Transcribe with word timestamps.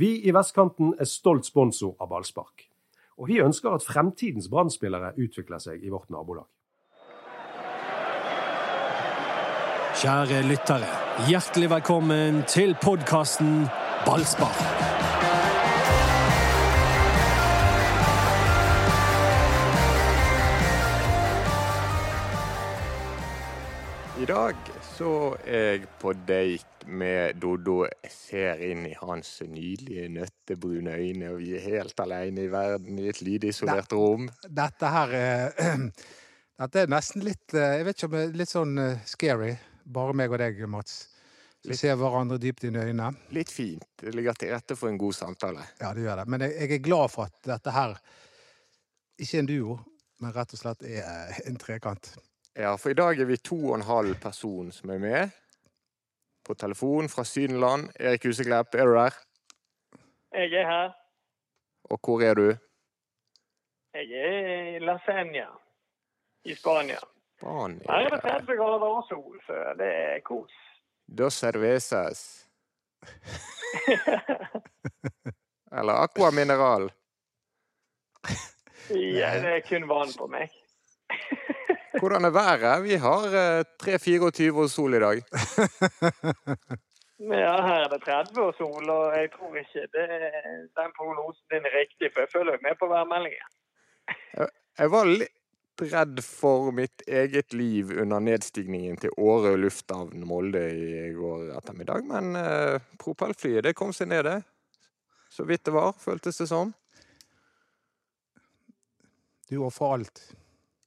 Vi 0.00 0.14
i 0.24 0.32
Vestkanten 0.32 0.94
er 0.96 1.04
stolt 1.04 1.44
sponsor 1.44 1.90
av 2.00 2.08
ballspark. 2.08 2.62
Og 3.20 3.26
vi 3.28 3.42
ønsker 3.44 3.74
at 3.74 3.84
fremtidens 3.84 4.46
brann 4.48 4.70
utvikler 4.72 5.60
seg 5.60 5.84
i 5.84 5.90
vårt 5.92 6.08
nabolag. 6.08 6.46
Kjære 10.00 10.40
lyttere, 10.48 10.88
hjertelig 11.28 11.68
velkommen 11.74 12.40
til 12.48 12.72
podkasten 12.80 13.68
Ballspark. 14.06 14.64
I 24.16 24.24
dag 24.32 24.56
så 25.00 25.36
er 25.48 25.62
jeg 25.78 25.86
på 26.00 26.12
date 26.28 26.88
med 26.92 27.38
Doddo. 27.40 27.86
Jeg 27.88 28.10
ser 28.12 28.60
inn 28.66 28.82
i 28.84 28.92
hans 28.98 29.38
nydelige, 29.48 30.10
nøttebrune 30.12 30.92
øyne, 30.92 31.30
og 31.32 31.38
vi 31.40 31.54
er 31.56 31.64
helt 31.64 32.02
alene 32.04 32.44
i 32.44 32.50
verden 32.52 32.98
i 33.00 33.06
et 33.08 33.22
lydisolert 33.24 33.94
rom. 33.96 34.28
Dette 34.44 34.90
her 34.92 35.14
er 35.16 35.70
Dette 36.60 36.82
er 36.82 36.90
nesten 36.92 37.24
litt 37.24 37.54
eh, 37.56 37.78
Jeg 37.78 37.86
vet 37.86 37.96
ikke 37.96 38.08
om 38.10 38.16
det 38.18 38.22
er 38.26 38.36
litt 38.42 38.52
sånn 38.52 38.82
eh, 38.82 39.04
scary. 39.08 39.54
Bare 39.88 40.12
meg 40.20 40.34
og 40.34 40.42
deg, 40.42 40.60
Mats. 40.68 40.98
Vi 41.64 41.76
ser 41.76 41.96
hverandre 41.96 42.36
dypt 42.40 42.66
inn 42.68 42.76
i 42.76 42.84
øynene. 42.84 43.14
Litt 43.32 43.52
fint. 43.52 43.86
Det 44.02 44.12
ligger 44.12 44.36
til 44.36 44.52
rette 44.52 44.76
for 44.76 44.92
en 44.92 45.00
god 45.00 45.16
samtale. 45.16 45.64
Ja, 45.80 45.94
det 45.96 46.04
gjør 46.04 46.20
det. 46.20 46.26
Men 46.28 46.44
jeg, 46.44 46.58
jeg 46.58 46.76
er 46.76 46.84
glad 46.84 47.12
for 47.14 47.32
at 47.32 47.40
dette 47.48 47.72
her 47.72 47.96
ikke 49.16 49.38
er 49.38 49.46
en 49.46 49.48
duo, 49.48 49.78
men 50.20 50.36
rett 50.36 50.52
og 50.52 50.60
slett 50.60 50.84
er 50.84 51.00
eh, 51.00 51.40
en 51.48 51.56
trekant. 51.60 52.12
Ja, 52.54 52.76
for 52.76 52.90
i 52.90 52.94
dag 52.94 53.20
er 53.20 53.24
vi 53.24 53.36
to 53.36 53.56
og 53.70 53.74
en 53.74 53.82
halv 53.86 54.14
person 54.22 54.72
som 54.72 54.90
er 54.90 54.98
med. 54.98 55.30
På 56.46 56.54
telefon 56.54 57.08
fra 57.08 57.24
Sydenland. 57.24 57.88
Erik 58.00 58.24
Huseklepp, 58.26 58.74
er 58.74 58.86
du 58.86 58.94
der? 58.94 59.14
Jeg 60.32 60.52
er 60.52 60.66
her. 60.66 60.92
Og 61.84 61.98
hvor 62.02 62.22
er 62.22 62.34
du? 62.34 62.54
Jeg 63.94 64.10
er 64.10 64.76
i 64.76 64.78
Lasagna 64.78 65.46
i 66.44 66.54
Spania. 66.54 66.98
Spania. 67.38 67.92
Her 67.92 68.06
er 68.06 68.10
det 68.10 68.20
30 68.20 68.56
grader 68.56 68.86
og 68.86 69.04
sol, 69.08 69.40
så 69.46 69.52
det 69.78 69.86
er 69.86 70.20
kos. 70.20 70.52
Dos 71.18 71.34
cervezas. 71.34 72.48
Eller 75.78 75.92
Aqua 75.92 76.30
Mineral. 76.30 76.92
Ja, 78.90 79.40
det 79.42 79.50
er 79.54 79.60
kun 79.68 79.88
vann 79.88 80.12
på 80.18 80.26
meg. 80.26 80.50
Hvordan 81.98 82.24
er 82.24 82.30
været? 82.30 82.84
Vi 82.84 82.94
har 82.94 83.24
eh, 83.42 83.64
3-24 83.82 84.62
og 84.62 84.70
sol 84.70 84.94
i 84.94 85.02
dag. 85.06 85.22
Ja, 87.20 87.52
her 87.60 87.82
er 87.84 87.88
det 87.92 88.00
30 88.06 88.38
og 88.42 88.54
sol, 88.56 88.90
og 88.90 89.12
jeg 89.12 89.28
tror 89.34 89.56
ikke 89.60 89.82
det, 89.92 90.04
den 90.78 90.92
prognosen 90.96 91.44
din 91.52 91.66
er 91.68 91.74
riktig, 91.76 92.08
for 92.12 92.24
jeg 92.24 92.32
følger 92.32 92.56
jo 92.56 92.62
med 92.64 92.78
på 92.80 92.88
værmeldingen. 92.88 93.50
Jeg 94.78 94.90
var 94.94 95.04
litt 95.04 95.84
redd 95.92 96.22
for 96.24 96.72
mitt 96.72 97.04
eget 97.08 97.52
liv 97.52 97.92
under 98.00 98.24
nedstigningen 98.24 98.96
til 99.04 99.12
Åre 99.20 99.52
lufthavn 99.60 100.24
Molde 100.24 100.64
i 100.72 101.12
går 101.12 101.52
ettermiddag, 101.58 102.08
men 102.08 102.40
eh, 102.40 102.80
propellflyet 103.04 103.68
det 103.68 103.76
kom 103.76 103.92
seg 103.92 104.08
ned, 104.08 104.24
det. 104.24 104.40
Så 105.28 105.44
vidt 105.44 105.66
det 105.68 105.76
var, 105.76 105.92
føltes 106.00 106.40
det 106.40 106.48
som. 106.48 106.72
Du 109.50 109.60
ofrer 109.66 109.98
alt. 109.98 110.24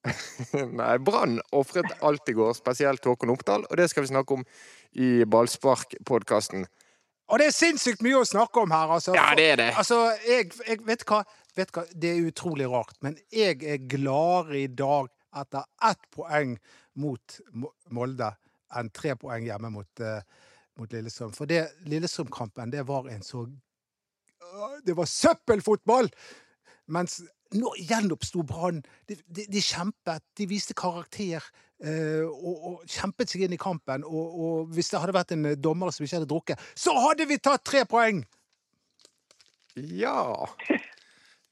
Nei, 0.80 0.96
Brann 1.00 1.40
ofret 1.56 1.92
alt 2.04 2.30
i 2.30 2.36
går, 2.36 2.54
spesielt 2.58 3.06
Håkon 3.08 3.32
Oppdal, 3.34 3.66
og 3.70 3.80
det 3.80 3.90
skal 3.92 4.06
vi 4.06 4.12
snakke 4.12 4.40
om 4.40 4.46
i 5.00 5.24
Ballspark-podkasten. 5.30 6.66
Og 7.32 7.40
det 7.40 7.48
er 7.48 7.56
sinnssykt 7.56 8.04
mye 8.04 8.20
å 8.20 8.28
snakke 8.28 8.66
om 8.66 8.74
her, 8.76 8.92
altså. 8.98 9.16
Ja, 9.16 9.32
det 9.38 9.48
er 9.54 9.60
det. 9.62 9.70
Altså, 9.80 10.02
jeg, 10.28 10.52
jeg 10.68 10.84
vet, 10.86 11.06
hva, 11.08 11.24
vet 11.56 11.72
hva, 11.74 11.86
det 11.96 12.12
er 12.12 12.28
utrolig 12.28 12.68
rart, 12.70 12.98
men 13.06 13.16
jeg 13.34 13.62
er 13.64 13.80
gladere 13.90 14.66
i 14.66 14.70
dag 14.70 15.10
etter 15.40 15.66
ett 15.90 16.04
poeng 16.14 16.58
mot 17.00 17.40
Molde 17.96 18.30
enn 18.78 18.90
tre 18.94 19.16
poeng 19.18 19.46
hjemme 19.48 19.72
mot, 19.74 20.04
uh, 20.04 20.20
mot 20.78 20.94
Lillestrøm. 20.94 21.34
For 21.34 21.50
det 21.50 21.64
Lillestrøm-kampen, 21.90 22.74
det 22.74 22.84
var 22.90 23.10
en 23.10 23.24
så 23.26 23.48
Det 24.86 24.94
var 24.94 25.08
søppelfotball! 25.10 26.12
Mens 26.94 27.22
nå 27.58 27.74
gjenoppsto 27.80 28.44
Brann. 28.48 28.82
De, 29.10 29.18
de, 29.28 29.46
de, 29.52 29.62
kjempet, 29.64 30.24
de 30.38 30.48
viste 30.50 30.76
karakter 30.78 31.44
eh, 31.84 32.24
og, 32.24 32.54
og, 32.54 32.88
kjempet 32.90 33.34
seg 33.34 33.46
inn 33.48 33.58
i 33.58 33.62
kampen. 33.62 34.06
Og, 34.08 34.40
og, 34.46 34.72
hvis 34.76 34.94
det 34.94 35.04
hadde 35.04 35.18
vært 35.18 35.36
en 35.36 35.52
dommer 35.62 35.94
som 35.94 36.06
ikke 36.06 36.20
hadde 36.22 36.32
drukket, 36.32 36.72
så 36.76 36.96
hadde 37.10 37.30
vi 37.30 37.42
tatt 37.42 37.66
tre 37.68 37.86
poeng! 37.90 38.24
Ja. 39.74 40.46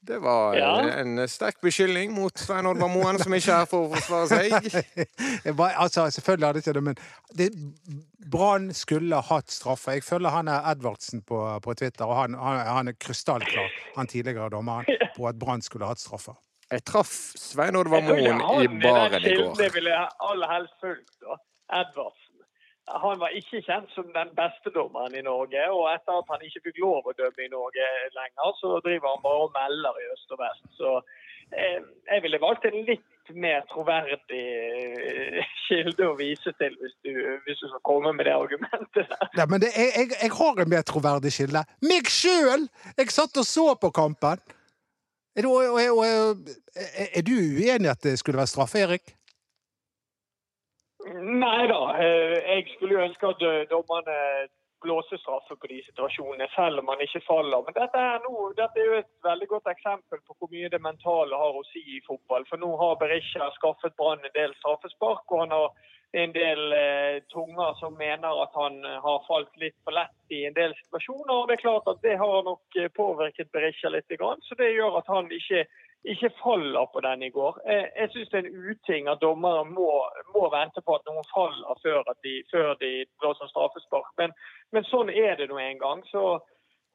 Det 0.06 0.18
var 0.18 0.56
ja. 0.58 0.70
en 0.98 1.28
sterk 1.30 1.60
beskyldning 1.62 2.10
mot 2.10 2.38
Svein 2.38 2.66
Oddvar 2.66 2.88
Moen, 2.90 3.20
som 3.22 3.34
ikke 3.36 3.52
er 3.54 3.60
her 3.60 3.68
for 3.70 3.86
å 3.86 3.90
forsvare 3.92 4.26
seg. 4.32 4.96
altså, 5.84 6.08
selvfølgelig 6.16 6.48
hadde 6.48 6.62
ikke 6.64 6.74
det, 6.74 6.82
men 6.88 6.98
det, 7.38 7.46
Brann 8.32 8.72
skulle 8.74 9.20
hatt 9.28 9.54
straffe. 9.54 9.94
Jeg 9.94 10.02
følger 10.02 10.34
han 10.34 10.50
er 10.50 10.66
Edvardsen 10.72 11.22
på, 11.22 11.38
på 11.62 11.74
Twitter, 11.78 12.02
og 12.02 12.18
han, 12.18 12.34
han, 12.34 12.58
han 12.66 12.90
er 12.90 12.98
krystallklar, 12.98 13.70
han 13.94 14.10
tidligere 14.10 14.50
dommeren, 14.50 14.90
på 15.22 15.30
at 15.30 15.38
Brann 15.38 15.62
skulle 15.62 15.88
hatt 15.88 16.02
straffer? 16.02 16.36
Jeg 16.72 16.84
traff 16.88 17.12
Svein 17.36 17.76
Oddvar 17.76 18.04
Moen 18.06 18.42
i 18.64 18.68
baren 18.80 19.24
i 19.28 19.36
går. 19.36 19.54
Det 19.60 19.70
ville 19.74 19.92
jeg 19.92 20.12
aller 20.30 20.52
helst 20.54 20.76
fulgt. 20.80 21.16
Edvardsen. 21.72 22.32
Han 22.90 23.20
var 23.20 23.34
ikke 23.38 23.60
kjent 23.62 23.92
som 23.94 24.08
den 24.12 24.32
beste 24.36 24.72
dommeren 24.74 25.14
i 25.14 25.22
Norge, 25.24 25.60
og 25.70 25.86
etter 25.92 26.18
at 26.18 26.32
han 26.32 26.42
ikke 26.46 26.64
fikk 26.66 26.80
lov 26.82 27.06
å 27.06 27.14
dømme 27.16 27.44
i 27.44 27.52
Norge 27.52 27.90
lenger, 28.16 28.56
så 28.58 28.80
driver 28.84 29.12
han 29.12 29.22
bare 29.22 29.44
og 29.46 29.54
melder 29.54 30.00
i 30.00 30.08
øst 30.16 30.34
og 30.34 30.40
vest. 30.40 30.64
Så 30.80 30.94
eh, 31.54 31.78
jeg 32.10 32.24
ville 32.24 32.40
valgt 32.42 32.66
en 32.68 32.80
litt 32.88 33.32
mer 33.38 33.62
troverdig 33.70 34.42
eh, 34.42 35.52
kilde 35.68 36.08
å 36.10 36.16
vise 36.18 36.52
til, 36.58 36.74
hvis 36.80 36.96
du, 37.06 37.12
hvis 37.46 37.62
du 37.62 37.68
skal 37.68 37.84
komme 37.86 38.12
med 38.18 38.26
det 38.26 38.34
argumentet 38.34 39.14
Nei, 39.38 39.46
men 39.46 39.62
det, 39.62 39.70
jeg, 39.78 40.10
jeg, 40.16 40.32
har 40.40 40.64
en 40.64 40.74
mer 40.74 40.82
troverdig 40.88 41.32
kilde. 41.36 41.62
Meg 41.86 42.10
sjøl! 42.10 42.66
Jeg 42.98 43.14
satt 43.14 43.38
og 43.38 43.46
så 43.46 43.68
på 43.78 43.92
kampen. 43.94 44.42
Er 45.36 45.42
du, 45.46 45.50
er 45.56 47.22
du 47.24 47.32
uenig 47.32 47.86
i 47.86 47.92
at 47.92 48.02
det 48.04 48.18
skulle 48.18 48.36
være 48.36 48.52
straffe, 48.52 48.78
Erik? 48.84 49.14
Nei 51.44 51.62
da. 51.70 51.80
Eh, 52.04 52.36
jeg 52.52 52.66
skulle 52.74 52.94
jo 52.98 53.06
ønske 53.08 53.26
at 53.26 53.40
eh, 53.48 53.62
dommerne 53.70 54.16
blåser 54.82 55.20
straffe 55.22 55.56
på 55.56 55.70
de 55.70 55.78
situasjonene, 55.86 56.48
selv 56.54 56.82
om 56.82 56.88
man 56.90 57.00
ikke 57.04 57.22
faller. 57.26 57.62
Men 57.66 57.76
dette 57.78 58.02
er, 58.08 58.20
nå, 58.24 58.34
dette 58.58 58.82
er 58.82 58.90
jo 58.90 58.98
et 59.00 59.10
veldig 59.26 59.48
godt 59.54 59.70
eksempel 59.72 60.20
på 60.26 60.36
hvor 60.38 60.52
mye 60.52 60.70
det 60.72 60.82
mentale 60.82 61.40
har 61.44 61.58
å 61.58 61.64
si 61.70 61.82
i 61.96 62.02
fotball. 62.08 62.46
For 62.50 62.62
nå 62.62 62.70
har 62.82 63.00
Berisha 63.00 63.48
skaffet 63.58 63.96
Brann 64.00 64.24
en 64.24 64.36
del 64.36 64.54
straffespark, 64.60 65.24
og 65.30 65.44
han 65.44 65.56
har 65.56 65.70
en 66.22 66.34
del 66.34 66.74
eh, 66.76 67.22
tunger 67.32 67.78
som 67.80 67.94
mener 67.96 68.42
at 68.42 68.58
han 68.58 68.82
eh, 68.84 68.98
har 69.06 69.22
falt 69.28 69.54
litt 69.62 69.78
for 69.84 69.96
lett 69.96 70.34
i 70.36 70.42
en 70.48 70.58
del 70.58 70.74
situasjoner. 70.82 71.32
og 71.38 71.48
Det 71.48 71.56
er 71.56 71.64
klart 71.64 71.88
at 71.94 72.02
det 72.04 72.18
har 72.20 72.44
nok 72.48 72.82
påvirket 72.98 73.52
Berisha 73.54 73.92
litt, 73.92 74.12
så 74.12 74.58
det 74.60 74.74
gjør 74.74 75.00
at 75.00 75.08
han 75.08 75.32
ikke 75.32 75.64
ikke 76.04 76.30
faller 76.42 76.86
på 76.92 77.00
den 77.00 77.22
i 77.22 77.30
går. 77.30 77.58
Jeg, 77.66 78.08
syns 78.10 78.30
det 78.30 78.38
er 78.38 78.48
en 78.48 78.62
uting 78.70 79.08
at 79.08 79.22
dommere 79.22 79.64
må, 79.64 79.90
må, 80.34 80.42
vente 80.50 80.82
på 80.82 80.96
at 80.98 81.06
noen 81.06 81.28
faller 81.34 81.78
før, 81.84 82.02
de, 82.26 82.34
før 82.52 82.74
de 82.82 82.90
blåser 83.22 83.50
straffespark. 83.52 84.10
Men, 84.18 84.34
men, 84.74 84.88
sånn 84.90 85.12
er 85.14 85.38
det 85.38 85.46
nå 85.50 85.60
en 85.62 85.78
gang. 85.82 86.02
Så 86.10 86.24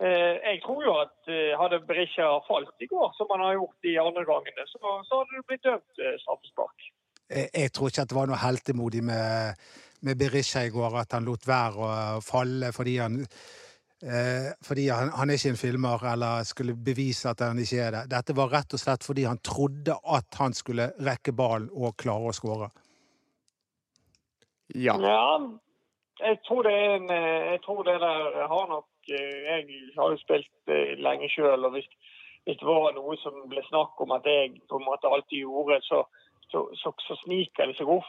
eh, 0.03 0.35
jeg 0.43 0.61
tror 0.65 0.83
jo 0.83 0.95
at 1.05 1.31
eh, 1.31 1.55
hadde 1.61 1.85
Berisha 1.87 2.27
falt 2.49 2.83
i 2.83 2.89
går, 2.91 3.13
som 3.15 3.31
han 3.31 3.45
har 3.45 3.55
gjort 3.59 3.87
de 3.87 3.95
andre 4.03 4.25
gangene, 4.27 4.67
så, 4.73 4.97
så 5.07 5.21
hadde 5.21 5.37
det 5.37 5.45
blitt 5.51 5.67
dømt 5.69 6.03
eh, 6.03 6.17
straffespark. 6.25 6.89
Jeg, 7.27 7.47
jeg, 7.53 7.71
tror 7.75 7.91
ikke 7.91 8.03
at 8.03 8.11
det 8.11 8.19
var 8.19 8.27
noe 8.31 8.43
heltemodig 8.43 9.05
med, 9.07 9.63
med 10.03 10.19
Berisha 10.19 10.67
i 10.67 10.73
går, 10.75 10.99
at 10.99 11.15
han 11.15 11.27
lot 11.27 11.47
være 11.47 11.87
å 11.87 11.95
falle 12.23 12.75
fordi 12.75 12.99
han 12.99 13.23
Eh, 14.03 14.53
fordi 14.61 14.89
han, 14.89 15.09
han, 15.09 15.29
er 15.29 15.39
ikke 15.39 15.49
en 15.55 15.57
filmer 15.57 16.03
eller 16.05 16.43
skulle 16.45 16.75
bevise 16.77 17.31
at 17.31 17.39
han 17.41 17.57
ikke 17.57 17.79
er 17.81 17.95
det. 17.95 18.01
Dette 18.11 18.35
var 18.37 18.51
rett 18.53 18.75
og 18.77 18.81
slett 18.81 19.05
fordi 19.07 19.23
han 19.25 19.41
trodde 19.41 19.95
at 20.17 20.37
han 20.37 20.53
skulle 20.53 20.91
rekke 21.01 21.33
ballen 21.33 21.71
og 21.73 21.95
klare 21.97 22.29
å 22.29 22.35
skåre. 22.37 22.67
Ja. 24.75 24.99
ja. 25.01 25.23
Jeg 26.19 26.37
tror 26.45 26.61
det 26.65 26.73
er 26.75 26.93
en 26.97 27.09
eh, 27.13 27.53
Jeg 27.53 27.63
tror 27.65 27.83
det 27.87 27.97
der 28.03 28.47
har 28.51 28.69
nok 28.69 29.09
eh, 29.09 29.35
Jeg 29.47 29.65
har 29.97 30.13
jo 30.13 30.21
spilt 30.21 30.71
lenge 31.01 31.29
sjøl, 31.33 31.65
og 31.65 31.73
hvis, 31.73 31.89
hvis, 32.45 32.57
det 32.59 32.67
var 32.67 32.93
noe 32.93 33.17
som 33.21 33.37
ble 33.49 33.63
snakk 33.69 33.97
om 34.05 34.13
at 34.13 34.29
jeg 34.29 34.59
på 34.69 34.77
en 34.77 34.85
måte 34.85 35.09
alltid 35.09 35.41
gjorde, 35.41 35.81
så 35.89 36.03
så, 36.51 36.69
så, 36.75 36.93
så, 37.07 37.15
sniker 37.23 37.67
det 37.67 37.75
seg 37.75 37.89
opp, 37.91 38.07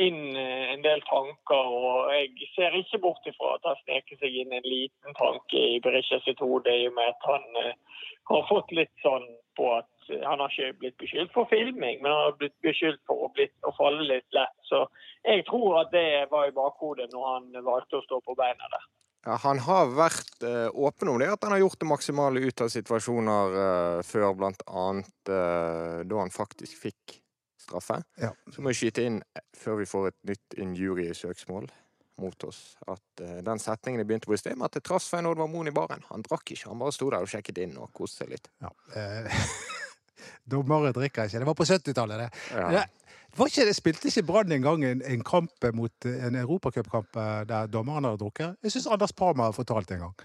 inn 0.00 0.34
eh, 0.34 0.72
en 0.72 0.82
del 0.82 1.02
tanker. 1.06 1.70
og 1.70 2.10
Jeg 2.14 2.50
ser 2.56 2.74
ikke 2.76 3.02
bort 3.04 3.28
ifra 3.30 3.54
at 3.56 3.66
det 3.66 3.76
sneker 3.84 4.18
seg 4.22 4.38
inn 4.42 4.56
en 4.56 4.66
liten 4.66 5.18
tanke 5.18 5.62
i 5.76 5.78
Berisha 5.84 6.18
sitt 6.24 6.42
hode, 6.42 6.74
i 6.74 6.88
og 6.90 6.96
med 6.98 7.12
at 7.12 7.28
han 7.30 7.46
uh, 7.60 8.02
har 8.32 8.48
fått 8.50 8.74
litt 8.74 8.92
sånn 9.04 9.28
på 9.58 9.70
at 9.76 10.10
han 10.24 10.42
har 10.42 10.50
ikke 10.50 10.80
blitt 10.82 10.98
beskyldt 10.98 11.34
for 11.34 11.46
filming, 11.50 12.00
men 12.02 12.10
han 12.10 12.24
har 12.24 12.38
blitt 12.40 12.56
beskyldt 12.66 13.02
for 13.06 13.28
å, 13.28 13.30
blitt, 13.36 13.54
å 13.62 13.74
falle 13.78 14.02
litt 14.08 14.26
lett. 14.34 14.56
Så 14.66 14.82
jeg 15.22 15.46
tror 15.46 15.84
at 15.84 15.94
det 15.94 16.26
var 16.32 16.48
i 16.48 16.56
bakhodet 16.56 17.10
når 17.14 17.28
han 17.34 17.62
valgte 17.66 18.00
å 18.00 18.06
stå 18.08 18.18
på 18.26 18.38
beina 18.38 18.72
der. 18.74 18.90
Ja, 19.28 19.36
han 19.44 19.60
har 19.62 19.90
vært 19.94 20.42
uh, 20.42 20.72
åpen 20.74 21.12
om 21.12 21.22
det, 21.22 21.30
at 21.30 21.42
han 21.46 21.54
har 21.54 21.62
gjort 21.62 21.78
det 21.78 21.90
maksimale 21.92 22.42
ut 22.42 22.66
av 22.66 22.70
situasjoner 22.72 23.58
før, 24.10 24.30
annet 24.40 25.30
eh, 25.30 25.98
da 26.08 26.22
han 26.22 26.32
faktisk 26.32 26.88
fikk 26.88 27.20
straffe. 27.70 28.00
Ja. 28.20 28.34
Så 28.50 28.62
må 28.62 28.74
vi 28.74 28.80
skyte 28.82 29.06
inn, 29.06 29.22
eh, 29.36 29.46
før 29.56 29.80
vi 29.80 29.88
får 29.88 30.10
et 30.10 30.18
nytt 30.32 30.58
injuriesøksmål 30.66 31.70
mot 32.20 32.44
oss, 32.44 32.76
at 32.84 33.22
uh, 33.24 33.38
den 33.40 33.60
setningen 33.62 34.02
jeg 34.02 34.08
begynte 34.10 34.28
på 34.28 34.36
i 34.36 34.40
sted, 34.40 34.56
med 34.60 34.68
at 34.68 34.84
tross 34.84 35.06
for 35.08 35.22
en 35.22 35.30
Oddvar 35.30 35.48
Moen 35.48 35.70
i 35.70 35.74
baren, 35.74 36.02
han 36.10 36.24
drakk 36.26 36.52
ikke, 36.52 36.68
han 36.68 36.80
bare 36.82 36.92
sto 36.92 37.08
der 37.12 37.24
og 37.24 37.30
sjekket 37.32 37.62
inn 37.64 37.78
og 37.80 37.92
koste 37.96 38.24
seg 38.24 38.34
litt. 38.34 38.50
Ja. 38.60 38.72
Eh, 38.92 39.44
Dommere 40.52 40.92
drikker 40.92 41.30
ikke. 41.30 41.40
Det 41.40 41.48
var 41.48 41.56
på 41.56 41.64
70-tallet, 41.64 42.20
det. 42.20 42.28
Ja. 42.52 42.68
Det, 42.74 43.16
Var 43.38 43.46
ikke, 43.46 43.64
det 43.68 43.76
spilte 43.78 44.10
ikke 44.10 44.26
Brann 44.26 44.52
engang 44.52 44.84
en, 44.84 45.02
en 45.06 45.24
kamp 45.24 45.66
mot 45.78 46.06
en 46.10 46.36
europacupkamp 46.42 47.16
eh, 47.16 47.42
der 47.48 47.72
dommeren 47.72 48.08
hadde 48.08 48.20
drukket? 48.20 48.56
Jeg 48.62 48.74
syns 48.74 48.90
Anders 48.90 49.14
Parma 49.16 49.48
har 49.48 49.56
fortalt 49.56 49.88
det 49.88 50.00
en 50.00 50.08
gang. 50.08 50.24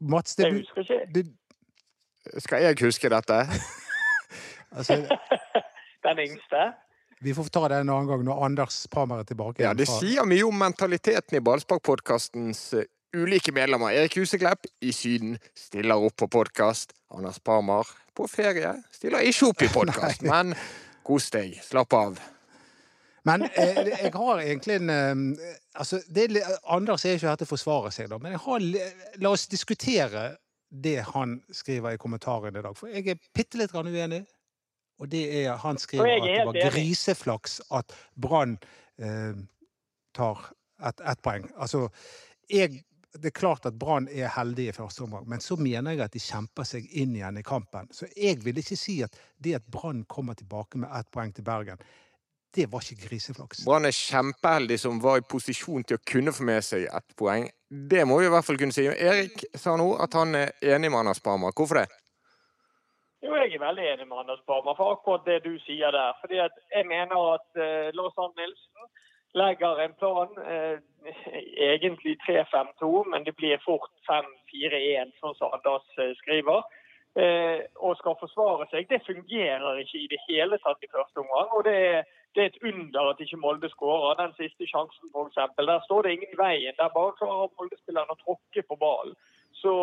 Mats, 0.00 0.36
det, 0.38 0.46
Jeg 0.46 0.62
husker 0.62 0.80
ikke. 0.80 1.00
det, 1.14 1.24
Skal 2.40 2.62
jeg 2.62 2.78
huske 2.80 3.10
dette? 3.12 3.40
altså, 4.74 4.98
Den 6.04 6.20
yngste. 6.26 6.64
vi 7.24 7.34
får 7.34 7.48
ta 7.54 7.68
det 7.72 7.80
en 7.80 7.88
annen 7.88 8.10
gang 8.10 8.24
når 8.26 8.42
Anders 8.44 8.82
Parma 8.92 9.22
er 9.22 9.28
tilbake. 9.28 9.62
Ja, 9.64 9.72
det 9.74 9.86
sier 9.88 10.26
mye 10.28 10.44
om 10.44 10.58
mentaliteten 10.60 11.38
i 11.38 11.42
Ballsparkpodkastens 11.44 12.66
eh, 12.76 12.90
ulike 13.16 13.54
medlemmer. 13.54 13.94
Erik 13.94 14.18
Huseklepp 14.18 14.68
i 14.84 14.92
Syden 14.92 15.38
stiller 15.56 16.02
opp 16.02 16.18
på 16.20 16.28
podkast. 16.28 16.92
Anders 17.14 17.40
Parmar 17.40 17.88
på 18.14 18.28
ferie 18.28 18.76
stiller 18.92 19.24
ikke 19.24 19.50
opp 19.52 19.64
i 19.64 19.72
podkast, 19.78 20.26
men 20.28 20.54
kos 21.06 21.30
deg. 21.32 21.56
Slapp 21.64 21.96
av. 21.96 22.20
Men 23.24 23.46
eh, 23.48 23.86
jeg 23.88 24.12
har 24.12 24.40
egentlig 24.42 24.78
en 24.82 24.90
eh, 24.92 25.52
altså, 25.80 26.02
det 26.12 26.28
er, 26.28 26.56
Anders 26.68 27.04
er 27.04 27.16
ikke 27.16 27.30
her 27.30 27.40
til 27.40 27.48
å 27.48 27.54
forsvare 27.54 27.92
seg, 27.94 28.10
da, 28.12 28.20
men 28.20 28.36
jeg 28.36 28.42
har, 28.44 28.66
la 29.24 29.32
oss 29.32 29.46
diskutere 29.48 30.34
det 30.68 30.98
han 31.14 31.38
skriver 31.54 31.94
i 31.94 32.00
kommentaren 32.00 32.56
i 32.56 32.62
dag. 32.64 32.76
For 32.76 32.90
jeg 32.90 33.14
er 33.14 33.20
bitte 33.36 33.60
litt 33.60 33.74
uenig. 33.74 34.24
Og 35.02 35.10
det 35.10 35.24
er 35.42 35.56
Han 35.62 35.78
skriver 35.78 36.16
at 36.16 36.28
det 36.28 36.46
var 36.46 36.58
griseflaks 36.70 37.60
at 37.74 37.94
Brann 38.14 38.58
eh, 38.98 39.34
tar 40.14 40.50
ett 40.84 41.00
et 41.00 41.22
poeng. 41.22 41.48
Altså, 41.56 41.88
jeg 42.50 42.84
det 43.14 43.30
er 43.30 43.34
klart 43.38 43.66
at 43.66 43.76
Brann 43.78 44.08
er 44.10 44.32
heldig 44.34 44.68
i 44.68 44.72
første 44.74 45.04
omgang, 45.04 45.26
men 45.30 45.42
så 45.42 45.56
mener 45.56 45.94
jeg 45.94 46.02
at 46.02 46.14
de 46.16 46.22
kjemper 46.22 46.66
seg 46.66 46.88
inn 46.98 47.14
igjen 47.14 47.38
i 47.38 47.44
kampen. 47.46 47.86
Så 47.94 48.08
jeg 48.16 48.40
vil 48.42 48.58
ikke 48.58 48.78
si 48.78 48.96
at 49.06 49.14
det 49.38 49.54
at 49.60 49.68
Brann 49.70 50.02
kommer 50.10 50.34
tilbake 50.34 50.80
med 50.82 50.90
ett 50.98 51.10
poeng 51.14 51.30
til 51.34 51.46
Bergen, 51.46 51.78
det 52.54 52.68
var 52.70 52.82
ikke 52.82 53.08
griseflaks. 53.08 53.64
Brann 53.66 53.86
er 53.86 53.94
kjempeheldig 53.94 54.78
som 54.82 55.00
var 55.02 55.18
i 55.18 55.26
posisjon 55.26 55.86
til 55.86 55.98
å 55.98 56.04
kunne 56.06 56.34
få 56.34 56.46
med 56.46 56.62
seg 56.66 56.86
ett 56.86 57.16
poeng. 57.18 57.48
Det 57.66 58.04
må 58.06 58.20
vi 58.20 58.28
i 58.28 58.32
hvert 58.34 58.46
fall 58.46 58.58
kunne 58.60 58.74
si. 58.74 58.86
Erik 58.86 59.46
sa 59.58 59.74
nå 59.78 59.88
at 60.02 60.14
han 60.14 60.34
er 60.38 60.54
enig 60.74 60.90
med 60.90 61.02
Anders 61.02 61.22
Parmar. 61.22 61.54
Hvorfor 61.54 61.82
det? 61.82 61.88
Jo, 63.24 63.34
jeg 63.40 63.54
er 63.54 63.62
veldig 63.66 63.84
enig 63.88 64.06
med 64.08 64.18
Anders 64.20 64.42
Barmer 64.46 64.74
for 64.76 64.92
akkurat 64.92 65.24
det 65.24 65.38
du 65.44 65.54
sier 65.64 65.90
der. 65.96 66.12
Fordi 66.20 66.36
jeg 66.76 66.86
mener 66.94 67.16
at 67.36 67.60
eh, 67.64 67.94
Lars 67.96 68.18
Arne 68.20 68.36
Nilsen 68.36 68.84
legger 69.34 69.80
en 69.84 69.94
plan, 70.00 70.30
eh, 70.52 70.76
egentlig 71.72 72.18
3-5-2, 72.26 72.90
men 73.10 73.24
det 73.24 73.34
blir 73.36 73.62
fort 73.64 73.90
5-4-1, 74.10 75.14
sånn 75.20 75.38
som 75.38 75.54
Anders 75.56 75.86
eh, 75.98 76.12
skriver, 76.20 76.60
eh, 77.22 77.64
og 77.86 77.96
skal 78.00 78.18
forsvare 78.20 78.68
seg. 78.70 78.86
Det 78.92 79.00
fungerer 79.08 79.80
ikke 79.82 80.02
i 80.02 80.10
det 80.12 80.20
hele 80.28 80.60
tatt 80.66 80.84
i 80.84 80.92
første 80.92 81.24
omgang. 81.24 81.48
og 81.56 81.64
det 81.68 81.76
er, 81.88 82.12
det 82.34 82.42
er 82.42 82.52
et 82.52 82.62
under 82.70 83.10
at 83.10 83.24
ikke 83.24 83.40
Molde 83.46 83.72
skårer. 83.72 84.20
Den 84.20 84.36
siste 84.36 84.68
sjansen, 84.68 85.08
f.eks. 85.14 85.40
Der 85.58 85.80
står 85.88 86.02
det 86.02 86.12
ingen 86.12 86.36
i 86.36 86.42
veien. 86.44 86.76
Der 86.78 86.96
bare 86.98 87.16
klarer 87.18 87.50
Molde-spillerne 87.56 88.14
å 88.14 88.22
tråkke 88.24 88.68
på 88.68 88.78
ballen. 88.84 89.16
Så, 89.62 89.74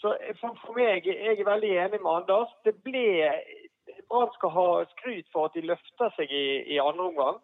så 0.00 0.14
for, 0.40 0.56
for 0.64 0.76
meg, 0.78 1.06
jeg 1.06 1.36
er 1.38 1.50
veldig 1.52 1.70
enig 1.84 2.00
med 2.00 2.12
Anders. 2.16 2.52
Det 2.64 2.74
ble 2.86 3.04
Brann 4.10 4.32
skal 4.34 4.50
ha 4.50 4.68
skryt 4.94 5.28
for 5.32 5.46
at 5.46 5.54
de 5.54 5.68
løfter 5.70 6.12
seg 6.16 6.32
i, 6.34 6.46
i 6.74 6.78
andre 6.82 7.04
omgang 7.10 7.38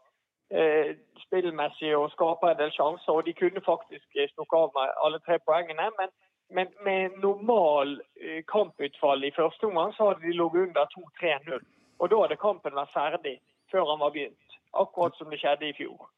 eh, 0.51 0.97
spillmessig 1.27 1.93
og 1.97 2.11
skaper 2.15 2.53
en 2.53 2.61
del 2.61 2.73
sjanser. 2.75 3.13
Og 3.13 3.27
de 3.27 3.35
kunne 3.41 3.63
faktisk 3.67 4.19
snukke 4.35 4.63
av 4.63 4.73
med 4.77 4.97
alle 5.05 5.21
tre 5.27 5.39
poengene. 5.47 5.89
Men, 6.01 6.13
men 6.57 6.73
med 6.89 7.19
normal 7.23 8.01
eh, 8.21 8.43
kamputfall 8.55 9.25
i 9.25 9.35
første 9.37 9.71
omgang 9.71 9.95
så 9.97 10.11
hadde 10.11 10.27
de 10.27 10.37
ligget 10.41 10.69
under 10.69 10.85
2-3-0. 10.97 11.65
Og 11.99 12.11
da 12.11 12.21
hadde 12.25 12.45
kampen 12.47 12.79
vært 12.81 12.95
ferdig 12.95 13.39
før 13.71 13.91
han 13.93 14.03
var 14.05 14.15
begynt. 14.15 14.61
Akkurat 14.77 15.17
som 15.19 15.31
det 15.33 15.41
skjedde 15.41 15.71
i 15.71 15.77
fjor. 15.79 16.11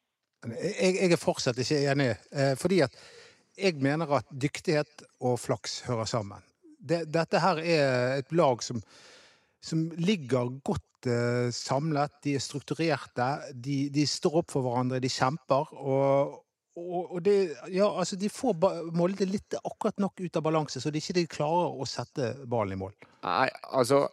Jeg, 0.48 0.92
jeg 1.02 1.12
er 1.12 1.20
fortsatt 1.20 1.58
ikke 1.58 1.80
enig, 1.92 2.12
eh, 2.32 2.54
fordi 2.62 2.82
at 2.86 2.94
jeg 3.58 3.78
mener 3.82 4.18
at 4.20 4.28
dyktighet 4.30 5.04
og 5.24 5.38
flaks 5.42 5.80
hører 5.88 6.08
sammen. 6.08 6.44
Det, 6.78 7.04
dette 7.10 7.40
her 7.42 7.60
er 7.62 8.18
et 8.20 8.34
lag 8.38 8.62
som, 8.62 8.80
som 9.60 9.88
ligger 9.98 10.52
godt 10.64 11.08
eh, 11.10 11.48
samlet. 11.54 12.20
De 12.24 12.36
er 12.38 12.44
strukturerte. 12.44 13.30
De, 13.54 13.80
de 13.94 14.06
står 14.06 14.42
opp 14.42 14.54
for 14.54 14.66
hverandre. 14.66 15.02
De 15.02 15.10
kjemper. 15.10 15.74
Og, 15.74 16.38
og, 16.78 17.16
og 17.16 17.18
det, 17.26 17.36
ja, 17.74 17.88
altså 17.90 18.18
de 18.20 18.30
får 18.30 18.92
Molde 18.94 19.26
litt 19.26 19.58
akkurat 19.58 19.98
nok 19.98 20.22
ut 20.22 20.38
av 20.38 20.46
balanse, 20.46 20.80
så 20.80 20.94
de 20.94 21.02
ikke 21.02 21.26
klarer 21.38 21.74
å 21.74 21.88
sette 21.88 22.36
ballen 22.46 22.78
i 22.78 22.82
mål. 22.84 22.94
Nei, 23.26 23.48
altså 23.74 24.06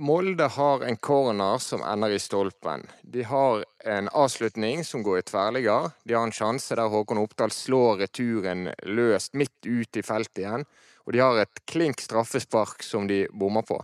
Molde 0.00 0.46
har 0.48 0.82
en 0.84 0.96
corner 0.96 1.58
som 1.60 1.82
ender 1.84 2.10
i 2.16 2.18
stolpen. 2.18 2.86
De 3.02 3.22
har 3.22 3.64
en 3.84 4.08
avslutning 4.08 4.84
som 4.84 5.02
går 5.04 5.18
i 5.18 5.24
tverrligger. 5.28 5.90
De 6.04 6.14
har 6.16 6.24
en 6.24 6.32
sjanse 6.32 6.76
der 6.76 6.88
Håkon 6.88 7.20
Oppdal 7.20 7.52
slår 7.52 8.00
returen 8.00 8.70
løst 8.88 9.36
midt 9.36 9.66
ut 9.66 9.96
i 10.00 10.04
feltet 10.04 10.42
igjen. 10.44 10.64
Og 11.04 11.12
de 11.12 11.20
har 11.20 11.40
et 11.42 11.62
klink 11.68 12.00
straffespark 12.00 12.84
som 12.86 13.08
de 13.10 13.26
bommer 13.32 13.66
på. 13.68 13.80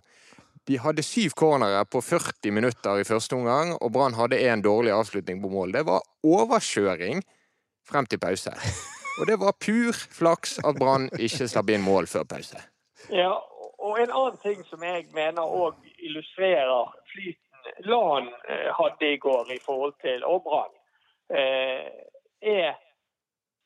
De 0.67 0.81
hadde 0.83 1.05
syv 1.07 1.37
cornere 1.39 1.85
på 1.87 2.01
40 2.03 2.51
minutter 2.51 2.99
i 3.01 3.07
første 3.07 3.37
omgang, 3.37 3.77
og 3.77 3.93
Brann 3.95 4.17
hadde 4.19 4.41
en 4.49 4.65
dårlig 4.65 4.95
avslutning 4.97 5.43
på 5.43 5.51
mål. 5.53 5.77
Det 5.77 5.85
var 5.87 6.03
overkjøring 6.27 7.23
frem 7.87 8.09
til 8.11 8.19
pause. 8.19 8.55
Og 9.21 9.29
det 9.31 9.37
var 9.41 9.55
pur 9.63 9.95
flaks 9.95 10.59
at 10.67 10.81
Brann 10.81 11.07
ikke 11.17 11.47
slapp 11.49 11.71
inn 11.71 11.85
mål 11.87 12.11
før 12.11 12.27
pause. 12.29 12.59
Ja, 13.15 13.37
og 13.79 14.01
en 14.03 14.11
annen 14.11 14.41
ting 14.43 14.65
som 14.67 14.83
jeg 14.83 15.07
mener 15.15 15.47
òg 15.47 15.79
illustrerer 16.07 16.95
flyten 17.13 17.47
LAN 17.91 18.29
eh, 18.49 18.73
hadde 18.79 19.13
i 19.13 19.17
går 19.17 19.53
i 19.53 19.61
forhold 19.67 19.95
til 20.03 20.25
og 20.25 20.43
Brann, 20.47 20.75
eh, 21.39 21.89
er 22.43 22.77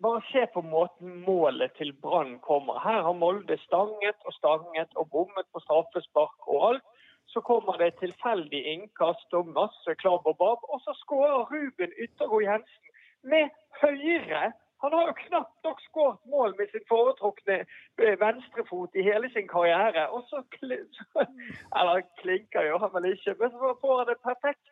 bare 0.02 0.22
se 0.32 0.46
på 0.54 0.62
måten 0.62 1.20
målet 1.26 1.74
til 1.78 1.92
Brann 2.02 2.38
kommer. 2.40 2.80
Her 2.84 3.02
har 3.02 3.12
Molde 3.12 3.58
stanget 3.66 4.18
og 4.24 4.32
stanget 4.32 4.96
og 4.96 5.10
bommet 5.10 5.46
på 5.52 5.60
straffespark 5.66 6.48
og 6.48 6.68
alt. 6.68 6.86
Så 7.26 7.40
kommer 7.40 7.76
det 7.78 7.98
tilfeldig 8.00 8.62
innkast 8.66 9.34
og 9.38 9.52
masse 9.54 9.94
klabb 10.02 10.26
og 10.26 10.36
babb, 10.40 10.64
og 10.72 10.80
så 10.84 10.92
skårer 11.02 11.46
Ruben 11.52 11.92
Yttergård 12.04 12.42
Jensen 12.42 12.88
med 13.22 13.52
høyre. 13.82 14.52
Han 14.82 14.94
har 14.96 15.08
jo 15.10 15.14
knapt 15.24 15.56
nok 15.66 15.80
skåret 15.88 16.20
mål 16.34 16.54
med 16.58 16.70
sin 16.72 16.84
foretrukne 16.88 17.58
eh, 17.64 18.14
venstrefot 18.24 18.96
i 18.96 19.04
hele 19.04 19.30
sin 19.34 19.48
karriere. 19.48 20.08
Og 20.14 20.24
så, 20.30 20.42
Eller 21.78 22.06
klinker 22.22 22.68
jo 22.70 22.78
han 22.82 22.94
vel 22.94 23.12
ikke, 23.12 23.36
men 23.40 23.52
så 23.56 23.74
får 23.82 23.98
han 23.98 24.10
det 24.12 24.18
perfekt 24.24 24.66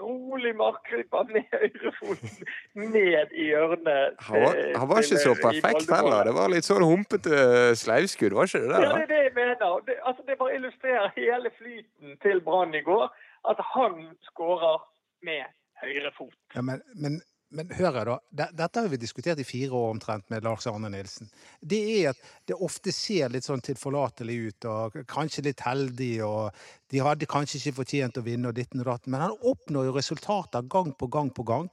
rolig 0.00 0.56
markryper 0.56 1.24
med 1.34 1.44
høyrefoten 1.52 2.90
ned 2.96 3.32
i 3.32 3.46
hjørnet. 3.50 4.16
Han 4.28 4.42
var, 4.44 4.58
han 4.76 4.88
var 4.88 5.04
ikke 5.04 5.22
så 5.24 5.34
perfekt 5.42 5.92
heller. 5.92 6.24
Det 6.28 6.34
var 6.36 6.52
litt 6.52 6.68
sånn 6.68 6.84
humpete 6.84 7.40
sleivskudd, 7.80 8.36
var 8.36 8.50
ikke 8.50 8.62
det 8.64 8.82
Ja, 8.84 8.92
det 8.96 9.06
er 9.06 9.12
det 9.12 9.22
jeg 9.28 9.34
mener. 9.38 9.80
Det, 9.86 9.96
altså, 10.04 10.26
det 10.28 10.38
bare 10.40 10.56
illustrerer 10.58 11.12
hele 11.16 11.52
flyten 11.58 12.20
til 12.24 12.44
Brann 12.44 12.76
i 12.76 12.84
går. 12.84 13.08
At 13.50 13.60
han 13.74 14.02
skårer 14.28 14.82
med 15.24 15.48
høyrefot. 15.80 16.36
Ja, 16.54 16.62
men, 16.62 16.82
men, 17.02 17.20
men 17.50 17.70
hør 17.74 17.96
her, 17.98 18.08
da. 18.08 18.46
Dette 18.54 18.82
har 18.82 18.88
vi 18.92 18.98
diskutert 19.00 19.40
i 19.42 19.46
fire 19.46 19.74
år 19.74 19.94
omtrent 19.96 20.28
med 20.30 20.44
Lars 20.46 20.68
Arne 20.70 20.90
Nilsen. 20.92 21.30
Det 21.60 21.80
er 21.96 22.10
at 22.12 22.20
det 22.46 22.58
ofte 22.62 22.92
ser 22.94 23.32
litt 23.34 23.46
sånn 23.46 23.62
tilforlatelig 23.64 24.36
ut, 24.46 24.68
og 24.70 24.98
kanskje 25.10 25.46
litt 25.48 25.64
heldig, 25.66 26.12
og 26.26 26.62
de 26.92 27.02
hadde 27.02 27.28
kanskje 27.30 27.58
ikke 27.60 27.80
fortjent 27.82 28.20
å 28.20 28.24
vinne, 28.26 28.50
og 28.50 28.58
ditten 28.58 28.84
og 28.84 28.90
datten, 28.92 29.14
men 29.14 29.24
han 29.26 29.36
oppnår 29.52 29.90
jo 29.90 29.96
resultater 29.98 30.66
gang 30.70 30.92
på 30.94 31.10
gang 31.10 31.32
på 31.34 31.46
gang. 31.48 31.70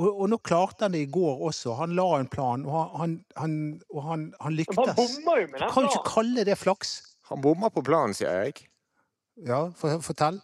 Og, 0.00 0.08
og 0.08 0.30
nå 0.32 0.40
klarte 0.40 0.86
han 0.86 0.94
det 0.96 1.04
i 1.04 1.10
går 1.12 1.42
også. 1.50 1.74
Han 1.82 1.92
la 1.98 2.08
en 2.16 2.30
plan, 2.32 2.64
og 2.64 2.72
han, 2.72 2.92
han, 3.00 3.16
han, 3.36 3.56
og 3.92 4.04
han, 4.06 4.26
han 4.40 4.56
lyktes. 4.56 4.80
han 4.80 4.96
bommer 4.96 5.42
jo 5.42 5.50
med 5.50 5.58
Du 5.58 5.64
den 5.66 5.74
kan 5.74 5.84
jo 5.84 5.92
ikke 5.92 6.12
kalle 6.14 6.46
det 6.48 6.56
flaks. 6.56 6.94
Han 7.28 7.42
bomma 7.44 7.68
på 7.74 7.84
planen, 7.86 8.16
sier 8.16 8.46
jeg. 8.46 8.64
Ja, 9.46 9.66
for, 9.76 10.00
fortell. 10.04 10.40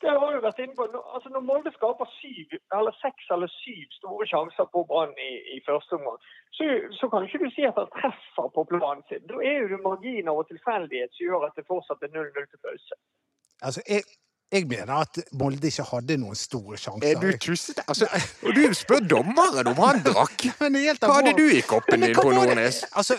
Det, 0.00 0.10
har 0.22 0.30
jo 0.34 0.40
vært 0.44 0.60
inne 0.62 0.76
på. 0.78 0.86
Altså, 1.14 1.28
når 1.34 1.42
Molde 1.48 1.72
skaper 1.74 2.08
syv, 2.20 2.54
eller 2.78 2.94
seks 3.04 3.24
eller 3.34 3.50
syv 3.62 3.86
store 3.98 4.26
sjanser 4.32 4.68
på 4.74 4.84
Brann 4.90 5.12
i, 5.28 5.32
i 5.56 5.58
første 5.68 5.98
omgang, 5.98 6.18
så, 6.56 6.64
så 6.98 7.10
kan 7.12 7.26
ikke 7.26 7.42
du 7.44 7.50
si 7.56 7.66
at 7.68 7.80
han 7.80 7.92
treffer 7.98 8.48
på 8.56 8.64
planen 8.72 9.04
sin. 9.08 9.26
Da 9.30 9.42
er 9.50 9.56
jo 9.60 9.70
det 9.72 9.82
marginer 9.88 10.32
og 10.40 10.48
tilfeldighet 10.52 11.12
som 11.12 11.26
gjør 11.26 11.46
at 11.48 11.58
det 11.58 11.68
fortsatt 11.72 12.06
er 12.06 12.14
0-0 12.16 12.48
til 12.52 12.62
pause. 12.66 13.00
Altså, 13.66 13.80
jeg, 13.92 14.02
Jeg 14.50 14.66
mener 14.66 14.90
at 15.04 15.18
Molde 15.38 15.68
ikke 15.70 15.84
hadde 15.92 16.16
noen 16.18 16.34
store 16.34 16.74
sjanser. 16.80 17.12
Er 17.12 17.20
du 17.22 17.36
tussete? 17.38 17.84
Altså, 17.86 18.08
og 18.46 18.56
du 18.56 18.64
spør 18.74 19.04
dommeren 19.06 19.68
om 19.70 19.78
han 19.78 20.00
drakk! 20.02 20.48
Men 20.62 20.78
helt 20.82 21.04
Hva 21.06 21.20
hadde 21.20 21.36
du 21.38 21.44
i 21.54 21.60
koppen 21.62 22.02
din 22.02 22.16
på 22.16 22.24
Nordnes? 22.34 22.82
Altså, 22.90 23.14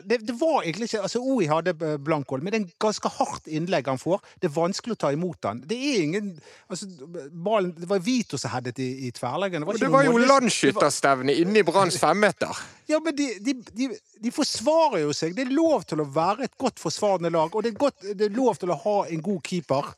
det, 0.00 0.22
det 0.24 0.36
var 0.40 0.62
egentlig 0.62 0.88
ikke 0.88 1.02
altså 1.04 1.20
OI 1.20 1.50
hadde 1.50 1.74
blankål, 2.04 2.42
men 2.42 2.52
det 2.52 2.58
er 2.58 2.62
en 2.62 2.72
ganske 2.82 3.08
hardt 3.14 3.46
innlegg 3.48 3.88
han 3.88 4.00
får. 4.00 4.20
Det 4.40 4.48
er 4.48 4.54
vanskelig 4.56 4.96
å 4.96 5.00
ta 5.04 5.12
imot 5.14 5.48
han. 5.48 5.62
Det 5.68 5.76
er 5.76 6.02
ingen 6.06 6.32
altså, 6.68 6.88
ballen, 7.30 7.72
Det 7.76 7.88
var 7.88 8.02
Vito 8.04 8.40
som 8.40 8.52
headet 8.52 8.80
i, 8.82 8.88
i 9.08 9.12
tverrleggeren. 9.16 9.64
Det 9.64 9.70
var, 9.70 9.80
Det 9.84 9.92
var 9.92 10.08
jo 10.08 10.18
landsskytterstevne 10.20 11.36
inne 11.44 11.62
i 11.62 11.66
Branns 11.68 12.00
femmeter. 12.00 12.62
Ja, 12.90 12.98
men 13.00 13.14
de, 13.16 13.28
de, 13.40 13.54
de, 13.72 13.86
de 14.20 14.30
forsvarer 14.34 15.04
jo 15.06 15.14
seg. 15.16 15.36
Det 15.36 15.46
er 15.46 15.52
lov 15.54 15.86
til 15.88 16.02
å 16.02 16.04
være 16.12 16.44
et 16.44 16.56
godt 16.60 16.82
forsvarende 16.82 17.30
lag, 17.32 17.54
og 17.54 17.64
det 17.64 17.70
er, 17.70 17.76
godt, 17.78 18.02
det 18.18 18.26
er 18.26 18.34
lov 18.36 18.58
til 18.60 18.72
å 18.74 18.76
ha 18.82 18.96
en 19.06 19.22
god 19.24 19.38
keeper. 19.46 19.92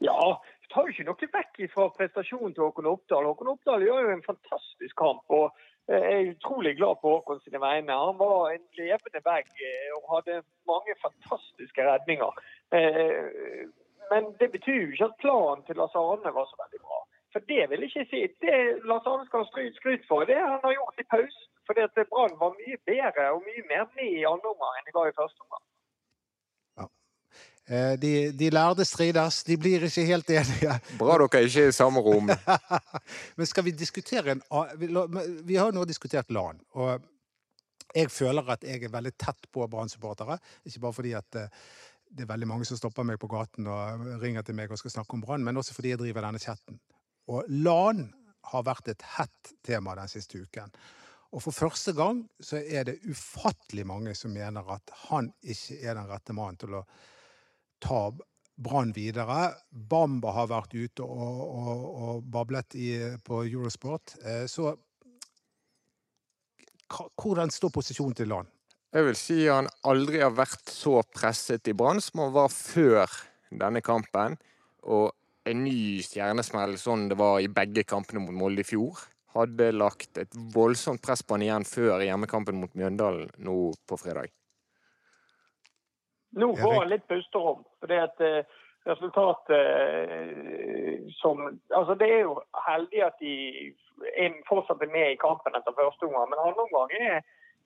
Ja, 0.00 0.40
vi 0.60 0.68
tar 0.72 0.86
jo 0.86 0.94
ikke 0.94 1.04
noe 1.08 1.28
vekk 1.34 1.58
fra 1.74 1.88
prestasjonen 1.96 2.54
til 2.56 2.64
Håkon 2.64 2.88
Oppdal. 2.88 3.26
Håkon 3.28 3.52
Oppdal 3.52 3.84
gjør 3.84 4.06
jo 4.06 4.14
en 4.14 4.24
fantastisk 4.24 4.96
kamp. 4.96 5.24
og 5.28 5.50
eh, 5.90 6.00
Jeg 6.00 6.20
er 6.20 6.30
utrolig 6.32 6.72
glad 6.78 7.02
på 7.02 7.12
Håkon 7.16 7.42
sine 7.44 7.60
vegne. 7.60 7.98
Han 8.06 8.16
var 8.20 8.54
en 8.54 8.64
levende 8.80 9.22
vegg 9.26 9.50
eh, 9.68 9.90
og 9.98 10.08
hadde 10.14 10.40
mange 10.70 10.96
fantastiske 11.04 11.86
redninger. 11.90 12.42
Eh, 12.72 13.68
Men 14.10 14.32
det 14.40 14.48
betyr 14.56 14.80
jo 14.80 14.90
ikke 14.90 15.06
at 15.12 15.20
planen 15.22 15.60
til 15.66 15.76
Lars 15.78 15.94
Arne 15.94 16.32
var 16.34 16.46
så 16.48 16.56
veldig 16.62 16.80
bra. 16.86 16.96
For 17.32 17.44
det 17.50 17.62
vil 17.70 17.84
jeg 17.84 17.90
ikke 17.90 18.10
si. 18.10 18.22
Det 18.42 18.56
Lars 18.90 19.06
Arne 19.06 19.26
skal 19.26 19.44
ha 19.44 19.50
skryt 19.52 20.08
for, 20.08 20.24
det 20.26 20.38
han 20.38 20.64
har 20.64 20.72
gjort 20.78 21.02
i 21.02 21.10
pausen. 21.12 21.46
Fordi 21.66 21.84
at 21.86 22.00
Brann 22.10 22.40
var 22.40 22.56
mye 22.58 22.78
bedre 22.90 23.28
og 23.34 23.44
mye 23.46 23.62
mer 23.70 23.84
med 23.98 24.16
i 24.18 24.26
andre 24.32 24.50
omgang 24.54 24.74
enn 24.78 24.88
de 24.88 24.96
var 24.96 25.12
i 25.12 25.18
første 25.20 25.44
omgang. 25.44 25.62
Eh, 27.70 27.94
De, 28.02 28.32
de 28.32 28.50
lærde 28.50 28.84
strides. 28.84 29.44
De 29.46 29.56
blir 29.60 29.86
ikke 29.86 30.04
helt 30.08 30.30
enige. 30.34 30.74
Bra 30.98 31.18
dere 31.20 31.28
ikke 31.46 31.66
er 31.66 31.70
i 31.70 31.76
samme 31.76 32.02
rom. 32.02 32.30
Men 33.36 33.46
skal 33.46 33.64
vi 33.68 33.76
diskutere 33.76 34.34
en 34.34 34.42
Vi 35.46 35.56
har 35.56 35.70
jo 35.70 35.76
nå 35.78 35.86
diskutert 35.86 36.30
LAN. 36.34 36.58
Og 36.74 36.98
jeg 37.94 38.10
føler 38.10 38.50
at 38.50 38.66
jeg 38.66 38.82
er 38.84 38.92
veldig 38.92 39.14
tett 39.18 39.46
på 39.52 39.66
Brann-supportere. 39.70 40.38
Ikke 40.66 40.82
bare 40.82 40.98
fordi 40.98 41.14
at 41.18 41.38
eh, 41.38 41.62
det 42.10 42.24
er 42.24 42.32
veldig 42.32 42.48
mange 42.50 42.66
som 42.66 42.78
stopper 42.78 43.06
meg 43.06 43.20
på 43.22 43.30
gaten 43.30 43.68
og 43.70 44.06
ringer 44.22 44.42
til 44.42 44.56
meg 44.58 44.70
og 44.70 44.80
skal 44.80 44.96
snakke 44.96 45.14
om 45.14 45.22
Brann, 45.22 45.44
men 45.46 45.56
også 45.60 45.76
fordi 45.76 45.92
jeg 45.92 46.00
driver 46.00 46.26
denne 46.26 46.42
chatten. 46.42 46.80
Og 47.30 47.46
LAN 47.46 48.08
har 48.50 48.66
vært 48.66 48.90
et 48.90 49.04
hett 49.14 49.52
tema 49.62 49.94
den 49.94 50.10
siste 50.10 50.40
uken. 50.42 50.72
Og 51.30 51.44
for 51.44 51.54
første 51.54 51.94
gang 51.94 52.24
så 52.42 52.58
er 52.58 52.88
det 52.88 52.98
ufattelig 53.06 53.84
mange 53.86 54.16
som 54.18 54.34
mener 54.34 54.66
at 54.74 54.90
han 55.06 55.30
ikke 55.42 55.78
er 55.78 55.94
den 55.94 56.10
rette 56.10 56.34
mannen 56.34 56.58
til 56.58 56.80
å 56.80 56.84
ta 57.82 58.10
Brann 58.60 58.92
videre. 58.92 59.54
Bamba 59.70 60.34
har 60.36 60.50
vært 60.50 60.74
ute 60.76 61.04
og, 61.04 61.42
og, 61.48 61.84
og 62.04 62.24
bablet 62.28 62.76
i, 62.76 62.92
på 63.24 63.42
Eurosport. 63.48 64.18
Eh, 64.20 64.44
Så 64.50 64.74
hvordan 66.90 67.52
står 67.54 67.72
posisjonen 67.72 68.16
til 68.18 68.28
LAN? 68.32 68.48
Jeg 68.90 69.06
vil 69.06 69.16
si 69.16 69.38
han 69.46 69.68
aldri 69.86 70.18
har 70.18 70.34
vært 70.34 70.72
så 70.74 70.98
presset 71.14 71.68
i 71.70 71.74
Brann 71.78 72.02
som 72.02 72.24
han 72.24 72.34
var 72.34 72.50
før 72.50 73.06
denne 73.50 73.82
kampen. 73.86 74.36
Og 74.82 75.12
en 75.46 75.62
ny 75.64 76.02
stjernesmell, 76.04 76.74
sånn 76.78 77.08
det 77.10 77.18
var 77.20 77.38
i 77.40 77.48
begge 77.48 77.86
kampene 77.88 78.24
mot 78.24 78.34
Molde 78.34 78.64
i 78.64 78.66
fjor, 78.66 78.98
hadde 79.36 79.70
lagt 79.76 80.18
et 80.18 80.34
voldsomt 80.54 81.02
press 81.04 81.22
på 81.22 81.36
han 81.36 81.46
igjen 81.46 81.66
før 81.68 82.02
hjemmekampen 82.02 82.58
mot 82.58 82.74
Mjøndalen 82.74 83.30
nå 83.46 83.56
på 83.86 83.98
fredag. 84.00 84.32
Nå 86.30 86.50
får 86.56 86.74
han 86.78 86.90
litt 86.90 87.06
pusterom. 87.08 87.64
fordi 87.80 87.96
at 87.98 88.20
eh, 88.20 88.44
resultatet 88.86 89.56
eh, 89.56 91.10
som 91.20 91.42
Altså, 91.74 91.94
det 91.94 92.08
er 92.08 92.20
jo 92.20 92.38
heldig 92.68 93.02
at 93.04 93.18
de 93.20 93.34
er 94.16 94.38
fortsatt 94.48 94.82
er 94.82 94.92
med 94.94 95.12
i 95.12 95.20
kampen 95.20 95.56
etter 95.56 95.76
første 95.76 96.06
omgang, 96.06 96.30
men 96.30 96.44
andre 96.46 96.66
omgang 96.68 96.94
er 97.00 97.20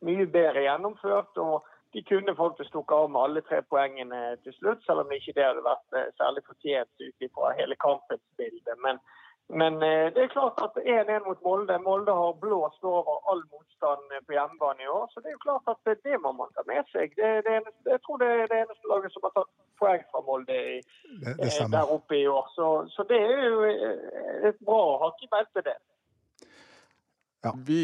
mye 0.04 0.26
bedre 0.26 0.66
gjennomført. 0.66 1.36
og 1.36 1.64
de 1.94 2.02
kunne 2.02 2.36
faktisk 2.36 2.68
stukket 2.68 2.96
av 2.96 3.10
med 3.10 3.20
alle 3.22 3.40
tre 3.46 3.60
poengene 3.70 4.20
til 4.42 4.54
slutt, 4.56 4.80
selv 4.82 5.04
om 5.04 5.12
ikke 5.14 5.34
det 5.36 5.44
hadde 5.46 5.62
vært 5.62 5.98
eh, 5.98 6.08
særlig 6.18 6.42
fortjent 6.48 7.04
ut 7.06 7.26
ifra 7.26 7.52
hele 7.58 7.76
kampens 7.86 8.24
bilde. 8.40 8.74
Men, 8.86 8.98
men 9.48 9.74
eh, 9.82 10.06
det 10.14 10.22
er 10.22 10.32
klart 10.32 10.60
at 10.64 10.76
1-1 10.80 11.26
mot 11.26 11.40
Molde 11.44 11.76
Molde 11.84 12.12
har 12.12 12.38
blåst 12.40 12.84
over 12.84 13.18
all 13.30 13.42
motstand 13.52 14.14
eh, 14.16 14.22
på 14.26 14.32
hjemmebane 14.36 14.82
i 14.82 14.88
år. 14.88 15.04
Så 15.12 15.20
det 15.20 15.28
er 15.28 15.36
jo 15.36 15.44
klart 15.48 15.68
at 15.74 15.90
eh, 15.90 16.00
det 16.06 16.20
må 16.24 16.32
man 16.32 16.52
ta 16.56 16.64
med 16.70 16.88
seg. 16.94 17.12
Det, 17.18 17.32
det 17.44 17.52
eneste, 17.58 17.84
jeg 17.92 18.00
tror 18.06 18.22
det 18.22 18.30
er 18.32 18.48
det 18.52 18.62
eneste 18.62 18.92
laget 18.92 19.12
som 19.12 19.26
har 19.28 19.34
tatt 19.36 19.52
poeng 19.82 20.06
fra 20.10 20.22
Molde 20.28 20.56
i, 20.56 20.78
Det, 21.20 21.34
det 21.42 21.68
der 21.76 21.92
oppe 21.96 22.16
i 22.22 22.24
år. 22.26 22.48
Så, 22.56 22.70
så 22.94 23.04
det 23.10 23.20
er 23.20 23.44
jo 23.50 23.60
et 24.48 24.64
bra 24.64 24.82
hakk 25.04 25.26
i 25.26 25.30
beltet, 25.36 25.68
det. 25.68 25.78
Vi 27.68 27.82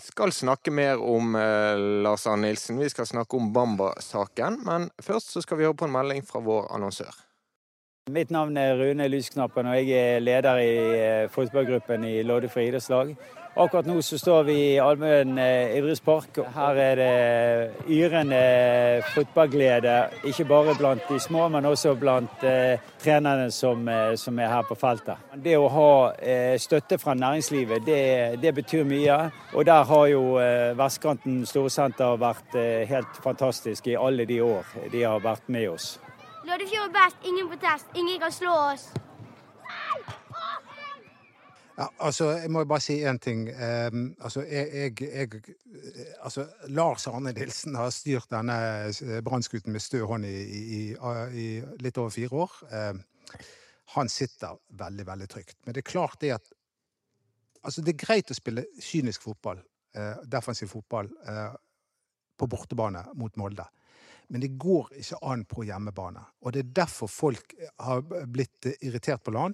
skal 0.00 0.32
snakke 0.32 0.72
mer 0.72 1.02
om 1.02 1.34
eh, 1.36 1.76
Lars 2.02 2.26
Arne 2.26 2.48
Nilsen. 2.48 2.80
Vi 2.80 2.88
skal 2.90 3.06
snakke 3.06 3.36
om 3.36 3.52
Bamba-saken. 3.52 4.62
Men 4.64 4.88
først 5.02 5.36
så 5.36 5.44
skal 5.44 5.60
vi 5.60 5.68
høre 5.68 5.76
på 5.76 5.90
en 5.90 5.94
melding 5.94 6.24
fra 6.26 6.40
vår 6.40 6.72
annonsør. 6.74 7.12
Mitt 8.10 8.32
navn 8.34 8.56
er 8.58 8.74
Rune 8.74 9.06
Lysknappen, 9.06 9.66
og 9.70 9.76
jeg 9.78 9.94
er 9.94 10.18
leder 10.18 10.56
i 10.58 10.70
eh, 10.96 11.28
fotballgruppen 11.30 12.02
i 12.02 12.24
Loddefri 12.26 12.64
idrettslag. 12.66 13.12
Akkurat 13.54 13.86
nå 13.86 14.00
så 14.02 14.18
står 14.18 14.42
vi 14.48 14.56
i 14.72 14.80
Almøen 14.82 15.38
eh, 15.38 15.76
idrettspark. 15.78 16.40
Her 16.56 16.80
er 16.82 16.98
det 16.98 17.86
yrende 17.94 18.42
fotballglede, 19.14 19.94
ikke 20.26 20.48
bare 20.50 20.74
blant 20.80 21.06
de 21.06 21.20
små, 21.22 21.46
men 21.54 21.70
også 21.70 21.94
blant 21.94 22.42
eh, 22.42 22.82
trenerne 22.98 23.52
som, 23.54 23.86
eh, 23.86 24.16
som 24.18 24.42
er 24.42 24.50
her 24.50 24.66
på 24.66 24.74
feltet. 24.82 25.22
Det 25.38 25.54
å 25.54 25.70
ha 25.70 25.88
eh, 26.18 26.58
støtte 26.58 26.98
fra 26.98 27.14
næringslivet, 27.14 27.86
det, 27.86 28.04
det 28.42 28.56
betyr 28.58 28.82
mye. 28.82 29.24
Og 29.54 29.70
der 29.70 29.86
har 29.94 30.06
jo 30.10 30.40
eh, 30.42 30.72
Vestkanten 30.74 31.44
Storsenter 31.46 32.18
vært 32.18 32.58
helt 32.90 33.22
fantastisk 33.22 33.94
i 33.94 33.94
alle 33.94 34.26
de 34.26 34.42
år 34.42 34.80
de 34.90 35.06
har 35.06 35.22
vært 35.22 35.46
med 35.46 35.76
oss. 35.76 35.92
Loddefjord 36.46 36.90
er 36.90 36.94
best, 36.96 37.16
ingen 37.28 37.48
protest, 37.48 37.86
ingen 37.94 38.20
kan 38.20 38.32
slå 38.34 38.52
oss. 38.72 38.90
Ja, 41.78 41.86
altså, 41.98 42.30
jeg 42.36 42.50
må 42.52 42.64
bare 42.68 42.84
si 42.84 42.98
én 43.00 43.18
ting. 43.18 43.46
Um, 43.48 44.02
altså, 44.20 44.42
jeg, 44.44 44.68
jeg, 45.00 45.02
jeg 45.02 45.42
altså, 46.20 46.46
Lars 46.68 47.06
Arne 47.06 47.32
Nilsen 47.32 47.74
har 47.74 47.90
styrt 47.90 48.28
denne 48.30 48.56
eh, 48.90 49.22
brannskuten 49.24 49.72
med 49.72 49.80
stø 49.80 50.02
hånd 50.06 50.26
i, 50.28 50.36
i, 50.52 50.80
i 51.32 51.46
litt 51.80 51.98
over 51.98 52.12
fire 52.12 52.44
år. 52.44 52.58
Um, 52.70 53.00
han 53.94 54.08
sitter 54.12 54.58
veldig, 54.78 55.06
veldig 55.06 55.28
trygt. 55.32 55.56
Men 55.64 55.74
det 55.74 55.84
er 55.84 55.92
klart 55.92 56.20
det 56.20 56.36
at 56.38 56.52
Altså, 57.62 57.78
det 57.78 57.92
er 57.92 58.00
greit 58.02 58.30
å 58.32 58.34
spille 58.34 58.64
kynisk 58.82 59.22
fotball, 59.22 59.60
uh, 59.94 60.16
defensiv 60.26 60.66
fotball, 60.72 61.06
uh, 61.30 61.52
på 62.34 62.48
bortebane 62.50 63.04
mot 63.14 63.36
Molde. 63.38 63.62
Men 64.32 64.40
det 64.40 64.54
går 64.56 64.94
ikke 64.96 65.18
an 65.28 65.44
på 65.44 65.66
hjemmebane. 65.68 66.22
Og 66.40 66.54
det 66.54 66.62
er 66.62 66.76
derfor 66.82 67.10
folk 67.12 67.52
har 67.84 68.00
blitt 68.32 68.70
irritert 68.80 69.20
på 69.24 69.34
LAN. 69.34 69.52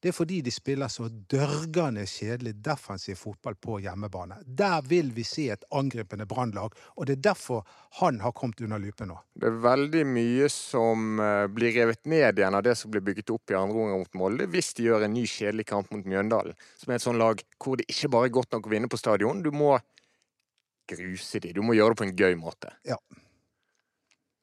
Det 0.00 0.08
er 0.08 0.14
fordi 0.16 0.38
de 0.40 0.52
spiller 0.54 0.88
så 0.88 1.08
dørgende 1.10 2.06
kjedelig 2.08 2.54
defensiv 2.64 3.18
fotball 3.20 3.56
på 3.60 3.80
hjemmebane. 3.84 4.38
Der 4.46 4.86
vil 4.86 5.10
vi 5.12 5.24
se 5.28 5.48
et 5.52 5.66
angripende 5.76 6.24
brannlag, 6.30 6.72
og 6.96 7.08
det 7.08 7.18
er 7.18 7.24
derfor 7.26 7.66
han 7.98 8.22
har 8.22 8.32
kommet 8.32 8.62
under 8.64 8.80
lupen 8.80 9.10
nå. 9.10 9.18
Det 9.34 9.50
er 9.50 9.58
veldig 9.66 10.04
mye 10.08 10.48
som 10.54 11.20
eh, 11.20 11.44
blir 11.52 11.74
revet 11.76 12.06
ned 12.08 12.38
igjen 12.40 12.56
av 12.56 12.64
det 12.64 12.78
som 12.80 12.94
blir 12.94 13.04
bygget 13.04 13.34
opp 13.34 13.52
i 13.52 13.58
andre 13.58 13.82
omgang 13.82 14.04
mot 14.06 14.20
Molde, 14.22 14.46
hvis 14.54 14.72
de 14.78 14.86
gjør 14.86 15.04
en 15.04 15.16
ny 15.18 15.26
kjedelig 15.28 15.66
kamp 15.68 15.90
mot 15.92 16.06
Mjøndalen. 16.06 16.56
Som 16.80 16.94
er 16.94 17.00
et 17.00 17.04
sånt 17.04 17.20
lag 17.20 17.42
hvor 17.58 17.82
det 17.82 17.90
ikke 17.90 18.14
bare 18.14 18.30
er 18.30 18.36
godt 18.38 18.56
nok 18.56 18.70
å 18.70 18.72
vinne 18.78 18.88
på 18.94 19.00
stadion. 19.00 19.42
Du 19.44 19.50
må 19.52 19.74
gruse 20.88 21.42
de. 21.42 21.52
Du 21.52 21.60
må 21.66 21.76
gjøre 21.76 21.92
det 21.92 22.00
på 22.00 22.08
en 22.08 22.16
gøy 22.16 22.38
måte. 22.40 22.72
Ja, 22.88 22.96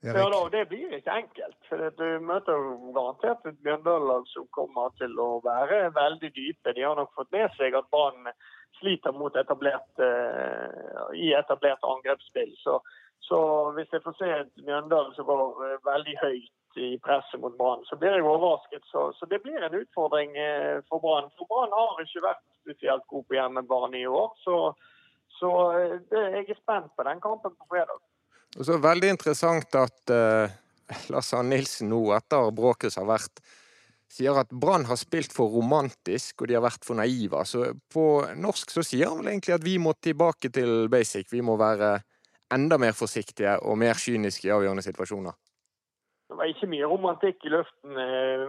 Erik? 0.04 0.32
da, 0.32 0.50
Det 0.50 0.66
blir 0.70 0.94
ikke 0.94 1.12
enkelt. 1.12 1.58
for 1.70 1.90
Du 1.98 2.20
møter 2.20 2.54
jo 2.54 2.92
garantert 2.94 3.46
et 3.46 3.64
Mjøndalen-lag 3.66 4.28
som 4.34 4.48
kommer 4.54 4.94
til 5.02 5.18
å 5.20 5.42
være 5.42 5.90
veldig 5.94 6.32
dype. 6.36 6.74
De 6.74 6.86
har 6.86 6.96
nok 6.96 7.14
fått 7.16 7.32
med 7.32 7.50
seg 7.58 7.76
at 7.76 7.90
Brann 7.92 8.30
sliter 8.80 9.12
mot 9.12 9.36
etablert, 9.36 9.90
uh, 9.98 11.10
i 11.14 11.34
etablert 11.34 11.82
angrepsspill. 11.82 12.54
Så, 12.62 12.78
så 13.26 13.40
hvis 13.74 13.90
jeg 13.92 14.04
får 14.04 14.16
se 14.20 14.30
et 14.36 14.54
Mjøndalen 14.68 15.16
som 15.16 15.26
går 15.26 15.42
uh, 15.64 15.78
veldig 15.88 16.18
høyt 16.22 16.78
i 16.78 16.92
presset 17.02 17.42
mot 17.42 17.58
Brann, 17.58 17.82
så 17.90 17.98
blir 17.98 18.14
jeg 18.14 18.28
overrasket. 18.28 18.86
Så, 18.92 19.08
så 19.18 19.26
det 19.26 19.42
blir 19.42 19.64
en 19.66 19.80
utfordring 19.82 20.38
uh, 20.38 20.78
for 20.92 21.02
Brann. 21.02 21.32
For 21.40 21.50
Brann 21.50 21.74
har 21.74 22.06
ikke 22.06 22.28
vært 22.28 22.46
spesielt 22.62 23.08
god 23.10 23.26
på 23.26 23.40
hjemmebane 23.40 24.04
i 24.04 24.06
år. 24.06 24.30
Så, 24.46 24.60
så 25.40 25.50
det, 26.12 26.22
jeg 26.38 26.46
er 26.54 26.62
spent 26.62 26.94
på 26.94 27.10
den 27.10 27.24
kampen 27.26 27.58
på 27.58 27.70
fredag. 27.74 27.98
Og 28.58 28.66
så 28.66 28.80
veldig 28.82 29.14
interessant 29.14 29.76
at 29.78 30.14
uh, 30.14 30.50
Lars 31.14 31.30
Arne 31.38 31.54
Nilsen 31.54 31.92
nå, 31.92 32.02
etter 32.18 32.50
bråket 32.56 32.94
som 32.94 33.06
har 33.06 33.20
vært, 33.20 33.42
sier 34.18 34.38
at 34.40 34.54
Brann 34.56 34.88
har 34.88 34.98
spilt 35.00 35.34
for 35.36 35.52
romantisk, 35.54 36.42
og 36.42 36.50
de 36.50 36.56
har 36.58 36.64
vært 36.66 36.86
for 36.88 36.98
naive. 36.98 37.44
Så 37.46 37.68
på 37.94 38.06
norsk 38.40 38.72
så 38.72 38.84
sier 38.86 39.12
han 39.12 39.20
vel 39.22 39.34
egentlig 39.34 39.58
at 39.58 39.66
vi 39.66 39.76
må 39.82 39.94
tilbake 40.02 40.50
til 40.54 40.88
basic. 40.92 41.28
Vi 41.32 41.44
må 41.46 41.58
være 41.60 41.98
enda 42.56 42.80
mer 42.80 42.96
forsiktige 42.96 43.58
og 43.68 43.78
mer 43.78 44.00
kyniske 44.00 44.48
i 44.48 44.56
avgjørende 44.56 44.86
situasjoner. 44.86 45.36
det 46.30 46.36
var 46.36 46.50
ikke 46.52 46.68
mye 46.72 46.88
romantikk 46.88 47.46
i 47.48 47.52
luften 47.52 48.00
eh, 48.04 48.42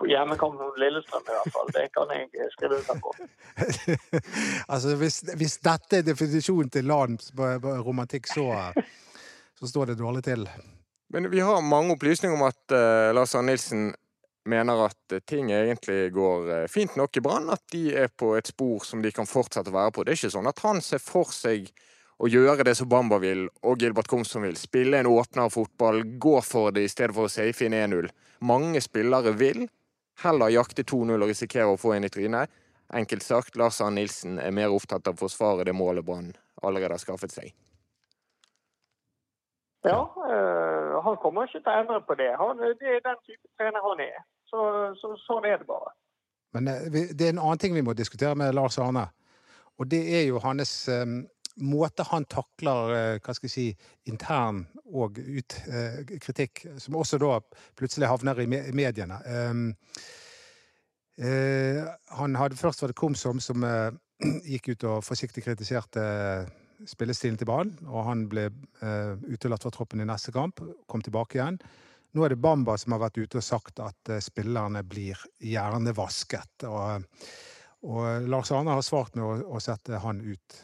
på 0.00 0.06
hjemmekampen 0.08 0.60
mot 0.60 0.78
Lillestrøm 0.80 1.24
i 1.24 1.34
hvert 1.34 1.56
fall. 1.56 1.72
Det 1.72 1.86
kan 1.96 2.12
jeg 2.14 2.52
skrive 2.52 2.78
under 2.78 3.00
på. 3.00 3.12
altså, 4.72 4.94
hvis, 5.00 5.18
hvis, 5.36 5.58
dette 5.64 5.98
er 5.98 6.06
definisjonen 6.06 6.70
til 6.72 6.88
lands 6.88 7.32
romantikk, 7.36 8.28
så, 8.32 8.46
så, 9.58 9.68
står 9.68 9.92
det 9.92 10.00
dårlig 10.00 10.24
til. 10.26 10.46
Men 11.12 11.30
vi 11.30 11.40
har 11.40 11.62
mange 11.62 11.94
opplysninger 11.94 12.36
om 12.36 12.46
at 12.48 12.74
uh, 12.74 13.14
Lars 13.16 13.34
Arne 13.34 13.52
Nilsen 13.52 13.88
mener 14.46 14.84
at 14.86 15.16
ting 15.26 15.50
egentlig 15.54 16.12
går 16.14 16.50
uh, 16.50 16.68
fint 16.70 16.96
nok 16.98 17.16
i 17.16 17.22
Brann. 17.24 17.50
At 17.50 17.62
de 17.72 17.88
er 18.04 18.10
på 18.12 18.34
et 18.38 18.50
spor 18.50 18.84
som 18.86 19.02
de 19.02 19.12
kan 19.14 19.28
fortsette 19.28 19.72
å 19.72 19.76
være 19.76 19.94
på. 19.94 20.04
Det 20.04 20.14
er 20.14 20.20
ikke 20.20 20.34
sånn 20.36 20.50
at 20.50 20.62
han 20.66 20.82
ser 20.84 21.02
for 21.02 21.30
seg 21.34 21.70
å 22.16 22.28
gjøre 22.32 22.64
det 22.64 22.74
som 22.78 22.88
Bamba 22.88 23.18
vil, 23.20 23.46
og 23.66 23.82
Gilbert 23.82 24.08
Komsom 24.08 24.46
vil. 24.46 24.56
Spille 24.56 25.00
en 25.02 25.10
åpner 25.10 25.50
fotball, 25.52 26.02
gå 26.18 26.38
for 26.44 26.72
det 26.72 26.86
i 26.86 26.92
stedet 26.92 27.14
for 27.16 27.28
å 27.28 27.32
safe 27.32 27.66
inn 27.66 27.76
1-0. 27.76 28.08
Mange 28.46 28.80
spillere 28.84 29.34
vil 29.36 29.66
heller 30.22 30.54
jakte 30.54 30.86
2-0 30.88 31.12
og 31.18 31.28
risikere 31.28 31.68
å 31.74 31.80
få 31.80 31.96
en 31.96 32.08
i 32.08 32.12
trynet. 32.12 32.52
Enkelt 32.94 33.24
sagt, 33.26 33.56
Lars 33.60 33.82
Arne 33.84 34.00
Nilsen 34.00 34.40
er 34.40 34.54
mer 34.54 34.72
opptatt 34.72 35.08
av 35.10 35.16
å 35.16 35.24
forsvare 35.26 35.66
det 35.66 35.74
målet 35.76 36.06
Brann 36.06 36.32
allerede 36.62 36.94
har 36.96 37.02
skaffet 37.02 37.34
seg. 37.34 37.52
Ja, 39.84 40.00
øh, 40.30 40.96
han 41.04 41.16
kommer 41.22 41.46
ikke 41.46 41.60
til 41.60 41.70
å 41.72 41.76
endre 41.82 42.00
på 42.08 42.16
det. 42.18 42.32
Han, 42.40 42.58
det 42.80 42.88
er 42.94 43.04
den 43.04 43.20
type 43.26 43.46
trener 43.58 43.84
han 43.84 44.02
er. 44.02 44.18
Så, 44.50 44.60
så, 45.00 45.12
sånn 45.26 45.46
er 45.46 45.60
det 45.60 45.68
bare. 45.68 45.92
Men 46.56 46.68
øh, 46.72 46.88
det 46.90 47.20
er 47.20 47.34
en 47.34 47.44
annen 47.44 47.62
ting 47.62 47.76
vi 47.76 47.84
må 47.86 47.94
diskutere 47.94 48.34
med 48.38 48.54
Lars 48.56 48.78
Arne. 48.82 49.08
Og 49.76 49.90
det 49.90 50.02
er 50.18 50.24
jo 50.30 50.40
hans 50.42 50.88
øh, 50.88 51.04
måte 51.56 52.04
han 52.10 52.26
takler 52.28 52.92
eh, 52.94 53.18
hva 53.24 53.34
skal 53.36 53.48
jeg 53.48 53.54
si, 53.54 53.66
intern 54.10 54.64
og 54.86 55.18
ut 55.18 55.56
eh, 55.66 56.02
kritikk, 56.22 56.66
som 56.82 56.98
også 56.98 57.20
da 57.22 57.38
plutselig 57.78 58.10
havner 58.10 58.42
i 58.44 58.48
mediene. 58.76 59.20
Eh, 61.16 61.80
han 62.18 62.36
hadde 62.36 62.60
Først 62.60 62.82
var 62.82 62.92
det 62.92 62.98
Komsom 63.00 63.40
som 63.40 63.64
gikk 64.52 64.74
ut 64.74 64.84
og 64.84 65.04
forsiktig 65.04 65.44
kritiserte 65.46 66.02
spillestilen 66.84 67.38
til 67.40 67.48
Brann, 67.48 67.72
og 67.88 68.04
han 68.08 68.26
ble 68.30 68.50
utelatt 69.30 69.64
fra 69.64 69.72
troppen 69.74 70.02
i 70.02 70.08
neste 70.08 70.34
kamp, 70.34 70.60
kom 70.90 71.04
tilbake 71.04 71.38
igjen. 71.38 71.58
Nå 72.16 72.24
er 72.24 72.32
det 72.32 72.40
Bamba 72.40 72.76
som 72.80 72.94
har 72.94 73.02
vært 73.02 73.18
ute 73.18 73.40
og 73.40 73.44
sagt 73.44 73.80
at 73.84 74.10
spillerne 74.24 74.82
blir 74.88 75.20
hjernevasket. 75.44 76.64
Og, 76.68 77.06
og 77.88 78.28
Lars 78.30 78.52
Arne 78.56 78.76
har 78.76 78.84
svart 78.86 79.18
med 79.18 79.26
å, 79.26 79.56
å 79.56 79.60
sette 79.60 80.00
han 80.04 80.22
ut 80.24 80.60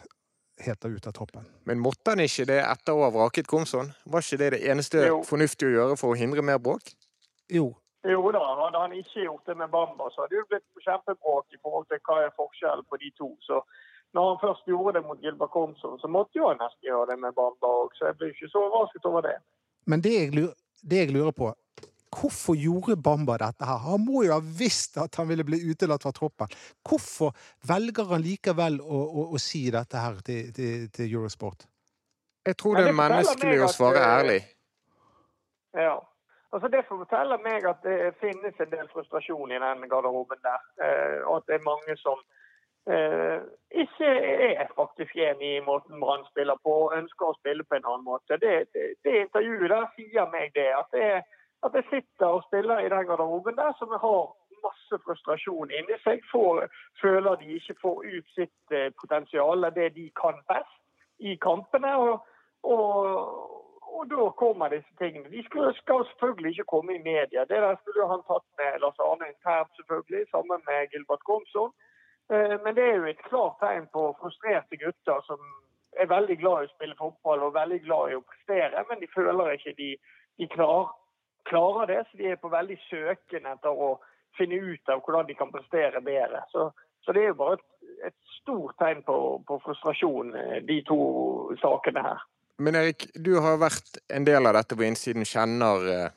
helt 0.62 0.84
ut 0.84 1.06
av 1.06 1.12
troppen. 1.12 1.44
Men 1.64 1.80
måtte 1.82 2.14
han 2.14 2.22
ikke 2.22 2.46
det 2.48 2.60
etter 2.62 2.96
å 2.96 3.06
ha 3.06 3.12
vraket 3.14 3.48
Komson? 3.50 3.92
Var 4.04 4.24
ikke 4.24 4.40
det 4.42 4.50
det 4.56 4.60
eneste 4.70 5.06
jo. 5.08 5.22
fornuftige 5.26 5.70
å 5.70 5.76
gjøre 5.76 5.96
for 6.00 6.14
å 6.14 6.18
hindre 6.18 6.44
mer 6.44 6.60
bråk? 6.62 6.92
Jo. 7.52 7.72
Jo 8.08 8.22
da, 8.34 8.42
hadde 8.58 8.82
han 8.82 8.94
ikke 8.98 9.26
gjort 9.26 9.46
det 9.46 9.56
med 9.60 9.70
Bamba, 9.70 10.08
så 10.10 10.24
hadde 10.24 10.40
det 10.40 10.48
blitt 10.50 10.84
kjempebråk 10.86 11.54
i 11.54 11.60
forhold 11.62 11.86
til 11.90 12.00
hva 12.06 12.18
er 12.24 12.32
forskjellen 12.38 12.86
på 12.90 12.98
de 13.02 13.10
to. 13.18 13.28
Så 13.46 13.60
når 14.12 14.28
han 14.28 14.38
først 14.42 14.68
gjorde 14.68 14.98
det 14.98 15.06
mot 15.06 15.20
Gilbert 15.24 15.50
Komsom, 15.50 15.98
så 15.98 16.08
måtte 16.08 16.38
jo 16.38 16.48
han 16.50 16.60
nesten 16.60 16.88
gjøre 16.88 17.08
det 17.12 17.18
med 17.22 17.34
Bamba 17.36 17.70
òg. 17.82 17.94
Så 17.96 18.10
jeg 18.10 18.18
blir 18.20 18.34
ikke 18.34 18.50
så 18.52 18.66
overrasket 18.66 19.08
over 19.08 19.24
det. 19.28 19.38
Men 19.86 20.04
det 20.04 20.12
jeg, 20.14 20.32
lurer, 20.36 20.54
det 20.90 20.98
jeg 21.04 21.14
lurer 21.16 21.36
på, 21.36 21.52
Hvorfor 22.12 22.54
gjorde 22.54 22.96
Bamba 22.96 23.38
dette 23.40 23.64
her? 23.64 23.78
Han 23.86 24.02
må 24.04 24.22
jo 24.26 24.34
ha 24.34 24.40
visst 24.44 24.98
at 25.00 25.16
han 25.16 25.30
ville 25.30 25.46
bli 25.48 25.62
utelatt 25.70 26.04
fra 26.04 26.12
troppen. 26.12 26.50
Hvorfor 26.84 27.32
velger 27.68 28.10
han 28.12 28.24
likevel 28.24 28.80
å, 28.84 28.98
å, 29.00 29.24
å 29.32 29.40
si 29.40 29.64
dette 29.72 29.96
her 29.96 30.20
til, 30.26 30.50
til, 30.52 30.90
til, 30.92 31.08
Eurosport? 31.08 31.64
Jeg 32.44 32.58
tror 32.60 32.76
det 32.76 32.90
er 32.90 32.98
menneskelig 32.98 33.62
å 33.64 33.70
svare 33.72 34.04
ærlig. 34.04 34.40
Ja. 35.72 35.96
Altså 36.52 36.68
Det 36.68 36.84
forteller 36.84 37.40
meg 37.40 37.64
at 37.64 37.80
det 37.86 38.12
finnes 38.20 38.60
en 38.60 38.72
del 38.74 38.88
frustrasjon 38.92 39.54
i 39.56 39.60
den 39.62 39.88
garderoben 39.88 40.42
der. 40.44 40.60
Eh, 40.84 41.18
og 41.24 41.38
at 41.38 41.48
det 41.48 41.56
er 41.56 41.64
mange 41.64 41.96
som 42.02 42.20
eh, 42.20 42.41
ikke 43.82 44.08
er 44.58 44.72
faktisk 44.76 45.16
enig 45.16 45.50
i 45.56 45.60
måten 45.62 46.00
Brann 46.02 46.24
spiller 46.30 46.58
på, 46.64 46.72
og 46.86 46.96
ønsker 46.96 47.28
å 47.28 47.36
spille 47.38 47.64
på 47.64 47.78
en 47.78 47.86
annen 47.86 48.08
måte. 48.08 48.38
Det, 48.42 48.54
det, 48.74 48.88
det 49.04 49.20
intervjuet 49.20 49.70
der 49.70 49.86
sier 49.94 50.26
meg 50.34 50.50
det. 50.58 50.66
at 50.80 50.98
er 50.98 51.22
at 51.66 51.74
jeg 51.78 51.84
sitter 51.90 52.26
og 52.26 52.44
spiller 52.48 52.78
i 52.82 52.90
den 52.90 53.06
garderoben 53.06 53.56
der 53.56 53.72
som 53.78 53.88
har 54.04 54.22
masse 54.66 54.98
frustrasjon 55.04 55.74
inni 55.78 55.98
seg. 56.04 56.22
Får, 56.32 56.66
føler 57.02 57.38
de 57.40 57.56
ikke 57.58 57.76
får 57.82 57.98
ut 58.16 58.28
sitt 58.36 58.76
eh, 58.78 58.90
potensial, 59.00 59.66
det 59.78 59.94
de 59.98 60.06
kan 60.22 60.38
best 60.50 60.78
i 61.30 61.34
kampene. 61.46 61.92
Og, 62.04 62.14
og, 62.72 62.98
og, 63.94 64.02
da 64.10 64.28
kommer 64.42 64.74
disse 64.74 64.98
tingene. 65.02 65.30
De 65.34 65.44
skulle, 65.46 65.72
skal 65.82 66.06
selvfølgelig 66.10 66.52
ikke 66.54 66.72
komme 66.74 66.96
i 66.96 67.04
media. 67.12 67.46
Det 67.50 67.62
der 67.66 67.78
skulle 67.80 68.10
han 68.12 68.26
tatt 68.30 68.46
med 68.58 68.80
Lars 68.82 69.02
Arne 69.08 69.30
internt, 69.32 69.72
selvfølgelig, 69.78 70.22
sammen 70.34 70.60
med 70.68 70.90
Gilbert 70.92 71.24
Komson. 71.30 71.74
Eh, 72.30 72.56
men 72.64 72.78
det 72.78 72.86
er 72.86 72.96
jo 73.00 73.10
et 73.10 73.26
klart 73.26 73.58
tegn 73.62 73.90
på 73.92 74.08
frustrerte 74.20 74.78
gutter 74.80 75.22
som 75.26 75.40
er 76.00 76.08
veldig 76.08 76.38
glad 76.40 76.64
i 76.64 76.70
å 76.70 76.74
spille 76.74 76.98
fotball 76.98 77.48
og 77.48 77.56
veldig 77.56 77.82
glad 77.84 78.12
i 78.12 78.18
å 78.18 78.24
prestere, 78.24 78.84
men 78.88 79.00
de 79.02 79.10
føler 79.12 79.56
ikke 79.58 79.74
de, 79.76 79.90
de 80.40 80.48
klarer 80.54 80.92
klarer 81.42 81.86
det. 81.86 82.04
Så 82.10 82.16
de 82.16 82.30
er 82.30 82.40
på 82.40 82.48
veldig 82.52 82.78
søken 82.88 83.46
etter 83.46 83.84
å 83.86 83.96
finne 84.38 84.60
ut 84.62 84.92
av 84.92 85.02
hvordan 85.02 85.28
de 85.28 85.36
kan 85.36 85.52
prestere 85.52 86.00
bedre. 86.04 86.44
Så, 86.52 86.70
så 87.04 87.12
det 87.12 87.24
er 87.24 87.32
jo 87.32 87.40
bare 87.42 87.58
et, 87.58 87.66
et 88.08 88.18
stort 88.40 88.78
tegn 88.80 89.02
på, 89.06 89.16
på, 89.48 89.58
frustrasjon, 89.64 90.34
eh, 90.38 90.58
de 90.68 90.80
to 90.88 91.00
sakene 91.62 92.04
her. 92.06 92.24
Men 92.62 92.78
Erik, 92.78 93.08
du 93.14 93.34
har 93.42 93.58
vært 93.60 93.98
en 94.12 94.26
del 94.28 94.46
av 94.46 94.56
dette 94.58 94.78
på 94.78 94.86
innsiden, 94.86 95.26
kjenner 95.28 95.88
eh, 95.90 96.08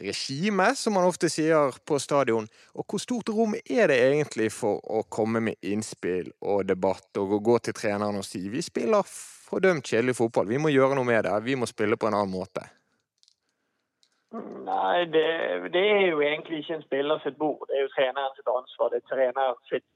regimet, 0.00 0.78
som 0.78 0.96
man 0.96 1.06
ofte 1.08 1.30
sier 1.30 1.74
på 1.86 1.98
stadion. 2.02 2.46
Og 2.74 2.86
hvor 2.88 3.02
stort 3.02 3.30
rom 3.34 3.54
er 3.54 3.90
det 3.90 3.98
egentlig 4.02 4.50
for 4.54 4.80
å 4.84 5.04
komme 5.08 5.42
med 5.44 5.58
innspill 5.62 6.32
og 6.40 6.66
debatt 6.68 7.20
og 7.20 7.36
å 7.36 7.42
gå 7.44 7.58
til 7.64 7.76
treneren 7.78 8.20
og 8.20 8.26
si 8.26 8.46
vi 8.52 8.62
spiller 8.64 9.06
fordømt 9.06 9.86
kjedelig 9.86 10.16
fotball, 10.18 10.48
vi 10.50 10.58
må 10.58 10.72
gjøre 10.72 10.96
noe 10.98 11.06
med 11.06 11.26
det, 11.26 11.34
vi 11.44 11.58
må 11.58 11.68
spille 11.70 11.98
på 12.00 12.08
en 12.08 12.18
annen 12.18 12.34
måte? 12.34 12.64
Nei, 14.34 15.04
det, 15.14 15.26
det, 15.74 15.82
er 15.82 16.06
jo 16.08 16.22
egentlig 16.24 16.62
ikke 16.62 16.78
en 16.78 16.86
spiller 16.86 17.20
sitt 17.22 17.36
bord. 17.38 17.68
Det 17.68 17.76
er 17.76 17.84
jo 17.84 17.92
treneren 17.94 18.32
sitt 18.34 18.48
ansvar. 18.50 18.90
Det 18.90 18.98
er 18.98 19.10
treneren 19.12 19.60
sitt, 19.68 19.86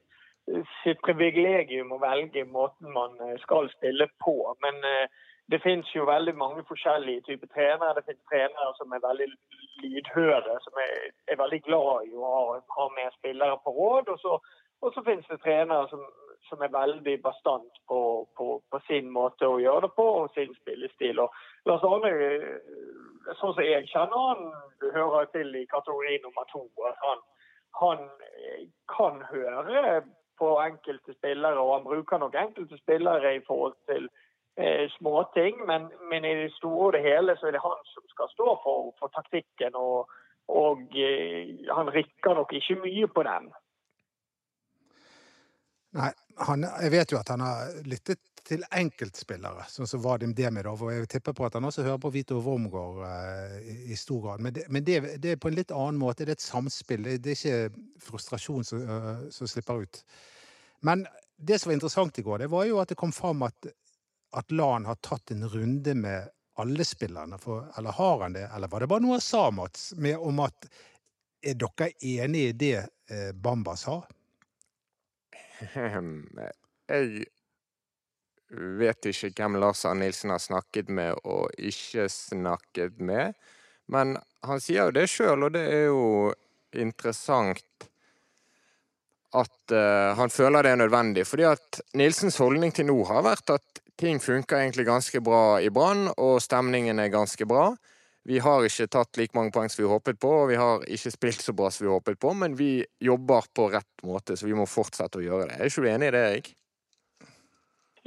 sitt 0.85 1.01
privilegium 1.03 1.91
å 1.97 1.99
velge 2.03 2.45
måten 2.47 2.93
man 2.95 3.17
eh, 3.25 3.35
skal 3.43 3.67
spille 3.73 4.07
på. 4.23 4.37
Men 4.63 4.79
uh, 4.85 5.25
det 5.51 5.63
finnes 5.65 5.91
jo 5.97 6.05
veldig 6.05 6.35
mange 6.37 6.63
forskjellige 6.69 7.25
typer 7.29 7.49
trenere. 7.55 7.95
Det 7.97 8.05
finnes 8.07 8.31
trenere 8.31 8.73
som 8.77 8.93
er 8.93 9.05
veldig 9.09 9.29
lydhøre, 9.83 10.57
som 10.65 10.81
er, 10.85 10.95
er 11.33 11.41
veldig 11.43 11.61
glad 11.69 12.09
i 12.09 12.17
å 12.17 12.33
ha, 12.33 12.59
ha 12.77 12.89
med 12.97 13.15
spillere 13.17 13.57
på 13.65 13.73
råd. 13.79 14.13
Og 14.13 14.19
så, 14.25 14.39
og 14.83 14.93
så 14.95 15.05
finnes 15.07 15.31
det 15.31 15.41
trenere 15.47 15.89
som, 15.93 16.05
som 16.51 16.65
er 16.65 16.75
veldig 16.75 17.17
bastant 17.25 17.81
på, 17.89 18.01
på, 18.37 18.51
på, 18.71 18.83
sin 18.91 19.09
måte 19.15 19.49
å 19.49 19.61
gjøre 19.63 19.87
det 19.87 19.93
på 19.97 20.07
og 20.21 20.29
sin 20.37 20.53
spillestil. 20.61 21.25
Og 21.25 21.71
Lars 21.71 21.89
Arne 21.89 22.13
sånn 23.41 23.57
som 23.57 23.65
jeg 23.65 23.89
kjenner 23.89 24.29
han, 24.29 24.47
hører 24.95 25.33
til 25.33 25.57
i 25.57 25.67
kategori 25.73 26.21
nummer 26.25 26.49
to. 26.53 26.65
Han, 27.03 27.25
han 27.81 28.07
kan 28.93 29.21
høre 29.33 30.03
på 30.39 30.55
enkelte 30.63 31.17
spillere, 31.17 31.59
og 31.59 31.75
han 31.75 31.87
bruker 31.89 32.21
nok 32.23 32.37
enkelte 32.39 32.79
spillere 32.79 33.37
i 33.37 33.45
forhold 33.47 33.77
til 33.91 34.09
eh, 34.59 34.87
småting. 34.99 35.63
Men, 35.67 35.89
men, 36.11 36.25
i 36.25 36.35
det 36.43 36.53
store 36.57 36.87
og 36.87 36.97
det 36.97 37.05
hele 37.07 37.37
så 37.39 37.49
er 37.49 37.57
det 37.57 37.65
han 37.65 37.79
som 37.95 38.11
skal 38.15 38.33
stå 38.35 38.49
for, 38.65 38.93
for 39.01 39.15
taktikken. 39.17 39.79
Og, 39.79 40.11
og 40.49 40.99
eh, 41.07 41.55
han 41.73 41.93
rikker 41.95 42.39
nok 42.39 42.53
ikke 42.61 42.81
mye 42.85 43.11
på 43.15 43.27
den. 43.31 43.53
Nei, 45.99 46.11
han, 46.45 46.67
jeg 46.83 46.93
vet 46.93 47.13
jo 47.13 47.19
at 47.21 47.31
han 47.33 47.43
har 47.43 47.71
lyttet 47.89 48.21
til 48.49 48.65
enkeltspillere, 48.73 49.67
sånn 49.69 49.89
som 49.89 50.01
Vadim 50.05 50.33
Demidov. 50.37 50.83
Og 50.85 50.93
jeg 50.95 51.09
tipper 51.13 51.35
på 51.37 51.47
at 51.49 51.57
han 51.59 51.69
også 51.69 51.85
hører 51.85 52.01
på 52.01 52.13
Vito 52.15 52.39
Wormgård 52.45 53.03
eh, 53.09 53.71
i, 53.93 53.97
stor 53.99 54.23
grad. 54.25 54.45
Men, 54.45 54.55
det, 54.57 54.65
men 54.73 54.85
det, 54.87 55.01
det, 55.21 55.35
er 55.35 55.41
på 55.41 55.51
en 55.51 55.59
litt 55.59 55.75
annen 55.75 56.01
måte. 56.01 56.25
Det 56.25 56.37
er 56.37 56.41
et 56.41 56.45
samspill. 56.45 57.05
Det, 57.05 57.19
det 57.25 57.35
er 57.35 57.41
ikke 57.41 57.83
frustrasjon 58.09 58.69
som, 58.69 58.85
uh, 58.85 59.27
som, 59.35 59.51
slipper 59.51 59.85
ut. 59.85 60.01
Men 60.87 61.05
det 61.37 61.59
som 61.61 61.71
var 61.71 61.79
interessant 61.79 62.21
i 62.21 62.25
går, 62.25 62.45
det 62.45 62.51
var 62.53 62.65
jo 62.69 62.81
at 62.81 62.93
det 62.93 62.99
kom 63.01 63.13
fram 63.13 63.45
at, 63.47 63.69
at 64.37 64.53
Lan 64.53 64.87
har 64.87 64.99
tatt 65.05 65.31
en 65.31 65.49
runde 65.49 65.95
med 65.95 66.29
alle 66.59 66.85
spillerne. 66.85 67.39
For, 67.39 67.69
eller 67.79 67.91
har 67.91 68.21
han 68.21 68.33
det? 68.33 68.51
Eller 68.55 68.69
var 68.69 68.81
det 68.81 68.91
bare 68.91 69.05
noe 69.05 69.19
han 69.19 69.25
sa, 69.25 69.51
Mats, 69.55 69.93
med, 69.97 70.19
om 70.19 70.41
at 70.45 70.69
er 71.47 71.55
dere 71.55 71.93
enig 72.03 72.49
i 72.49 72.55
det 72.59 72.79
eh, 73.11 73.31
Bamba 73.33 73.77
sa? 73.79 74.01
Jeg 75.75 77.27
vet 78.79 79.11
ikke 79.11 79.31
hvem 79.37 79.59
Lars 79.61 79.85
Arne 79.87 80.07
Nilsen 80.07 80.33
har 80.35 80.43
snakket 80.43 80.91
med 80.91 81.19
og 81.25 81.53
ikke 81.59 82.09
snakket 82.13 82.99
med. 82.99 83.37
Men 83.89 84.17
han 84.45 84.61
sier 84.63 84.89
jo 84.89 84.97
det 84.99 85.07
sjøl, 85.11 85.47
og 85.47 85.55
det 85.55 85.65
er 85.73 85.87
jo 85.89 86.33
interessant 86.77 87.89
at 89.37 89.75
uh, 89.75 90.17
han 90.17 90.33
føler 90.33 90.65
det 90.65 90.73
er 90.73 90.81
nødvendig. 90.81 91.27
Fordi 91.29 91.47
at 91.49 91.81
Nilsens 91.99 92.39
holdning 92.41 92.73
til 92.75 92.89
nå 92.89 92.97
har 93.09 93.25
vært 93.27 93.57
at 93.57 93.83
ting 93.99 94.21
funker 94.23 94.63
egentlig 94.63 94.87
ganske 94.87 95.21
bra 95.25 95.61
i 95.61 95.71
Brann, 95.75 96.09
og 96.17 96.43
stemningen 96.43 96.99
er 97.03 97.13
ganske 97.13 97.47
bra. 97.47 97.73
Vi 98.29 98.39
har 98.45 98.65
ikke 98.67 98.91
tatt 98.93 99.17
like 99.17 99.37
mange 99.37 99.53
poeng 99.55 99.71
som 99.73 99.83
vi 99.83 99.91
håpet 99.91 100.21
på, 100.21 100.31
og 100.43 100.51
vi 100.51 100.59
har 100.61 100.85
ikke 100.85 101.15
spilt 101.15 101.43
så 101.43 101.55
bra 101.57 101.71
som 101.73 101.87
vi 101.87 101.93
håpet 101.93 102.21
på, 102.21 102.35
men 102.37 102.57
vi 102.59 102.85
jobber 103.01 103.49
på 103.57 103.71
rett 103.73 104.05
måte, 104.05 104.37
så 104.37 104.47
vi 104.47 104.57
må 104.59 104.69
fortsette 104.69 105.21
å 105.21 105.25
gjøre 105.25 105.49
det. 105.49 105.59
Er 105.59 105.71
ikke 105.71 105.85
du 105.85 105.91
enig 105.91 106.11
i 106.11 106.15
det, 106.15 106.25
Erik? 106.31 106.51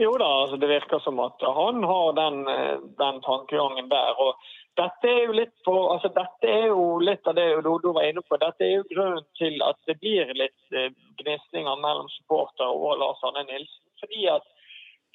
Jo 0.02 0.14
da, 0.18 0.30
altså 0.44 0.58
det 0.62 0.70
virker 0.72 1.02
som 1.04 1.20
at 1.22 1.42
han 1.58 1.84
har 1.86 2.14
den, 2.18 2.38
eh, 2.50 2.78
den 3.02 3.22
tankegangen 3.26 3.90
der. 3.90 4.16
og 4.18 4.36
dette 4.80 5.10
er 5.10 5.26
jo 5.26 5.34
litt 5.36 5.54
på, 5.66 5.74
altså 5.94 6.10
dette 6.16 6.48
er 6.48 6.70
jo 6.72 6.86
litt 7.04 7.28
av 7.28 7.36
det 7.36 7.48
Dodo 7.66 7.92
var 7.98 8.08
inne 8.08 8.24
på. 8.24 8.38
Dette 8.40 8.64
er 8.66 8.78
jo 8.78 8.88
grunnen 8.94 9.26
til 9.38 9.60
at 9.66 9.78
det 9.90 9.98
blir 10.00 10.32
litt 10.38 10.78
eh, 10.78 10.94
gnisninger 11.20 11.82
mellom 11.84 12.08
supporter 12.16 12.72
og 12.72 12.98
Lars 13.02 13.22
Arne 13.28 13.44
Nilsen. 13.50 13.84
Fordi 14.00 14.26
at 14.32 14.48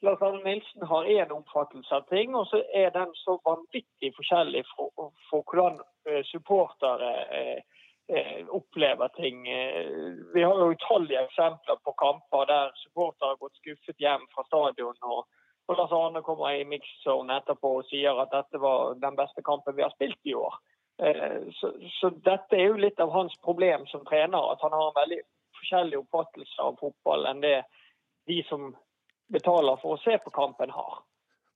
Lars 0.04 0.22
Arne 0.22 0.42
Nilsen 0.44 0.82
har 0.90 1.09
én 1.09 1.32
oppfattelse 1.32 1.94
av 1.94 2.04
ting, 2.11 2.35
og 2.37 2.46
så 2.50 2.61
er 2.74 2.90
den 2.92 3.14
så 3.22 3.38
vanvittig 3.44 4.12
forskjellig 4.16 4.64
for, 4.74 5.12
for 5.30 5.46
hvordan 5.46 5.80
eh, 6.09 6.22
supportere 6.32 7.62
opplever 8.54 9.09
ting. 9.16 9.40
Vi 10.35 10.42
har 10.46 10.61
jo 10.61 10.68
utallige 10.70 11.24
eksempler 11.26 11.80
på 11.82 11.94
kamper 11.98 12.44
der 12.46 12.68
supportere 12.78 13.32
har 13.32 13.40
gått 13.40 13.56
skuffet 13.59 13.98
hjem 13.98 14.28
fra 14.30 14.44
stadion. 14.46 14.94
og 15.02 15.24
og 15.66 15.76
Lars 15.76 15.92
Arne 15.92 16.22
kommer 16.22 16.54
i 16.54 16.66
mix-zone 16.68 17.40
etterpå 17.40 17.72
og 17.80 17.87
sier 17.90 18.18
at 18.22 18.30
dette 18.35 18.61
var 18.62 18.94
den 19.02 19.16
beste 19.18 19.42
kampen 19.46 19.74
vi 19.76 19.82
har 19.82 19.94
spilt 19.96 20.20
i 20.22 20.35
år. 20.38 20.54
Eh, 21.02 21.40
så, 21.59 21.72
så, 21.98 22.11
dette 22.28 22.56
er 22.56 22.68
jo 22.70 22.82
litt 22.85 23.00
av 23.02 23.11
hans 23.14 23.35
problem 23.44 23.87
som 23.90 24.04
trener, 24.06 24.52
at 24.52 24.62
han 24.62 24.76
har 24.76 24.92
en 24.92 25.00
veldig 25.00 25.20
forskjellig 25.59 25.98
oppfattelse 26.04 26.62
av 26.62 26.78
fotball 26.80 27.26
enn 27.32 27.42
det 27.42 27.59
de 28.30 28.38
som 28.46 28.70
betaler 29.32 29.78
for 29.82 29.96
å 29.96 30.00
se 30.02 30.16
på 30.22 30.32
kampen, 30.34 30.72
har. 30.74 31.02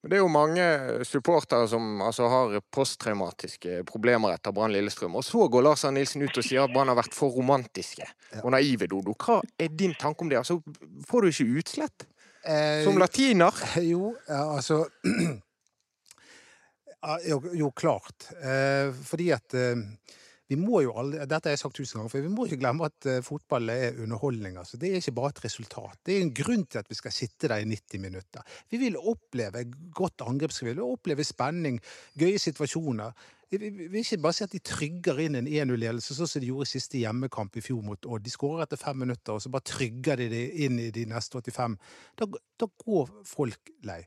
Det 0.00 0.16
er 0.16 0.22
jo 0.22 0.30
mange 0.32 0.64
supportere 1.04 1.66
som 1.68 2.00
altså, 2.00 2.24
har 2.32 2.54
posttraumatiske 2.72 3.82
problemer 3.88 4.32
etter 4.32 4.54
Brann 4.56 4.72
Lillestrøm. 4.72 5.18
Og 5.20 5.24
så 5.26 5.44
går 5.52 5.66
Lars 5.66 5.84
Arne 5.84 6.00
Nilsen 6.00 6.24
ut 6.24 6.40
og 6.40 6.46
sier 6.46 6.64
at 6.64 6.72
Brann 6.72 6.88
har 6.88 6.96
vært 6.96 7.16
for 7.16 7.36
romantiske 7.36 8.06
og 8.40 8.48
naive, 8.54 8.88
Dodo. 8.88 9.12
Hva 9.12 9.42
er 9.60 9.68
din 9.76 9.92
tanke 10.00 10.24
om 10.24 10.32
det? 10.32 10.40
Altså, 10.40 10.56
får 11.08 11.20
du 11.20 11.28
ikke 11.28 11.60
utslett? 11.60 12.06
Eh, 12.48 12.80
Som 12.86 12.96
latiner? 13.00 13.52
Jo, 13.84 14.14
altså 14.28 14.86
jo, 17.28 17.42
jo, 17.60 17.70
klart. 17.76 18.30
Eh, 18.40 18.88
fordi 19.04 19.28
at 19.36 19.54
eh, 19.54 19.76
vi 20.50 20.58
må 20.58 20.80
jo 20.82 20.94
aldri, 20.98 21.22
Dette 21.30 21.46
har 21.46 21.54
jeg 21.54 21.62
sagt 21.62 21.76
tusen 21.78 22.00
ganger, 22.00 22.10
for 22.10 22.24
vi 22.24 22.30
må 22.32 22.44
ikke 22.48 22.58
glemme 22.58 22.88
at 22.88 23.06
uh, 23.06 23.18
fotball 23.22 23.70
er 23.70 24.00
underholdning. 24.02 24.56
altså. 24.58 24.80
Det 24.80 24.90
er 24.90 24.98
ikke 24.98 25.14
bare 25.20 25.30
et 25.30 25.44
resultat. 25.44 26.00
Det 26.06 26.16
er 26.16 26.24
en 26.24 26.32
grunn 26.34 26.64
til 26.66 26.80
at 26.82 26.90
vi 26.90 26.98
skal 26.98 27.14
sitte 27.14 27.50
der 27.52 27.62
i 27.62 27.68
90 27.70 28.02
minutter. 28.02 28.56
Vi 28.70 28.80
vil 28.82 28.98
oppleve 28.98 29.62
godt 29.94 30.24
angrepsspill, 30.26 30.82
oppleve 30.82 31.26
spenning, 31.26 31.78
gøye 32.18 32.40
situasjoner. 32.42 33.14
Vi 33.50 33.58
vil 33.58 33.96
ikke 34.02 34.18
bare 34.22 34.34
si 34.34 34.44
at 34.46 34.52
de 34.54 34.62
trygger 34.62 35.22
inn 35.24 35.38
en 35.38 35.48
1-0-ledelse, 35.50 36.14
sånn 36.14 36.28
som 36.30 36.42
de 36.42 36.50
gjorde 36.50 36.68
i 36.68 36.72
siste 36.74 36.98
hjemmekamp 36.98 37.56
i 37.58 37.62
fjor 37.64 37.82
mot 37.86 38.06
Odd. 38.06 38.22
De 38.22 38.30
skårer 38.30 38.62
etter 38.66 38.78
fem 38.78 38.98
minutter, 39.02 39.34
og 39.34 39.42
så 39.42 39.50
bare 39.50 39.66
trygger 39.70 40.22
de 40.22 40.28
det 40.30 40.44
inn 40.66 40.78
i 40.82 40.90
de 40.94 41.06
neste 41.10 41.38
85. 41.38 41.74
Da, 42.18 42.28
da 42.58 42.68
går 42.84 43.10
folk 43.26 43.72
lei. 43.86 44.04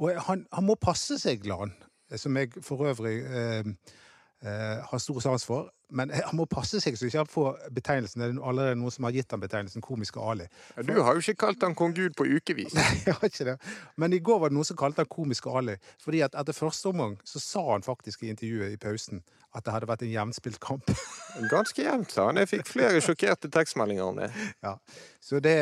Og 0.00 0.16
han, 0.28 0.44
han, 0.52 0.68
må 0.68 0.76
passe 0.80 1.16
seg, 1.20 1.40
Glan, 1.44 1.72
som 2.16 2.36
jeg 2.36 2.52
for 2.64 2.84
øvrig 2.90 3.18
eh, 3.24 3.60
eh, 3.60 3.98
har 4.42 4.98
stor 4.98 5.20
sans 5.20 5.44
for. 5.46 5.70
Men 5.92 6.10
han 6.28 6.36
må 6.36 6.46
passe 6.50 6.80
seg 6.82 6.96
så 6.98 7.08
ikke 7.08 7.22
han 7.22 7.30
får 7.30 7.60
betegnelsen. 7.76 8.22
Det 8.22 8.30
er 8.30 8.40
allerede 8.48 8.78
noen 8.80 8.94
som 8.94 9.06
har 9.06 9.14
gitt 9.16 9.32
han 9.34 9.42
betegnelsen 9.42 9.84
komiske 9.84 10.20
Ali. 10.20 10.48
Ja, 10.76 10.86
du 10.88 10.94
har 11.00 11.16
jo 11.16 11.22
ikke 11.24 11.46
kalt 11.46 11.62
han 11.66 11.76
kong 11.78 11.94
Gud 11.96 12.16
på 12.18 12.26
ukevis. 12.26 12.74
Nei, 12.78 12.88
jeg 13.06 13.18
har 13.18 13.28
ikke 13.28 13.48
det. 13.52 13.58
Men 14.00 14.16
i 14.16 14.22
går 14.24 14.42
var 14.42 14.52
det 14.52 14.58
noen 14.58 14.68
som 14.68 14.78
kalte 14.80 15.04
han 15.04 15.12
komiske 15.12 15.52
Ali. 15.52 15.76
Fordi 16.02 16.24
at 16.26 16.36
etter 16.38 16.56
første 16.56 16.92
omgang 16.92 17.18
så 17.28 17.42
sa 17.42 17.64
han 17.74 17.86
faktisk 17.86 18.24
i 18.24 18.32
intervjuet 18.32 18.74
i 18.74 18.80
pausen 18.80 19.22
at 19.52 19.66
det 19.66 19.74
hadde 19.74 19.88
vært 19.90 20.04
en 20.06 20.12
jevnspilt 20.12 20.60
kamp. 20.64 20.88
Ganske 21.52 21.84
jevnt, 21.84 22.12
sa 22.14 22.30
han. 22.30 22.40
Jeg 22.40 22.48
fikk 22.54 22.70
flere 22.72 23.02
sjokkerte 23.04 23.50
tekstmeldinger 23.52 24.06
om 24.06 24.22
det. 24.22 24.30
Ja, 24.64 24.78
Så 25.20 25.40
det, 25.44 25.56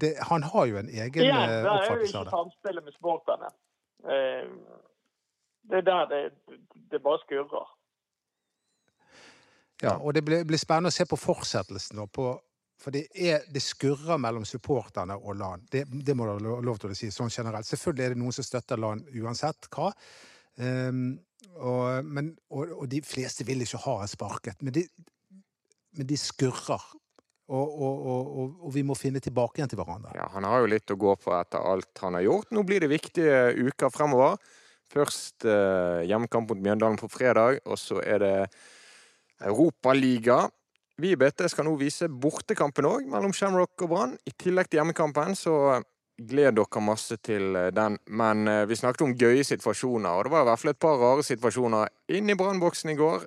det 0.00 0.16
Han 0.28 0.44
har 0.44 0.66
jo 0.68 0.76
en 0.82 0.90
egen 0.92 1.24
ja, 1.24 1.38
oppfattelse 1.40 1.72
av 1.72 1.80
det. 1.80 1.80
Det 1.80 1.94
er 1.94 2.02
jo 2.02 2.10
ikke 2.10 2.34
samspillet 2.34 2.84
med 2.84 2.98
sporterne. 2.98 3.50
Eh, 4.04 4.44
det 5.66 5.80
er 5.80 5.88
der 5.88 6.04
det, 6.12 6.20
det 6.92 7.02
bare 7.02 7.18
skurrer. 7.24 7.72
Ja, 9.82 9.96
og 10.00 10.14
det 10.16 10.22
blir, 10.24 10.44
blir, 10.48 10.60
spennende 10.60 10.92
å 10.92 10.94
se 10.94 11.04
på 11.08 11.18
fortsettelsen. 11.20 12.00
På, 12.12 12.30
for 12.80 12.94
det, 12.94 13.06
er, 13.12 13.44
det, 13.52 13.62
skurrer 13.64 14.20
mellom 14.20 14.46
supporterne 14.48 15.18
og 15.18 15.36
LAN. 15.36 15.66
Det, 15.72 15.84
det 15.86 16.16
må 16.16 16.28
du 16.28 16.48
ha 16.48 16.60
lov 16.64 16.80
til 16.80 16.94
å 16.94 16.96
si 16.96 17.10
sånn 17.12 17.32
generelt. 17.32 17.68
Selvfølgelig 17.68 18.06
er 18.06 18.14
det 18.14 18.20
noen 18.22 18.36
som 18.36 18.46
støtter 18.46 18.80
LAN 18.80 19.04
uansett 19.20 19.68
hva. 19.74 19.90
Um, 20.56 21.18
og, 21.60 22.06
men, 22.08 22.30
og, 22.48 22.72
og, 22.78 22.86
de 22.88 23.02
fleste 23.04 23.44
vil 23.48 23.64
ikke 23.64 23.82
ha 23.84 23.98
en 24.02 24.12
sparket. 24.12 24.62
Men 24.64 24.78
de, 24.78 24.86
men 25.96 26.08
de 26.08 26.20
skurrer. 26.20 26.92
Og, 27.46 27.76
og, 27.78 28.70
vi 28.74 28.82
må 28.82 28.96
finne 28.98 29.20
tilbake 29.22 29.60
igjen 29.60 29.70
til 29.70 29.78
hverandre. 29.78 30.16
Ja, 30.16 30.24
Han 30.32 30.48
har 30.48 30.64
jo 30.64 30.70
litt 30.72 30.90
å 30.90 30.96
gå 30.98 31.12
på 31.20 31.30
etter 31.36 31.62
alt 31.62 32.00
han 32.02 32.16
har 32.18 32.24
gjort. 32.24 32.48
Nå 32.50 32.64
blir 32.66 32.82
det 32.82 32.90
viktige 32.90 33.52
uker 33.68 33.92
fremover. 33.94 34.40
Først 34.90 35.46
eh, 35.46 36.02
hjemmekamp 36.10 36.50
mot 36.50 36.62
Mjøndalen 36.62 36.98
på 36.98 37.10
fredag, 37.10 37.60
og 37.66 37.78
så 37.78 38.00
er 38.02 38.22
det 38.22 38.34
Europaliga. 39.44 40.46
Vi 40.96 41.12
i 41.12 41.16
BT 41.16 41.44
skal 41.52 41.66
nå 41.68 41.74
vise 41.76 42.08
bortekampen 42.08 42.88
òg, 42.88 43.08
mellom 43.12 43.34
Shamrock 43.36 43.82
og 43.84 43.90
Brann. 43.92 44.16
I 44.24 44.32
tillegg 44.32 44.70
til 44.70 44.80
hjemmekampen, 44.80 45.36
så 45.36 45.82
gleder 46.16 46.56
dere 46.56 46.80
masse 46.80 47.18
til 47.20 47.56
eh, 47.56 47.72
den. 47.74 47.98
Men 48.08 48.48
eh, 48.48 48.64
vi 48.68 48.78
snakket 48.78 49.04
om 49.04 49.16
gøye 49.18 49.44
situasjoner, 49.44 50.08
og 50.08 50.24
det 50.24 50.32
var 50.32 50.46
i 50.46 50.48
hvert 50.50 50.62
fall 50.62 50.72
et 50.72 50.80
par 50.86 50.96
rare 51.02 51.26
situasjoner 51.26 52.16
inn 52.16 52.32
i 52.32 52.38
Brannboksen 52.38 52.94
i 52.94 52.96
går. 52.98 53.26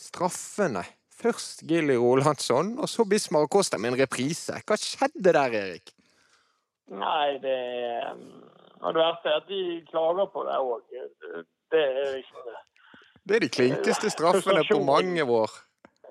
Straffene. 0.00 0.86
Først 1.20 1.66
Gilly 1.68 1.98
Rolandsson, 2.00 2.78
og 2.80 2.88
så 2.88 3.04
Bismar 3.04 3.44
Costa 3.52 3.76
med 3.76 3.92
en 3.92 4.00
reprise. 4.00 4.56
Hva 4.64 4.78
skjedde 4.80 5.34
der, 5.36 5.52
Erik? 5.58 5.92
Nei, 6.90 7.36
det 7.44 7.58
Og 8.80 8.94
det 8.96 9.02
verste 9.02 9.28
er 9.28 9.42
at 9.42 9.48
de 9.50 9.62
klager 9.90 10.30
på 10.32 10.42
det 10.48 10.56
òg. 10.56 10.80
Det 11.70 11.82
er 11.84 12.14
liksom 12.16 12.46
det. 12.48 12.56
Det 13.28 13.36
er 13.36 13.44
de 13.44 13.50
klinkeste 13.52 14.10
straffene 14.12 14.62
på 14.70 14.78
mange 14.84 15.24
år. 15.24 15.50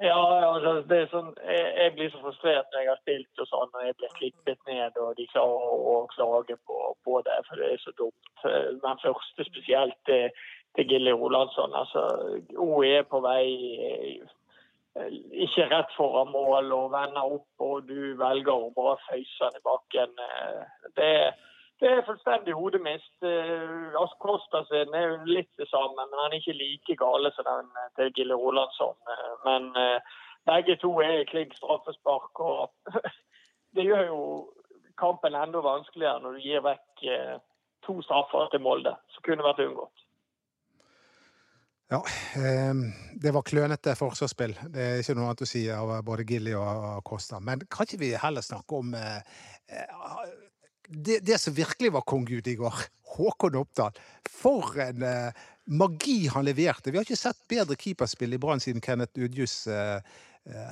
Ja, 0.01 0.19
altså, 0.53 0.71
det 0.87 0.97
er 0.97 1.09
sånn, 1.11 1.33
jeg, 1.43 1.63
jeg, 1.75 1.91
blir 1.97 2.11
så 2.13 2.21
frustrert 2.23 2.69
når 2.71 2.83
jeg 2.83 2.89
har 2.89 2.99
spilt 3.01 3.41
og 3.43 3.47
sånn, 3.49 3.73
og 3.75 3.81
jeg 3.83 3.97
blir 3.99 4.13
klippet 4.15 4.61
ned, 4.69 4.99
og 5.03 5.17
de 5.17 5.25
klarer 5.33 5.73
å 5.75 5.95
klage 6.13 6.55
på, 6.69 6.77
på, 7.03 7.17
det, 7.27 7.35
for 7.49 7.59
det 7.59 7.73
er 7.73 7.81
så 7.83 7.91
dumt. 7.99 8.45
Men 8.85 9.01
første 9.03 9.47
spesielt 9.49 9.97
til, 10.07 10.31
til 10.77 10.87
Gilly 10.93 11.11
Rolandsson. 11.11 11.75
Altså, 11.75 12.05
OE 12.55 12.93
er 13.01 13.09
på 13.11 13.19
vei 13.25 13.43
eh, 13.89 14.23
ikke 15.47 15.67
rett 15.73 15.91
foran 15.97 16.31
mål 16.31 16.71
og 16.77 16.93
vender 16.95 17.35
opp, 17.35 17.51
og 17.59 17.91
du 17.91 18.15
velger 18.23 18.55
å 18.55 18.71
bare 18.77 18.95
føyse 19.09 19.51
den 19.51 19.59
i 19.59 19.65
bakken. 19.67 20.15
Eh, 20.29 20.89
det 20.95 21.11
er 21.25 21.29
det 21.79 21.89
er 21.89 22.05
fullstendig 22.07 22.53
hodemist. 22.53 23.15
Altså, 23.23 24.15
Ask 24.35 24.67
sin 24.67 24.95
er 24.99 25.05
jo 25.07 25.17
litt 25.37 25.51
det 25.61 25.67
samme, 25.71 26.07
men 26.09 26.21
han 26.21 26.33
er 26.33 26.41
ikke 26.41 26.57
like 26.61 26.95
gale 27.03 27.31
som 27.35 27.47
den 27.47 27.69
eh, 27.81 27.91
til 27.95 28.11
Gille 28.17 28.35
Rolandsson. 28.35 28.97
Eh, 29.13 29.35
men 29.47 29.69
begge 30.49 30.75
to 30.81 30.91
er 31.05 31.29
klink 31.31 31.55
straffespark. 31.55 32.39
og 32.39 32.71
Det 33.75 33.85
gjør 33.85 34.03
jo 34.11 34.19
kampen 34.99 35.35
enda 35.35 35.61
vanskeligere 35.63 36.19
når 36.23 36.35
du 36.35 36.43
gir 36.43 36.65
vekk 36.65 37.03
to 37.85 38.01
straffer 38.03 38.49
til 38.51 38.63
Molde, 38.65 38.95
som 39.13 39.23
kunne 39.23 39.45
vært 39.45 39.61
unngått. 39.63 40.05
Ja, 41.89 42.01
det 43.23 43.31
var 43.33 43.45
klønete 43.45 43.95
forsvarsspill. 43.97 44.57
Det 44.73 44.83
er 44.83 44.99
ikke 45.01 45.15
noe 45.17 45.29
annet 45.29 45.45
å 45.45 45.47
si 45.49 45.63
av 45.73 45.93
både 46.05 46.25
Gilly 46.27 46.53
og 46.57 46.99
Costa. 47.07 47.39
Men 47.39 47.63
kan 47.71 47.87
ikke 47.87 48.01
vi 48.03 48.11
heller 48.19 48.45
snakke 48.45 48.81
om 48.81 48.91
det, 50.89 51.19
det, 51.19 51.37
som 51.37 51.53
virkelig 51.53 51.91
var 51.93 52.05
kong 52.07 52.25
Gud 52.25 52.47
i 52.47 52.55
går, 52.57 52.73
Håkon 53.15 53.57
Oppdal. 53.59 53.97
For 54.29 54.77
en 54.81 55.05
uh, 55.05 55.45
magi 55.69 56.23
han 56.33 56.47
leverte. 56.47 56.91
Vi 56.91 56.99
har 56.99 57.05
ikke 57.07 57.19
sett 57.19 57.39
bedre 57.49 57.77
keeperspill 57.79 58.33
i 58.33 58.41
Brann 58.41 58.61
siden 58.63 58.81
Kenneth 58.81 59.21
Udjus 59.21 59.61
uh, 59.69 59.99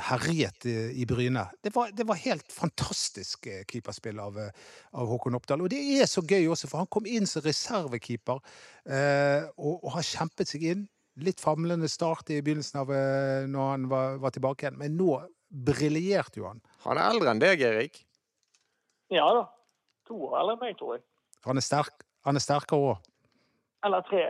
herjet 0.07 0.65
i, 0.65 0.75
i 1.03 1.05
Bryne. 1.05 1.43
Det 1.61 1.73
var, 1.75 1.91
det 1.93 2.07
var, 2.07 2.17
helt 2.23 2.51
fantastisk 2.53 3.45
keeperspill 3.69 4.21
av, 4.23 4.39
av, 4.41 5.09
Håkon 5.11 5.37
Oppdal. 5.37 5.65
Og 5.65 5.69
det 5.73 5.81
er 5.99 6.09
så 6.09 6.23
gøy 6.25 6.47
også, 6.49 6.69
for 6.71 6.81
han 6.81 6.89
kom 6.93 7.09
inn 7.09 7.29
som 7.29 7.45
reservekeeper 7.45 8.39
uh, 8.41 9.49
og, 9.57 9.73
og, 9.75 9.91
har 9.97 10.07
kjempet 10.07 10.53
seg 10.53 10.69
inn. 10.71 10.87
Litt 11.25 11.41
famlende 11.41 11.89
start 11.89 12.29
i 12.29 12.43
begynnelsen 12.45 12.83
av 12.83 12.91
når 13.49 13.69
han 13.71 13.87
var, 13.89 14.19
var 14.21 14.33
tilbake 14.35 14.67
igjen, 14.67 14.77
men 14.77 14.99
nå 14.99 15.15
briljerte 15.49 16.37
jo 16.37 16.45
han. 16.45 16.61
Han 16.85 16.99
er 17.01 17.09
eldre 17.09 17.33
enn 17.33 17.41
deg, 17.41 17.63
Erik? 17.65 18.03
Ja 19.09 19.25
da 19.33 19.47
to 20.07 20.17
år 20.29 20.39
eller 20.41 20.59
meg, 20.61 20.77
tror 20.79 20.97
jeg. 20.97 21.05
Han 21.45 21.59
er, 21.59 21.65
sterk, 21.65 22.03
han 22.25 22.39
er 22.39 22.43
sterkere 22.43 22.91
òg. 22.91 23.09
Eller 23.85 24.05
tre. 24.09 24.25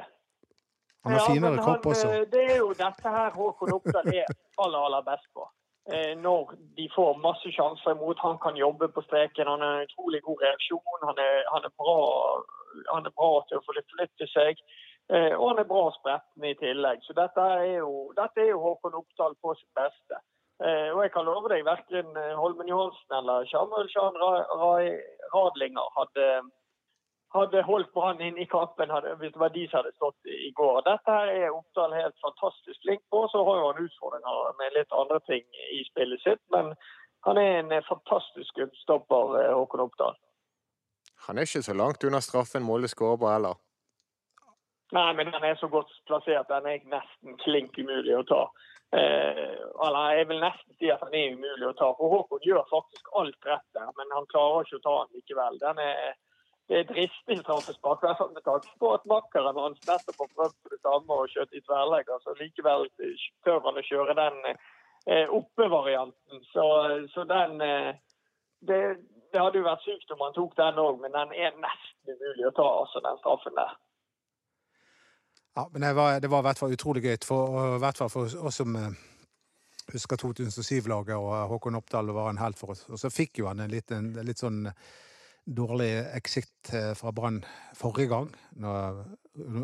Han 1.08 1.14
har 1.14 1.22
ja, 1.24 1.34
finere 1.34 1.64
kropp 1.64 1.86
også. 1.92 2.08
Eh, 2.14 2.26
det 2.32 2.44
er 2.52 2.58
jo 2.60 2.74
dette 2.76 3.14
her 3.18 3.30
Håkon 3.38 3.74
Oppdal 3.78 4.10
er 4.12 4.28
aller, 4.64 4.80
aller 4.80 5.06
best 5.08 5.30
på. 5.34 5.46
Eh, 5.94 6.14
når 6.20 6.52
de 6.78 6.90
får 6.96 7.22
masse 7.24 7.52
sjanser 7.56 7.96
imot. 7.96 8.20
Han 8.20 8.40
kan 8.44 8.60
jobbe 8.60 8.90
på 8.92 9.04
streken. 9.08 9.48
Han 9.48 9.64
har 9.64 9.78
en 9.78 9.88
utrolig 9.88 10.22
god 10.28 10.44
reaksjon. 10.44 11.00
Han 11.10 11.22
er, 11.28 11.38
han 11.54 11.70
er, 11.70 11.74
bra, 11.80 11.98
han 12.94 13.08
er 13.08 13.16
bra 13.20 13.32
til 13.48 13.62
å 13.62 13.66
få 13.66 13.78
flytte 13.94 14.28
seg. 14.34 14.60
Eh, 15.16 15.34
og 15.40 15.46
han 15.54 15.62
er 15.64 15.70
bra 15.72 15.86
spretten 15.96 16.50
i 16.50 16.58
tillegg. 16.60 17.06
Så 17.08 17.16
dette 17.16 17.46
er 17.62 17.78
jo, 17.78 18.10
dette 18.20 18.44
er 18.44 18.52
jo 18.52 18.64
Håkon 18.66 19.00
Oppdal 19.00 19.38
på 19.40 19.56
sitt 19.56 19.72
beste. 19.80 20.20
Eh, 20.66 20.90
og 20.96 21.04
jeg 21.04 21.12
kan 21.14 21.28
love 21.28 21.50
deg, 21.52 21.66
verken 21.68 22.16
eh, 22.18 22.38
Holmen 22.38 22.70
Johansen 22.72 23.14
eller 23.20 23.46
Samuel 23.46 23.90
Sjan 23.94 24.16
Radlinger 24.18 25.92
hadde, 25.94 26.30
hadde 27.36 27.62
holdt 27.68 27.92
Brann 27.94 28.24
inn 28.26 28.40
i 28.42 28.48
kampen 28.50 28.90
hadde, 28.90 29.14
hvis 29.22 29.36
det 29.36 29.44
var 29.44 29.54
de 29.54 29.68
som 29.68 29.84
hadde 29.84 29.94
stått 30.00 30.32
i 30.34 30.50
går. 30.58 30.80
Dette 30.88 31.18
her 31.20 31.30
er 31.34 31.54
Oppdal 31.54 31.94
helt 31.94 32.18
fantastisk 32.26 32.82
flink 32.88 33.04
på. 33.14 33.28
Så 33.30 33.44
har 33.46 33.62
han 33.68 33.84
utfordringer 33.86 34.58
med 34.64 34.80
litt 34.80 34.98
andre 34.98 35.22
ting 35.30 35.46
i 35.78 35.84
spillet 35.92 36.26
sitt. 36.26 36.42
Men 36.56 36.74
han 37.28 37.38
er 37.38 37.62
en 37.62 37.78
fantastisk 37.86 38.50
skuddstopper, 38.56 39.38
Håkon 39.54 39.86
Oppdal. 39.86 40.18
Han 41.28 41.38
er 41.38 41.46
ikke 41.46 41.66
så 41.70 41.78
langt 41.78 42.04
unna 42.08 42.22
straffen 42.22 42.66
Molde 42.66 42.90
skårer 42.90 43.22
på 43.22 43.30
heller. 43.30 43.62
Nei, 44.96 45.10
men 45.14 45.30
den 45.34 45.44
er 45.44 45.58
så 45.60 45.68
godt 45.68 45.92
plassert. 46.08 46.50
Den 46.50 46.66
er 46.66 46.86
nesten 46.88 47.38
klink 47.44 47.78
umulig 47.78 48.16
å 48.16 48.26
ta. 48.26 48.42
Eh, 48.96 49.58
eller 49.86 50.14
jeg 50.16 50.28
vil 50.30 50.40
nesten 50.40 50.76
si 50.80 50.92
at 50.92 51.02
den 51.04 51.18
er 51.20 51.34
umulig 51.36 51.68
å 51.68 51.76
ta. 51.76 51.90
For 51.98 52.14
Håkon 52.14 52.46
gjør 52.46 52.64
faktisk 52.70 53.10
alt 53.20 53.50
rett 53.50 53.68
der, 53.76 53.92
men 54.00 54.16
han 54.16 54.30
klarer 54.32 54.64
ikke 54.64 54.80
å 54.80 54.86
ta 54.86 54.96
den 55.02 55.20
likevel. 55.20 55.60
Den 55.64 55.82
er, 55.84 56.16
det 56.72 56.80
er 56.80 56.88
dristig 56.94 57.40
straffespark, 57.42 58.02
hvert 58.04 58.22
fall 58.22 58.32
med 58.36 58.46
tanke 58.48 58.72
på 58.80 58.94
at 58.96 59.10
makkeren 59.12 59.60
hans 59.60 59.84
nettopp 59.90 60.24
har 60.24 60.32
prøvd 60.40 60.58
på 60.64 60.74
det 60.74 60.82
samme 60.86 61.20
og 61.20 61.34
skjøt 61.34 61.60
i 61.60 61.64
tverrlegger. 61.68 62.24
Så 62.24 62.36
likevel 62.40 62.88
tør 63.46 63.62
han 63.68 63.82
å 63.82 63.86
kjøre 63.90 64.18
den 64.22 64.40
eh, 64.54 65.28
oppe-varianten. 65.40 66.44
Så, 66.54 66.68
så, 67.14 67.28
den 67.28 67.60
eh, 67.64 67.92
det, 68.68 68.82
det, 69.34 69.42
hadde 69.42 69.60
jo 69.60 69.68
vært 69.68 69.84
sykt 69.84 70.16
om 70.16 70.24
han 70.24 70.36
tok 70.36 70.56
den 70.58 70.80
òg, 70.80 71.04
men 71.04 71.16
den 71.16 71.36
er 71.36 71.60
nesten 71.60 72.16
umulig 72.16 72.48
å 72.48 72.56
ta, 72.56 72.72
altså, 72.86 73.04
den 73.04 73.20
straffen 73.20 73.60
der. 73.60 73.76
Ja, 75.58 75.70
men 75.72 75.82
det 75.82 75.94
var, 75.94 76.20
det 76.20 76.28
var, 76.28 76.40
i 76.40 76.46
hvert 76.46 76.60
fall 76.60 76.74
utrolig 76.76 77.02
gøy, 77.02 77.16
for, 77.26 77.56
i 77.76 77.80
hvert 77.82 77.98
fall 77.98 78.12
for 78.14 78.34
oss 78.46 78.60
som 78.60 78.76
eh, 78.78 78.92
husker 79.90 80.20
2007-laget 80.22 81.16
og 81.18 81.32
Håkon 81.50 81.80
Oppdal 81.80 82.12
var 82.14 82.30
en 82.30 82.38
helt 82.38 82.60
for 82.60 82.76
oss. 82.76 82.84
Og 82.94 83.02
så 83.02 83.10
fikk 83.10 83.42
jo 83.42 83.48
han 83.50 83.64
en 83.64 83.74
litt, 83.74 83.90
en, 83.90 84.12
litt 84.28 84.44
sånn 84.44 84.68
dårlig 85.48 85.90
exit 86.14 86.70
eh, 86.78 86.92
fra 87.00 87.10
Brann 87.10 87.40
forrige 87.74 88.12
gang, 88.12 88.30
når 88.62 89.02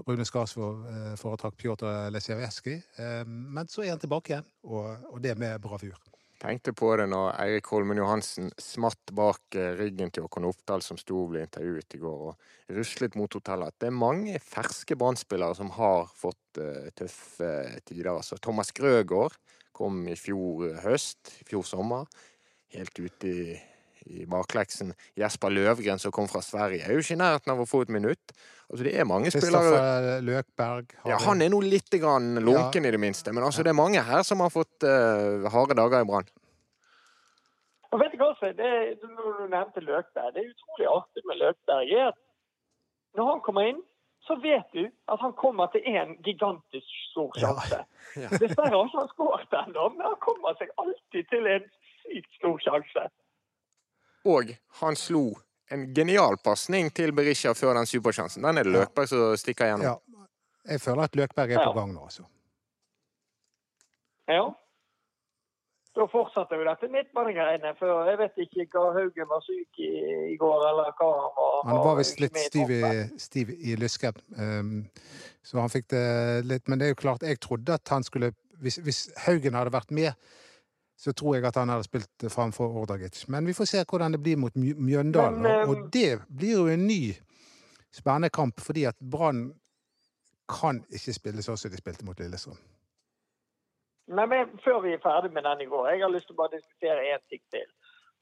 Rune 0.07 0.25
Skarsvåg 0.25 0.81
eh, 0.95 1.13
foretrakk 1.21 1.61
Pjotr 1.61 2.09
Lesjevskij. 2.15 2.81
Men 3.29 3.69
så 3.69 3.85
er 3.85 3.93
han 3.93 4.01
tilbake 4.01 4.33
igjen, 4.33 4.49
og, 4.65 4.89
og 5.13 5.21
det 5.21 5.37
med 5.37 5.61
bravur 5.61 6.01
tenkte 6.43 6.73
på 6.75 6.91
det 6.99 7.07
når 7.11 7.37
Eirik 7.39 7.69
Holmen 7.71 7.99
Johansen 8.01 8.49
smatt 8.59 9.13
bak 9.15 9.55
eh, 9.55 9.73
ryggen 9.79 10.11
til 10.11 10.25
Håkon 10.25 10.47
Oppdal, 10.49 10.83
som 10.83 10.99
sto 10.99 11.21
og 11.23 11.31
ble 11.31 11.45
intervjuet 11.45 11.95
i 11.95 12.01
går, 12.01 12.23
og 12.29 12.75
ruslet 12.77 13.15
mot 13.19 13.33
hotellet, 13.37 13.71
at 13.71 13.83
det 13.83 13.89
er 13.89 13.97
mange 14.03 14.39
ferske 14.43 14.97
brann 14.99 15.19
som 15.19 15.71
har 15.77 16.09
fått 16.17 16.59
uh, 16.59 16.89
tøffe 16.95 17.49
tider. 17.87 18.11
Altså, 18.11 18.37
Thomas 18.41 18.71
Grøgaard 18.75 19.35
kom 19.75 20.03
i 20.07 20.15
fjor 20.19 20.73
høst, 20.83 21.35
i 21.41 21.47
fjor 21.47 21.63
sommer, 21.67 22.09
helt 22.75 22.99
ute 22.99 23.29
i, 23.29 23.57
i 24.05 24.25
bakleksen. 24.29 24.93
Jesper 25.19 25.53
Løvgren, 25.53 25.99
som 25.99 26.13
kom 26.15 26.27
fra 26.31 26.41
Sverige, 26.43 26.83
er 26.83 26.95
jo 26.95 27.03
ikke 27.03 27.15
i 27.15 27.21
nærheten 27.21 27.53
av 27.53 27.63
å 27.63 27.67
få 27.69 27.83
et 27.85 27.93
minutt. 27.93 28.33
Altså, 28.69 28.83
det 28.87 28.93
er 28.97 29.07
mange 29.07 29.31
spillere 29.33 30.19
Løkberg 30.25 30.95
Ja, 31.05 31.19
Han 31.27 31.43
er 31.45 31.51
nå 31.53 31.59
litt 31.61 31.93
grann 32.01 32.39
lunken, 32.39 32.83
ja. 32.83 32.89
i 32.89 32.95
det 32.95 33.01
minste. 33.01 33.33
Men 33.35 33.45
altså, 33.47 33.63
det 33.63 33.73
er 33.73 33.79
mange 33.79 34.01
her 34.03 34.23
som 34.27 34.41
har 34.43 34.53
fått 34.53 34.85
uh, 34.87 35.45
harde 35.53 35.77
dager 35.77 36.01
i 36.01 36.09
Brann. 36.09 36.29
Og 37.93 38.01
vet 38.01 38.13
du 38.15 38.21
hva, 38.23 38.33
det, 38.41 38.73
Når 39.05 39.39
du 39.39 39.47
nevnte 39.53 39.85
Løkberg, 39.85 40.33
det 40.33 40.41
er 40.41 40.53
utrolig 40.53 40.87
artig 40.89 41.25
med 41.29 41.41
Løkberg 41.43 41.97
er 41.97 42.07
at 42.11 42.21
når 43.13 43.27
han 43.29 43.43
kommer 43.45 43.67
inn, 43.69 43.81
så 44.25 44.35
vet 44.41 44.69
du 44.73 44.87
at 45.11 45.19
han 45.21 45.33
kommer 45.37 45.69
til 45.73 45.83
en 45.85 46.15
gigantisk 46.25 46.93
stor 47.11 47.29
sjanse. 47.37 47.83
Ja. 47.83 47.89
Ja. 48.23 48.29
Dessverre 48.29 48.75
har 48.75 48.85
ikke 48.85 48.99
han 48.99 49.07
skåret 49.09 49.53
ennå, 49.57 49.87
men 49.95 50.03
han 50.05 50.17
kommer 50.21 50.53
seg 50.59 50.69
alltid 50.77 51.29
til 51.31 51.47
en 51.49 51.63
sykt 52.03 52.35
stor 52.37 52.59
sjanse. 52.61 53.05
Og 54.29 54.53
han 54.79 54.95
slo 54.99 55.25
en 55.73 55.87
genial 55.95 56.37
pasning 56.43 56.91
til 56.95 57.13
Berisha 57.15 57.53
før 57.57 57.79
den 57.79 57.89
supersjansen. 57.89 58.43
Den 58.45 58.61
er 58.61 58.67
det 58.67 58.73
Løkberg 58.75 59.09
som 59.09 59.37
stikker 59.39 59.71
gjennom. 59.71 59.87
Ja. 59.93 60.27
Jeg 60.73 60.81
føler 60.81 61.09
at 61.09 61.15
Løkberg 61.15 61.51
er 61.51 61.63
på 61.65 61.73
gang 61.75 61.93
nå, 61.95 62.03
altså. 62.07 62.23
Ja. 64.31 64.43
Da 65.93 66.05
fortsatte 66.09 66.57
jo 66.57 66.63
dette 66.65 66.87
midtbanegreiene, 66.89 67.73
for 67.77 68.07
jeg 68.07 68.17
vet 68.17 68.39
ikke 68.47 68.65
hva 68.73 68.93
Haugen 68.95 69.27
var 69.29 69.43
syk 69.45 69.81
i 69.83 69.89
i 70.31 70.37
går, 70.41 70.63
eller 70.69 70.95
hva 70.97 71.09
han 71.17 71.35
var. 71.35 71.59
Han 71.69 71.81
var 71.85 71.99
visst 71.99 72.23
litt 72.23 72.39
stiv 72.47 72.71
i, 72.73 72.81
stiv 73.21 73.51
i 73.53 73.75
lysken, 73.77 74.17
um, 74.39 74.71
så 75.45 75.59
han 75.61 75.69
fikk 75.69 75.91
det 75.93 76.07
litt 76.47 76.71
Men 76.71 76.79
det 76.79 76.87
er 76.87 76.95
jo 76.95 77.01
klart, 77.03 77.25
jeg 77.27 77.41
trodde 77.43 77.75
at 77.75 77.91
han 77.91 78.05
skulle 78.07 78.31
Hvis, 78.63 78.77
hvis 78.79 79.01
Haugen 79.25 79.57
hadde 79.59 79.73
vært 79.75 79.91
med 79.91 80.13
så 80.97 81.13
tror 81.13 81.35
jeg 81.35 81.45
at 81.45 81.57
han 81.59 81.69
hadde 81.69 81.87
spilt 81.87 82.25
framfor 82.29 82.77
Ordagic. 82.81 83.25
Men 83.27 83.45
vi 83.45 83.53
får 83.53 83.65
se 83.65 83.83
hvordan 83.89 84.13
det 84.13 84.21
blir 84.23 84.37
mot 84.37 84.55
Mjøndalen. 84.55 85.41
Men, 85.41 85.67
og 85.69 85.89
det 85.93 86.21
blir 86.29 86.53
jo 86.57 86.67
en 86.71 86.87
ny 86.87 87.13
spennende 87.93 88.29
kamp, 88.29 88.61
fordi 88.61 88.85
at 88.89 88.97
Brann 89.11 89.51
kan 90.49 90.83
ikke 90.91 91.15
spille 91.15 91.43
sånn 91.45 91.57
som 91.57 91.71
de 91.71 91.79
spilte 91.79 92.05
mot 92.05 92.19
Lillestrøm. 92.19 92.59
Nei, 94.13 94.25
men, 94.27 94.51
før 94.65 94.81
vi 94.83 94.93
er 94.93 95.03
ferdig 95.03 95.31
med 95.31 95.45
den 95.47 95.63
i 95.63 95.69
går, 95.71 95.87
jeg 95.93 96.03
har 96.03 96.11
lyst 96.11 96.27
til 96.27 96.35
å 96.35 96.41
bare 96.41 96.57
diskutere 96.57 97.05
én 97.13 97.23
ting 97.31 97.43
til. 97.55 97.69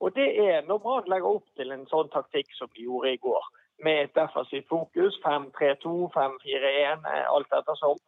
Og 0.01 0.13
det 0.17 0.27
er 0.41 0.65
når 0.67 0.81
Brann 0.83 1.09
legger 1.09 1.37
opp 1.37 1.47
til 1.57 1.73
en 1.73 1.87
sånn 1.89 2.09
taktikk 2.13 2.53
som 2.57 2.69
de 2.75 2.85
gjorde 2.85 3.15
i 3.15 3.21
går, 3.21 3.49
med 3.85 4.03
et 4.03 4.13
defensivt 4.17 4.67
fokus, 4.69 5.17
5-3-2, 5.25 5.93
5-4-1, 6.13 7.07
alt 7.33 7.55
etter 7.57 7.79
sånn, 7.79 8.01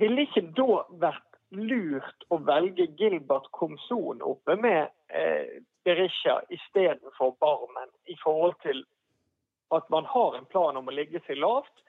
ville 0.00 0.26
ikke 0.26 0.44
da 0.56 0.82
vært 1.06 1.27
lurt 1.50 2.24
å 2.28 2.38
velge 2.44 2.88
Gilbert 2.98 3.48
Komson 3.56 4.22
oppe 4.22 4.56
med 4.60 4.88
eh, 5.08 5.60
Berisha 5.84 6.40
istedenfor 6.52 7.36
Barmen, 7.40 7.92
i 8.04 8.16
forhold 8.22 8.58
til 8.62 8.84
at 9.74 9.88
man 9.92 10.04
har 10.08 10.36
en 10.36 10.48
plan 10.48 10.76
om 10.76 10.88
å 10.88 10.96
ligge 10.96 11.20
seg 11.26 11.40
lavt 11.40 11.84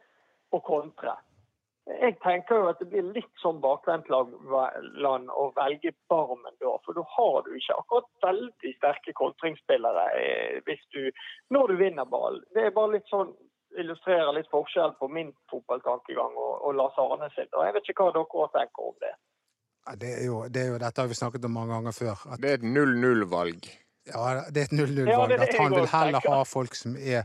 og 0.56 0.64
kontre. 0.68 1.16
Jeg 1.90 2.20
tenker 2.22 2.60
jo 2.60 2.70
at 2.70 2.82
det 2.82 2.90
blir 2.92 3.08
litt 3.16 3.42
sånn 3.42 3.62
bakvendtland 3.64 4.36
å 4.36 5.46
velge 5.56 5.94
Barmen 6.12 6.58
da, 6.62 6.76
for 6.86 6.94
da 6.94 7.04
har 7.16 7.40
du 7.48 7.56
ikke 7.58 7.78
akkurat 7.82 8.10
veldig 8.28 8.74
sterke 8.78 9.16
kontringsspillere 9.18 10.06
eh, 10.20 10.60
hvis 10.68 10.84
du, 10.94 11.08
når 11.50 11.74
du 11.74 11.80
vinner 11.82 12.06
ball. 12.06 12.44
Det 12.54 12.68
er 12.68 12.76
bare 12.76 12.98
litt 12.98 13.10
sånn 13.10 13.34
illustrerer 13.78 14.32
litt 14.34 14.50
forskjell 14.50 14.96
på 15.00 15.10
min 15.14 15.34
fotballtankegang 15.52 16.38
og, 16.38 16.54
og 16.66 16.78
Lars 16.78 16.98
Arne 17.02 17.30
sin. 17.36 17.50
Og 17.54 17.66
jeg 17.66 17.76
vet 17.76 17.92
ikke 17.92 18.08
hva 18.08 18.16
dere 18.16 18.48
tenker 18.56 18.92
om 18.92 18.96
det. 19.04 19.14
Det 19.98 20.10
er, 20.22 20.26
jo, 20.26 20.44
det 20.48 20.62
er, 20.62 20.68
jo, 20.74 20.80
Dette 20.82 21.02
har 21.02 21.08
vi 21.10 21.18
snakket 21.18 21.46
om 21.46 21.56
mange 21.58 21.74
ganger 21.74 21.96
før. 21.96 22.26
At, 22.32 22.42
det 22.42 22.52
er 22.52 22.60
et 22.60 22.68
0-0-valg. 22.68 23.70
Ja, 24.10 24.26
det 24.50 24.62
er 24.64 24.68
et 24.68 24.76
0-0-valg. 24.76 25.10
Ja, 25.10 25.42
at 25.46 25.56
han 25.60 25.76
vil 25.76 25.88
heller 25.94 26.28
ha 26.30 26.44
folk 26.44 26.76
som 26.76 26.98
er 27.00 27.24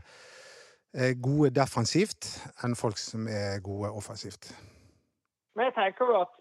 gode 1.21 1.51
defensivt, 1.51 2.29
enn 2.63 2.75
folk 2.79 2.97
som 2.97 3.27
er 3.27 3.59
gode 3.63 3.91
offensivt. 3.91 4.53
Men 5.55 5.69
jeg 5.69 5.75
tenker 5.79 6.11
jo 6.11 6.21
at 6.21 6.37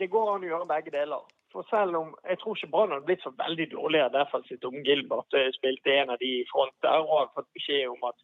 det 0.00 0.10
går 0.12 0.30
an 0.34 0.44
å 0.44 0.50
gjøre 0.52 0.68
begge 0.70 0.92
deler. 0.94 1.24
For 1.52 1.66
selv 1.70 1.96
om 1.96 2.08
Jeg 2.28 2.38
tror 2.40 2.56
ikke 2.56 2.72
Brann 2.72 2.92
hadde 2.92 3.06
blitt 3.08 3.22
så 3.24 3.32
veldig 3.38 3.66
dårligere 3.72 4.12
defensivt 4.14 4.64
om 4.68 4.76
Gilbert 4.86 5.36
spilte 5.58 5.94
en 6.00 6.12
av 6.12 6.18
de 6.22 6.30
i 6.40 6.48
front 6.50 6.74
der 6.84 6.98
og 7.04 7.14
hadde 7.20 7.36
fått 7.38 7.54
beskjed 7.56 7.86
om 7.92 8.02
at 8.10 8.18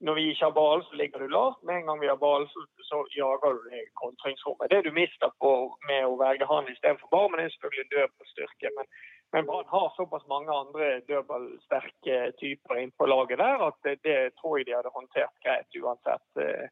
når 0.00 0.14
vi 0.14 0.24
ikke 0.30 0.44
har 0.44 0.52
ball, 0.52 0.84
så 0.84 0.94
ligger 1.00 1.18
du 1.18 1.28
lavt. 1.32 1.62
Med 1.62 1.76
en 1.76 1.86
gang 1.86 2.00
vi 2.00 2.08
har 2.08 2.18
ball, 2.20 2.48
så, 2.48 2.64
så 2.88 3.02
jager 3.16 3.52
du 3.56 3.68
det 3.70 3.84
kontringsrommet. 4.00 4.70
Det 4.70 4.82
du 4.84 4.90
mister 4.92 5.32
på 5.40 5.52
med 5.88 6.08
å 6.08 6.18
velge 6.20 6.48
han 6.50 6.68
istedenfor 6.72 7.12
Barmen, 7.12 7.40
er 7.40 7.52
selvfølgelig 7.54 7.92
dødballstyrke. 7.94 8.72
Men, 8.76 8.90
men 9.32 9.48
Brann 9.48 9.70
har 9.72 9.94
såpass 9.96 10.26
mange 10.28 10.52
andre 10.52 10.90
dødballsterke 11.08 12.18
typer 12.42 12.82
inn 12.82 12.92
på 12.98 13.08
laget 13.08 13.40
der 13.40 13.64
at 13.70 13.80
det, 13.88 13.96
det, 14.04 14.18
tror 14.40 14.58
jeg 14.58 14.68
de 14.68 14.76
hadde 14.76 14.94
håndtert 14.98 15.34
greit 15.46 15.80
uansett. 15.80 16.28
Eh, 16.44 16.68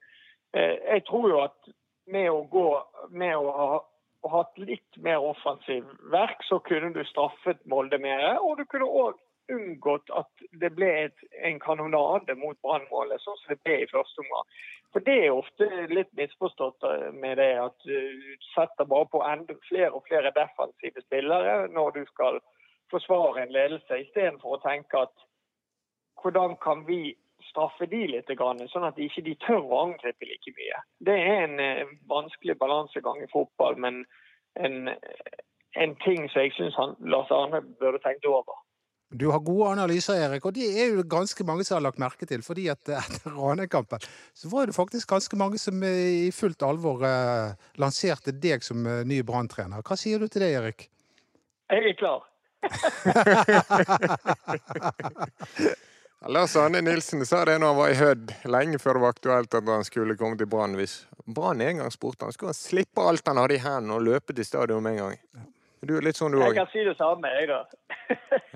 eh, 0.61 0.77
jeg 0.93 1.09
tror 1.09 1.29
jo 1.33 1.41
at 1.47 1.75
med 2.13 2.29
å 2.29 2.45
gå 2.53 2.69
med 3.17 3.37
å 3.41 3.59
ha 3.59 3.83
og 4.25 4.33
hatt 4.33 4.57
litt 4.57 4.97
mer 5.05 5.21
offensiv 5.21 5.85
verk, 6.13 6.41
så 6.49 6.57
kunne 6.65 6.95
du 6.95 7.03
straffet 7.05 7.61
Molde 7.69 7.99
mer. 8.01 8.39
Og 8.41 8.57
du 8.57 8.65
kunne 8.65 8.89
òg 8.89 9.19
unngått 9.53 10.11
at 10.17 10.45
det 10.61 10.71
ble 10.77 10.91
et, 11.05 11.25
en 11.45 11.59
kanonade 11.61 12.37
mot 12.41 12.59
Brannmålet, 12.65 13.21
sånn 13.23 13.37
som 13.43 13.53
det 13.53 13.61
ble 13.67 13.81
i 13.83 13.91
første 13.91 14.25
omgang. 14.25 14.49
For 14.95 15.05
Det 15.05 15.15
er 15.25 15.35
ofte 15.35 15.69
litt 15.91 16.13
misforstått 16.15 16.87
med 17.19 17.39
det 17.43 17.51
at 17.59 17.77
du 17.83 18.37
setter 18.53 18.87
bare 18.87 19.11
på 19.11 19.23
enda 19.27 19.57
flere 19.69 19.91
og 19.91 20.05
flere 20.09 20.31
defensive 20.37 21.03
spillere 21.03 21.67
når 21.75 21.97
du 21.97 22.05
skal 22.13 22.39
forsvare 22.93 23.43
en 23.43 23.53
ledelse, 23.53 24.01
istedenfor 24.05 24.57
å 24.57 24.63
tenke 24.63 25.05
at 25.09 25.25
hvordan 26.23 26.57
kan 26.63 26.85
vi 26.87 27.17
straffe 27.51 27.87
de 27.91 28.05
litt, 28.09 28.31
sånn 28.31 28.87
at 28.87 28.97
de 28.97 29.09
ikke 29.09 29.35
tør 29.45 29.65
å 29.67 29.81
angripe 29.89 30.29
like 30.29 30.53
mye. 30.57 30.79
Det 31.07 31.17
er 31.21 31.43
en 31.45 31.59
eh, 31.61 31.91
vanskelig 32.09 32.57
balansegang 32.61 33.21
i 33.23 33.31
fotball, 33.33 33.77
men 33.77 34.05
en, 34.55 34.95
en 35.75 35.97
ting 36.05 36.29
som 36.31 36.45
jeg 36.45 36.55
syns 36.57 36.79
Lars 37.01 37.33
Arne 37.35 37.61
burde 37.81 38.01
tenkt 38.05 38.27
over. 38.31 38.63
Du 39.11 39.31
har 39.31 39.41
gode 39.47 39.71
analyser, 39.77 40.15
Erik, 40.27 40.47
og 40.49 40.55
de 40.57 40.65
er 40.67 40.95
jo 40.95 41.03
ganske 41.07 41.45
mange 41.47 41.65
som 41.67 41.77
har 41.77 41.85
lagt 41.87 42.01
merke 42.03 42.27
til. 42.27 42.43
fordi 42.43 42.69
at 42.73 42.89
etter 42.89 43.31
Ranheim-kampen 43.31 43.99
så 44.35 44.49
var 44.51 44.67
det 44.67 44.75
faktisk 44.75 45.11
ganske 45.11 45.37
mange 45.37 45.59
som 45.59 45.83
eh, 45.83 46.27
i 46.27 46.33
fullt 46.33 46.63
alvor 46.63 47.05
eh, 47.07 47.53
lanserte 47.77 48.33
deg 48.33 48.65
som 48.65 48.87
eh, 48.87 49.05
ny 49.07 49.23
Brann-trener. 49.23 49.83
Hva 49.87 49.97
sier 49.97 50.19
du 50.19 50.29
til 50.29 50.43
det, 50.43 50.53
Erik? 50.59 50.91
Jeg 51.71 51.91
er 51.91 51.95
klar. 51.99 52.23
Lars 56.29 56.57
Arne 56.57 56.81
Nilsen 56.81 57.21
sa 57.29 57.43
det 57.45 57.59
når 57.61 57.69
han 57.69 57.77
var 57.77 57.91
i 57.93 57.97
Hødd, 57.99 58.31
lenge 58.49 58.79
før 58.81 58.97
det 58.97 59.03
var 59.03 59.13
aktuelt 59.13 59.57
at 59.59 59.67
han 59.69 59.85
skulle 59.85 60.17
komme 60.17 60.39
til 60.41 60.49
Brann. 60.49 60.73
Hvis 60.79 61.03
Brann 61.27 61.61
en 61.61 61.83
gang 61.83 61.93
spurte 61.93 62.25
han, 62.25 62.33
skulle 62.33 62.55
han 62.55 62.57
slippe 62.57 63.05
alt 63.05 63.29
han 63.29 63.37
hadde 63.43 63.59
i 63.59 63.61
hendene 63.61 63.99
og 63.99 64.07
løpe 64.07 64.33
til 64.33 64.47
stadion 64.49 64.81
med 64.83 64.97
en 64.97 65.03
gang. 65.03 65.19
Du 65.89 65.97
er 65.97 66.03
litt 66.07 66.17
sånn 66.21 66.33
du 66.35 66.41
Jeg 66.43 66.55
kan 66.57 66.69
si 66.73 66.85
det 66.87 66.97
samme, 66.99 67.29
jeg, 67.39 67.49
da. 67.49 67.61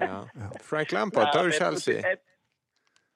Ja. 0.00 0.18
Frank 0.70 0.92
Lampard 0.92 1.32
tar 1.32 1.44
jo 1.48 1.50
tror- 1.52 1.60
Chelsea. 1.60 2.00
jeg- 2.02 2.24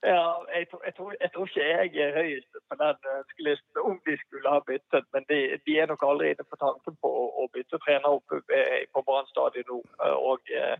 Ja, 0.02 0.22
jeg, 0.50 0.66
jeg, 0.86 0.94
tror, 0.96 1.12
jeg 1.20 1.30
tror 1.32 1.46
ikke 1.46 1.62
jeg 1.62 1.90
er 2.02 2.16
høyest 2.16 2.56
på 2.70 2.74
den 2.80 2.96
ønskelisten 3.12 3.82
om 3.86 4.00
de 4.06 4.16
skulle 4.18 4.50
ha 4.50 4.58
byttet, 4.66 5.04
men 5.14 5.22
de, 5.28 5.36
de 5.66 5.76
er 5.78 5.86
nok 5.86 6.02
aldri 6.08 6.32
inne 6.32 6.42
på 6.50 6.58
tanken 6.58 6.96
på 6.98 7.06
å, 7.20 7.22
å 7.38 7.46
bytte 7.54 7.78
trener 7.84 8.08
opp 8.16 8.34
eh, 8.50 8.82
på 8.90 9.02
Brann 9.06 9.28
stadion 9.30 9.68
nå. 9.70 9.78
Eh, 10.02 10.16
Og, 10.32 10.50
eh, 10.50 10.74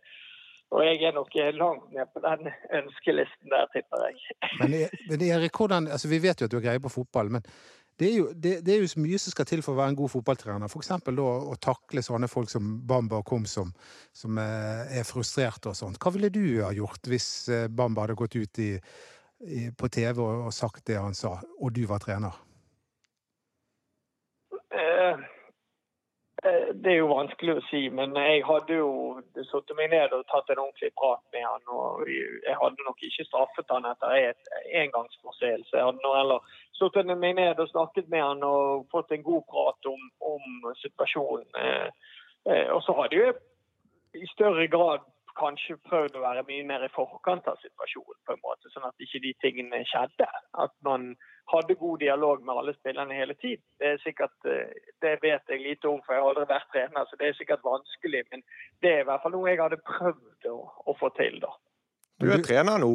og 0.75 0.83
jeg 0.88 1.05
er 1.07 1.14
nok 1.14 1.31
langt 1.55 1.87
ned 1.95 2.11
på 2.16 2.23
den 2.25 2.51
ønskelisten 2.81 3.53
der, 3.55 3.66
tipper 3.77 4.07
jeg. 4.09 4.18
Men, 4.59 4.75
men 5.12 5.23
Erik, 5.29 5.55
hvordan, 5.55 5.87
altså 5.87 6.09
Vi 6.11 6.18
vet 6.27 6.40
jo 6.42 6.49
at 6.49 6.51
du 6.51 6.57
har 6.59 6.66
greie 6.66 6.81
på 6.83 6.90
fotball, 6.90 7.31
men 7.31 7.45
det 8.00 8.09
er, 8.09 8.14
jo, 8.16 8.28
det, 8.33 8.52
det 8.66 8.74
er 8.74 8.81
jo 8.81 8.88
så 8.88 9.00
mye 9.05 9.18
som 9.20 9.35
skal 9.35 9.46
til 9.48 9.62
for 9.62 9.74
å 9.74 9.78
være 9.78 9.92
en 9.92 9.98
god 10.00 10.11
fotballtrener. 10.14 10.70
F.eks. 10.70 10.90
å 11.22 11.57
takle 11.62 12.02
sånne 12.02 12.28
folk 12.31 12.50
som 12.50 12.70
Bamba 12.88 13.20
Kom, 13.26 13.44
som, 13.46 13.72
som 14.16 14.38
eh, 14.40 14.96
er 14.98 15.07
frustrerte 15.07 15.70
og 15.70 15.76
sånt. 15.78 16.00
Hva 16.02 16.14
ville 16.14 16.33
du 16.33 16.62
ha 16.64 16.72
gjort 16.74 17.11
hvis 17.12 17.28
eh, 17.52 17.68
Bamba 17.68 18.07
hadde 18.07 18.16
gått 18.18 18.38
ut 18.40 18.62
i, 18.64 18.70
i, 19.44 19.66
på 19.76 19.92
TV 19.92 20.22
og, 20.24 20.48
og 20.48 20.57
sagt 20.57 20.87
det 20.88 20.98
han 20.98 21.14
sa, 21.14 21.37
og 21.61 21.76
du 21.76 21.85
var 21.90 22.02
trener? 22.02 22.40
Eh, 24.72 24.81
eh, 24.81 25.22
Det 26.42 26.90
er 26.90 26.96
jo 26.98 27.12
vanskelig 27.12 27.55
å 27.55 27.62
si, 27.68 27.85
men 27.94 28.16
jeg 28.18 28.40
hadde 28.42 28.74
jo 28.74 29.20
satt 29.46 29.68
meg 29.78 29.92
ned 29.92 30.14
og 30.16 30.24
tatt 30.26 30.48
en 30.50 30.62
ordentlig 30.64 30.90
prat 30.98 31.22
med 31.35 31.44
han. 31.46 31.62
og 31.70 32.09
Jeg 32.11 32.57
hadde 32.59 32.87
nok 32.87 33.05
ikke 33.07 33.26
straffet 33.28 33.70
han 33.70 33.87
etter 33.87 34.16
en 34.16 34.40
engangsforseelse. 34.81 35.70
Jeg 35.76 35.87
hadde 35.87 36.02
nå 36.02 36.14
heller 36.16 36.42
satt 36.81 36.98
meg 37.07 37.37
ned 37.38 37.62
og 37.62 37.70
snakket 37.70 38.11
med 38.11 38.24
han 38.24 38.42
og 38.46 38.88
fått 38.90 39.14
en 39.14 39.22
god 39.22 39.46
prat 39.52 39.90
om, 39.92 40.02
om 40.33 40.74
situasjonen. 40.83 41.46
Eh, 41.62 41.88
eh, 42.50 42.66
Og 42.74 42.83
så 42.83 42.96
hadde 42.98 43.20
jeg 43.20 43.38
i 44.18 44.26
større 44.35 44.66
grad 44.66 45.07
kanskje 45.38 45.79
prøvd 45.88 46.16
å 46.18 46.23
være 46.25 46.45
mye 46.49 46.64
mer 46.68 46.85
i 46.87 46.90
forkant 46.92 47.47
av 47.51 47.61
situasjonen, 47.62 48.18
på 48.27 48.35
en 48.35 48.42
måte, 48.45 48.71
sånn 48.73 48.87
at 48.88 49.05
ikke 49.05 49.21
de 49.25 49.33
tingene 49.45 49.83
skjedde. 49.90 50.29
At 50.64 50.75
man 50.87 51.12
hadde 51.53 51.77
god 51.81 51.99
dialog 52.03 52.45
med 52.47 52.61
alle 52.61 52.75
spillerne 52.77 53.16
hele 53.16 53.35
tiden. 53.40 53.64
Det 53.81 53.88
er 53.92 54.03
sikkert, 54.05 54.37
eh, 54.49 54.92
det 55.05 55.16
vet 55.23 55.49
jeg 55.49 55.64
lite 55.64 55.90
om, 55.90 56.01
for 56.07 56.14
jeg 56.14 56.23
har 56.23 56.31
aldri 56.31 56.47
vært 56.53 56.71
trener, 56.75 57.09
så 57.09 57.18
det 57.21 57.29
er 57.29 57.40
sikkert 57.40 57.66
vanskelig. 57.66 58.23
Men 58.31 58.45
det 58.83 58.92
er 58.92 59.05
i 59.05 59.09
hvert 59.11 59.25
fall 59.25 59.37
noe 59.37 59.51
jeg 59.51 59.62
hadde 59.62 59.83
prøvd 59.88 60.49
å, 60.53 60.57
å 60.87 60.97
få 61.01 61.12
til, 61.18 61.40
da. 61.42 61.53
Du 62.23 62.31
er 62.31 62.45
trener 62.47 62.79
nå. 62.79 62.95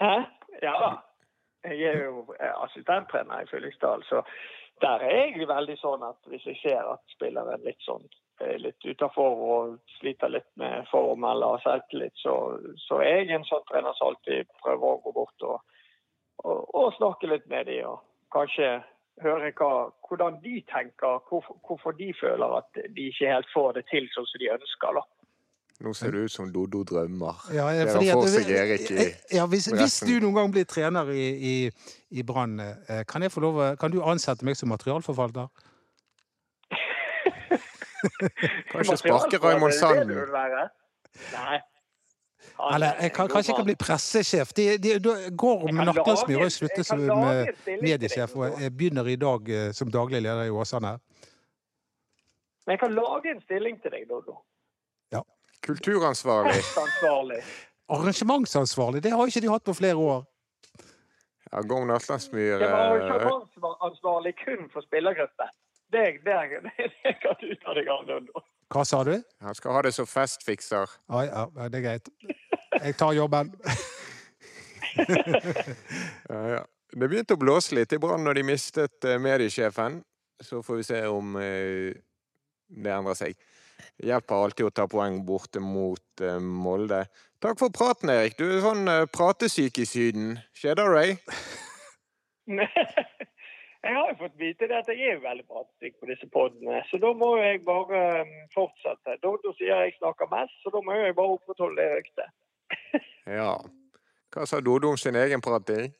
Hæ? 0.00 0.16
Ja 0.62 0.74
da. 0.80 0.90
Jeg 1.64 1.92
er 1.92 2.04
jo 2.06 2.24
eh, 2.38 2.54
assistenttrener 2.64 3.44
i 3.44 3.48
Fyllingsdal, 3.50 4.04
så 4.08 4.22
der 4.80 5.02
er 5.04 5.16
jeg 5.36 5.48
veldig 5.48 5.76
sånn 5.76 6.04
at 6.06 6.30
hvis 6.32 6.46
jeg 6.48 6.56
ser 6.62 6.86
at 6.88 7.02
spilleren 7.12 7.60
litt 7.66 7.80
sånn 7.84 8.06
litt 8.60 8.84
utafor 8.84 9.42
og 9.54 9.74
sliter 9.98 10.32
litt 10.32 10.48
med 10.60 10.86
form 10.90 11.24
eller 11.28 11.60
selvtillit, 11.64 12.16
så, 12.22 12.34
så 12.86 13.00
er 13.04 13.24
jeg 13.24 13.36
en 13.36 13.46
sånn 13.48 13.66
trener 13.70 13.96
som 13.98 14.10
alltid 14.10 14.48
prøver 14.62 14.86
å 14.88 15.02
gå 15.04 15.12
bort 15.16 15.46
og, 15.48 15.60
og, 16.44 16.58
og 16.74 16.96
snakke 16.96 17.30
litt 17.30 17.46
med 17.52 17.68
dem. 17.70 17.86
Og 17.92 18.02
kanskje 18.34 18.80
høre 19.24 19.52
hva, 19.58 19.72
hvordan 20.08 20.40
de 20.44 20.60
tenker, 20.72 21.20
hvorfor, 21.28 21.58
hvorfor 21.66 21.96
de 21.98 22.12
føler 22.20 22.58
at 22.60 22.84
de 22.96 23.08
ikke 23.10 23.32
helt 23.32 23.50
får 23.54 23.74
det 23.78 23.86
til 23.92 24.08
sånn 24.14 24.28
som 24.30 24.42
de 24.42 24.52
ønsker. 24.56 25.00
da. 25.00 25.06
Nå 25.80 25.94
ser 25.96 26.12
det 26.12 26.26
ut 26.28 26.32
som 26.32 26.48
Dodo 26.52 26.82
drømmer. 26.84 27.40
Ja, 27.56 27.70
fordi 27.88 28.10
det 28.10 28.16
få 28.18 28.28
seg 28.28 28.50
Erik 28.52 28.90
i 28.92 29.06
ja, 29.32 29.46
hvis, 29.48 29.70
hvis 29.72 30.02
du 30.04 30.18
noen 30.20 30.36
gang 30.36 30.52
blir 30.52 30.66
trener 30.68 31.08
i, 31.08 31.26
i, 31.52 31.54
i 32.12 32.24
Brann, 32.26 32.58
eh, 32.60 33.00
kan, 33.08 33.24
kan 33.80 33.92
du 33.92 34.02
ansette 34.04 34.44
meg 34.44 34.60
som 34.60 34.68
materialforvalter? 34.72 35.48
Kanskje 38.72 38.96
sparke 39.02 39.40
Raymond 39.42 39.76
Sand. 39.76 40.10
Nei. 41.34 41.60
Han 42.60 42.74
Eller 42.74 42.86
er 42.96 43.06
jeg 43.08 43.12
kan, 43.16 43.28
kanskje 43.28 43.52
jeg 43.52 43.56
kan 43.56 43.68
bli 43.68 43.76
pressesjef. 43.80 44.52
De, 44.56 44.66
de, 44.78 44.98
de, 45.00 45.14
Gorm 45.36 45.68
Jeg 45.68 45.76
kan 45.76 45.90
Naklandsmyr 45.90 46.42
har 46.42 46.52
sluttet 46.52 46.86
som 46.88 47.00
mediesjef, 47.80 48.36
og 48.36 48.60
jeg 48.60 48.72
begynner 48.76 49.08
i 49.08 49.16
dag 49.20 49.48
eh, 49.48 49.72
som 49.76 49.92
daglig 49.92 50.22
leder 50.24 50.48
i 50.48 50.52
Åsane. 50.52 50.96
Men 52.66 52.76
jeg 52.76 52.80
kan 52.84 52.94
lage 52.96 53.34
en 53.34 53.42
stilling 53.44 53.80
til 53.82 53.96
deg, 53.96 54.08
Dodo. 54.08 54.40
Kulturansvarlig. 55.62 56.62
Ansvarlig. 56.80 57.42
Arrangementsansvarlig, 57.88 59.02
det 59.02 59.12
har 59.12 59.26
ikke 59.26 59.40
de 59.44 59.50
hatt 59.50 59.64
på 59.64 59.74
flere 59.76 59.96
år. 59.96 60.22
Ja, 61.50 61.60
Gorm 61.66 61.88
Nattlandsmyr 61.90 62.62
Det 62.62 62.70
var 62.70 62.94
eh, 62.96 63.04
ikke 63.04 63.32
ansvar- 63.34 63.78
ansvarlig 63.88 64.34
kun 64.44 64.70
for 64.72 64.86
spillergruppe. 64.86 65.48
Det, 65.90 66.06
det, 66.24 66.62
det 67.04 67.14
kan 67.22 67.38
du 67.40 67.54
ta 67.62 67.74
deg 67.74 67.88
av, 67.90 68.04
Dodo. 68.06 68.42
Hva 68.70 68.84
sa 68.86 69.00
du? 69.06 69.16
Han 69.42 69.56
skal 69.58 69.74
ha 69.74 69.82
det 69.82 69.92
som 69.96 70.06
festfikser. 70.06 70.90
Ja, 71.10 71.22
ja, 71.26 71.46
ja, 71.56 71.68
det 71.68 71.80
er 71.80 71.86
greit. 71.88 72.10
Jeg 72.80 72.98
tar 73.00 73.16
jobben. 73.18 73.54
Ja, 76.28 76.38
ja. 76.50 76.60
Det 76.90 77.06
begynte 77.06 77.36
å 77.36 77.38
blåse 77.38 77.76
litt 77.78 77.92
i 77.94 77.98
Brann 78.02 78.24
når 78.26 78.40
de 78.40 78.42
mistet 78.48 79.06
eh, 79.06 79.20
mediesjefen. 79.22 80.00
Så 80.42 80.58
får 80.66 80.80
vi 80.80 80.86
se 80.88 80.98
om 81.06 81.36
eh, 81.38 81.94
det 82.66 82.90
endrer 82.90 83.18
seg. 83.18 83.38
Det 83.94 84.08
hjelper 84.10 84.42
alltid 84.42 84.66
å 84.66 84.72
ta 84.74 84.88
poeng 84.90 85.20
borte 85.26 85.62
mot 85.62 86.24
eh, 86.24 86.40
Molde. 86.42 87.04
Takk 87.40 87.60
for 87.62 87.72
praten, 87.74 88.10
Erik. 88.10 88.34
Du 88.40 88.44
er 88.48 88.58
sånn 88.64 88.90
eh, 88.90 89.06
pratesyk 89.12 89.78
i 89.78 89.86
Syden. 89.86 90.34
Skjer 90.56 90.80
det 90.80 90.88
deg? 90.96 91.22
Jeg 93.80 93.94
har 93.96 94.10
jo 94.10 94.16
fått 94.20 94.34
vite 94.36 94.66
det 94.68 94.76
at 94.76 94.88
jeg 94.92 95.00
er 95.08 95.14
jo 95.16 95.22
veldig 95.24 95.46
pratesyk 95.48 95.94
på 96.00 96.08
disse 96.10 96.26
podene, 96.28 96.82
så 96.90 96.98
da 97.00 97.14
må 97.16 97.30
jeg 97.40 97.62
bare 97.64 98.00
um, 98.26 98.32
fortsette. 98.52 99.14
Dodo 99.22 99.54
sier 99.56 99.72
jeg 99.86 99.94
snakker 99.96 100.28
mest, 100.28 100.52
så 100.60 100.72
da 100.74 100.82
må 100.84 100.98
jeg 100.98 101.14
bare 101.16 101.36
opprettholde 101.38 101.80
det 101.80 101.88
ryktet. 102.00 102.34
Ja. 103.30 103.54
Hva 104.34 104.44
sa 104.48 104.60
Dodo 104.64 104.90
om 104.92 104.96
sin 105.00 105.16
egen 105.16 105.40
prating? 105.44 105.92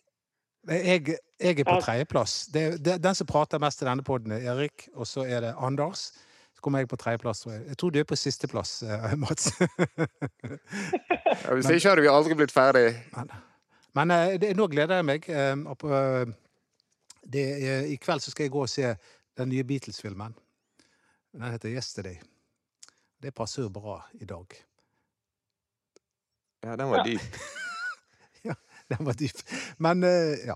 Jeg, 0.68 1.14
jeg 1.40 1.60
er 1.60 1.64
på 1.64 1.76
Ja. 1.78 1.80
tredjeplass. 1.80 2.34
Det- 2.52 2.84
det- 2.84 3.02
Den 3.02 3.14
som 3.14 3.26
prater 3.26 3.58
mest 3.58 3.82
i 3.82 3.86
denne 3.88 4.02
poden, 4.04 4.32
er 4.32 4.44
Erik, 4.52 4.88
og 4.94 5.06
så 5.06 5.24
er 5.24 5.40
det 5.40 5.54
Anders. 5.58 6.10
Så 6.54 6.60
kommer 6.62 6.78
jeg 6.80 6.88
på 6.88 6.96
tredjeplass, 7.00 7.46
jeg. 7.46 7.62
Jeg 7.68 7.76
tror 7.78 7.90
du 7.90 7.98
er 8.00 8.04
på 8.04 8.16
sisteplass, 8.16 8.82
eh, 8.82 9.14
Mats. 9.24 9.52
Ja, 9.60 11.54
hvis 11.54 11.70
ikke 11.70 11.88
hadde 11.88 12.02
vi 12.04 12.08
aldri 12.12 12.34
blitt 12.34 12.52
ferdig. 12.52 12.94
Men, 13.16 13.30
men 13.94 14.10
eh, 14.10 14.36
det, 14.42 14.52
nå 14.56 14.66
gleder 14.68 15.00
jeg 15.00 15.04
meg. 15.08 15.28
Uh, 15.30 16.34
er- 17.38 17.86
I 17.86 17.96
kveld 17.96 18.20
så 18.20 18.30
skal 18.30 18.44
jeg 18.44 18.50
gå 18.52 18.62
og 18.62 18.68
se 18.68 18.96
den 19.36 19.48
nye 19.48 19.64
Beatles-filmen. 19.64 20.34
Den 21.32 21.42
heter 21.42 21.68
'Yesterday'. 21.68 22.18
Det 23.22 23.34
passer 23.34 23.62
jo 23.62 23.68
bra 23.68 24.02
i 24.20 24.24
dag. 24.24 24.46
Ja, 26.64 26.76
den 26.76 26.88
var 26.90 27.04
dyp. 27.04 27.20
ja, 28.44 28.54
Den 28.88 29.06
var 29.06 29.12
dyp. 29.12 29.42
Men 29.78 30.02
eh, 30.04 30.38
ja. 30.46 30.54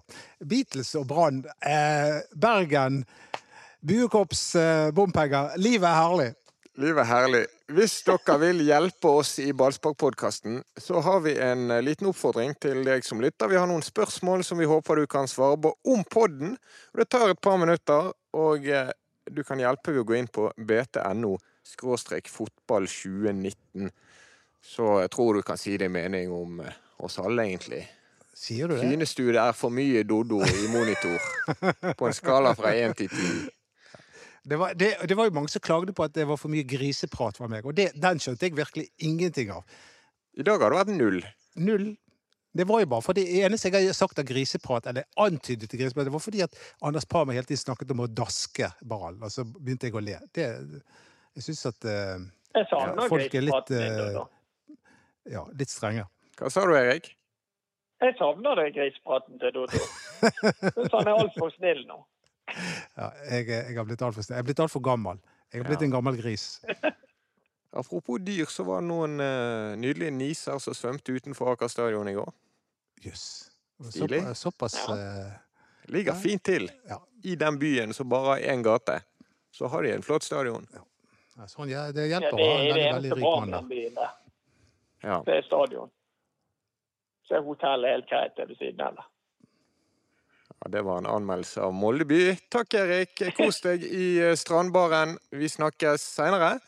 Beatles 0.48 0.94
og 0.94 1.06
Brann. 1.08 1.44
Eh, 1.62 2.20
Bergen. 2.40 3.04
Buekorps, 3.87 4.54
eh, 4.54 4.90
bompenger. 4.92 5.56
Livet 5.56 5.88
er 5.88 5.94
herlig. 5.94 6.34
Livet 6.74 7.04
er 7.04 7.06
herlig. 7.06 7.40
Hvis 7.70 8.00
dere 8.02 8.34
vil 8.42 8.64
hjelpe 8.66 9.10
oss 9.20 9.37
i 9.38 9.52
Ballspark-podkasten, 9.54 10.56
så 10.74 10.98
har 11.06 11.20
vi 11.22 11.37
en 11.38 11.70
eh, 11.70 11.82
liten 11.87 12.08
oppfordring 12.10 12.56
til 12.58 12.80
deg 12.82 13.06
som 13.06 13.22
lytter. 13.22 13.46
Vi 13.52 13.60
har 13.60 13.68
noen 13.70 13.84
spørsmål 13.87 14.42
som 14.42 14.58
vi 14.58 14.66
håper 14.66 14.98
du 14.98 15.06
kan 15.06 15.30
svare 15.30 15.60
på 15.62 15.70
om 15.94 16.02
podden. 16.10 16.56
Det 16.98 17.06
tar 17.14 17.30
et 17.30 17.40
par 17.40 17.60
minutter, 17.62 18.10
og 18.34 18.66
eh, 18.66 18.90
du 19.30 19.44
kan 19.46 19.62
hjelpe 19.62 19.94
ved 19.94 20.02
å 20.02 20.08
gå 20.08 20.18
inn 20.18 20.26
på 20.26 20.48
btno 20.58 21.37
fotball 22.34 22.90
2019. 22.90 23.94
Så 24.58 25.00
jeg 25.04 25.14
tror 25.14 25.38
du 25.38 25.46
kan 25.46 25.60
si 25.60 25.76
din 25.78 25.94
mening 25.94 26.34
om 26.34 26.59
eh, 26.59 26.74
oss 26.99 27.20
alle, 27.22 27.46
egentlig. 27.46 27.84
Sier 28.34 28.66
du 28.66 28.74
det? 28.74 28.82
Synes 28.82 29.14
du 29.14 29.28
det 29.30 29.38
er 29.38 29.55
for 29.55 29.70
mye 29.70 30.03
Dodo 30.03 30.42
i 30.42 30.66
monitor? 30.74 31.22
På 31.99 32.11
en 32.11 32.16
skala 32.18 32.57
fra 32.59 32.74
én 32.74 32.99
til 32.99 33.14
ti. 33.14 33.30
Det 34.45 34.57
var, 34.61 34.74
det, 34.76 34.90
det 35.09 35.16
var 35.16 35.28
jo 35.28 35.34
mange 35.38 35.49
som 35.49 35.62
klagde 35.64 35.95
på 35.97 36.05
at 36.05 36.14
det 36.14 36.26
var 36.28 36.36
for 36.36 36.53
mye 36.53 36.66
griseprat 36.68 37.38
fra 37.40 37.49
meg, 37.49 37.64
og 37.64 37.76
det, 37.78 37.90
den 37.97 38.20
skjønte 38.20 38.45
jeg 38.45 38.57
virkelig 38.59 38.90
ingenting 39.01 39.53
av. 39.55 39.64
I 40.36 40.45
dag 40.45 40.61
har 40.61 40.74
det 40.74 40.80
vært 40.82 40.97
null. 40.99 41.20
Null. 41.64 41.86
Det 42.55 42.66
var 42.68 42.84
jo 42.84 42.90
bare 42.92 43.03
for 43.03 43.16
det 43.16 43.24
eneste 43.40 43.72
jeg 43.72 43.88
har 43.88 43.97
sagt 43.97 44.20
av 44.20 44.28
griseprat, 44.28 44.86
eller 44.90 45.09
antydet 45.18 45.70
til 45.70 45.80
griseprat, 45.80 46.07
det 46.07 46.14
var 46.14 46.22
fordi 46.22 46.45
at 46.45 46.61
Anders 46.86 47.09
Parma 47.09 47.34
hele 47.34 47.49
tiden 47.49 47.64
snakket 47.64 47.97
om 47.97 48.05
å 48.05 48.11
daske 48.20 48.68
ballen, 48.84 49.24
og 49.24 49.32
så 49.32 49.47
begynte 49.49 49.88
jeg 49.88 49.97
å 49.99 50.05
le. 50.05 50.20
Det, 50.36 50.47
jeg 51.34 51.49
syns 51.49 51.66
at 51.72 51.88
uh, 51.88 52.22
Jeg 52.55 52.68
Ja, 52.70 53.09
folk 53.11 53.34
er 53.34 53.49
litt, 53.49 53.72
Dodo. 53.72 54.28
ja, 55.32 55.42
litt 55.59 55.72
strenge. 55.72 56.07
Hva 56.38 56.53
sa 56.53 56.62
du, 56.68 56.76
Erik? 56.78 57.14
Jeg 58.05 58.14
savner 58.20 58.61
den 58.61 58.72
grisepraten 58.76 59.40
til 59.40 59.55
Dodo. 59.57 59.80
Syns 60.76 60.92
han 60.92 61.09
er 61.09 61.16
altfor 61.16 61.51
snill 61.57 61.82
nå. 61.88 62.03
Ja, 63.00 63.09
jeg, 63.30 63.48
jeg 63.48 63.76
har 63.76 63.84
blitt 63.88 64.02
altfor 64.02 64.22
jeg 64.28 64.38
er 64.38 64.46
blitt 64.46 64.61
altfor 64.62 64.80
gammel. 64.84 65.18
Jeg 65.52 65.62
har 65.62 65.68
blitt 65.68 65.80
Ja. 65.82 65.86
en 65.88 65.94
gammel 65.96 66.16
gris. 66.20 66.61
Apropos 67.74 68.18
dyr, 68.22 68.46
så 68.46 68.62
var 68.64 68.80
det 68.80 68.86
noen 68.88 69.16
uh, 69.18 69.74
nydelige 69.76 70.12
niser 70.14 70.61
som 70.62 70.74
svømte 70.78 71.12
utenfor 71.16 71.52
Aker 71.57 71.68
stadion 71.72 72.07
i 72.09 72.14
går. 72.14 72.30
Jøss. 73.02 73.24
Stilig. 73.90 74.20
Såpass, 74.38 74.76
såpass 74.78 74.88
uh, 74.88 75.32
Ligger 75.90 76.14
Ja. 76.14 76.18
fint 76.20 76.44
til. 76.46 76.68
Ja. 76.88 77.00
I 77.24 77.34
den 77.40 77.59
byen 77.59 77.92
som 77.92 78.09
bare 78.09 78.36
har 78.36 78.44
én 78.55 78.62
gate, 78.62 79.00
så 79.52 79.66
har 79.68 79.82
de 79.82 79.90
en 79.92 80.02
flott 80.07 80.22
stadion. 80.24 80.66
ja, 81.36 81.46
sånn, 81.50 81.68
ja, 81.68 81.88
det 81.92 82.07
hjelper 82.09 82.38
å 82.38 82.38
ha 82.38 82.55
en 82.61 82.68
veldig, 82.68 82.86
veldig 82.94 83.12
rik 83.18 83.24
mann 83.26 83.50
der. 83.50 84.14
Det 85.26 85.34
er 85.34 85.42
stadion. 85.48 85.90
Så 87.26 87.34
er 87.36 87.42
hotellet 87.44 87.90
helt 87.90 88.09
greit 88.09 88.38
ved 88.48 88.57
siden 88.61 88.80
av. 88.86 89.02
det. 90.64 90.70
ja, 90.72 90.78
Det 90.78 90.84
var 90.84 90.98
en 90.98 91.06
anmeldelse 91.06 91.60
av 91.60 91.74
Moldeby. 91.74 92.36
Takk, 92.50 92.74
Erik. 92.74 93.22
Kos 93.36 93.60
deg 93.64 93.84
i 93.84 94.18
eh, 94.20 94.34
Strandbaren. 94.36 95.18
Vi 95.30 95.48
snakkes 95.48 96.02
seinere. 96.16 96.58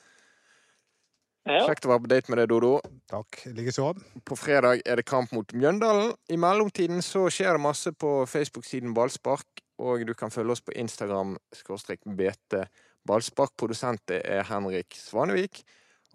Ja. 1.47 1.62
Kjekt 1.68 1.86
å 1.86 1.92
være 1.92 2.03
på 2.03 2.11
date 2.11 2.32
med 2.32 2.40
deg, 2.40 2.49
Dodo. 2.51 2.80
Takk. 3.11 3.44
Likeså. 3.55 3.92
På 4.26 4.34
fredag 4.38 4.82
er 4.84 4.99
det 4.99 5.07
kamp 5.07 5.30
mot 5.32 5.53
Mjøndalen. 5.55 6.11
I 6.28 6.38
mellomtiden 6.42 7.05
så 7.07 7.28
skjer 7.30 7.55
det 7.55 7.62
masse 7.62 7.92
på 7.94 8.24
Facebook-siden 8.26 8.94
Ballspark, 8.97 9.62
og 9.78 10.03
du 10.09 10.14
kan 10.18 10.32
følge 10.34 10.57
oss 10.57 10.64
på 10.66 10.74
Instagram 10.74 11.36
skråstrek 11.55 12.03
BT 12.03 12.64
Ballspark. 13.07 13.55
Produsent 13.55 14.11
er 14.16 14.42
Henrik 14.49 14.99
Svanevik. 14.99 15.62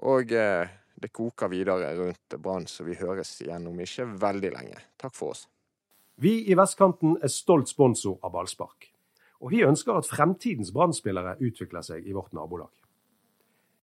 Og 0.04 0.34
eh, 0.36 0.68
det 1.02 1.14
koker 1.16 1.50
videre 1.52 1.94
rundt 1.96 2.36
Brann, 2.42 2.68
så 2.68 2.84
vi 2.84 3.00
høres 3.00 3.32
igjen 3.42 3.70
om 3.72 3.80
ikke 3.80 4.10
veldig 4.20 4.52
lenge. 4.58 4.84
Takk 5.00 5.16
for 5.16 5.32
oss. 5.36 5.48
Vi 6.22 6.44
i 6.52 6.54
Vestkanten 6.54 7.16
er 7.26 7.32
stolt 7.34 7.72
sponsor 7.72 8.20
av 8.22 8.36
ballspark. 8.36 8.92
Og 9.42 9.56
vi 9.56 9.64
ønsker 9.66 9.96
at 9.98 10.06
fremtidens 10.06 10.70
Brann-spillere 10.70 11.34
utvikler 11.42 11.82
seg 11.82 12.06
i 12.06 12.14
vårt 12.14 12.36
nabolag. 12.38 12.70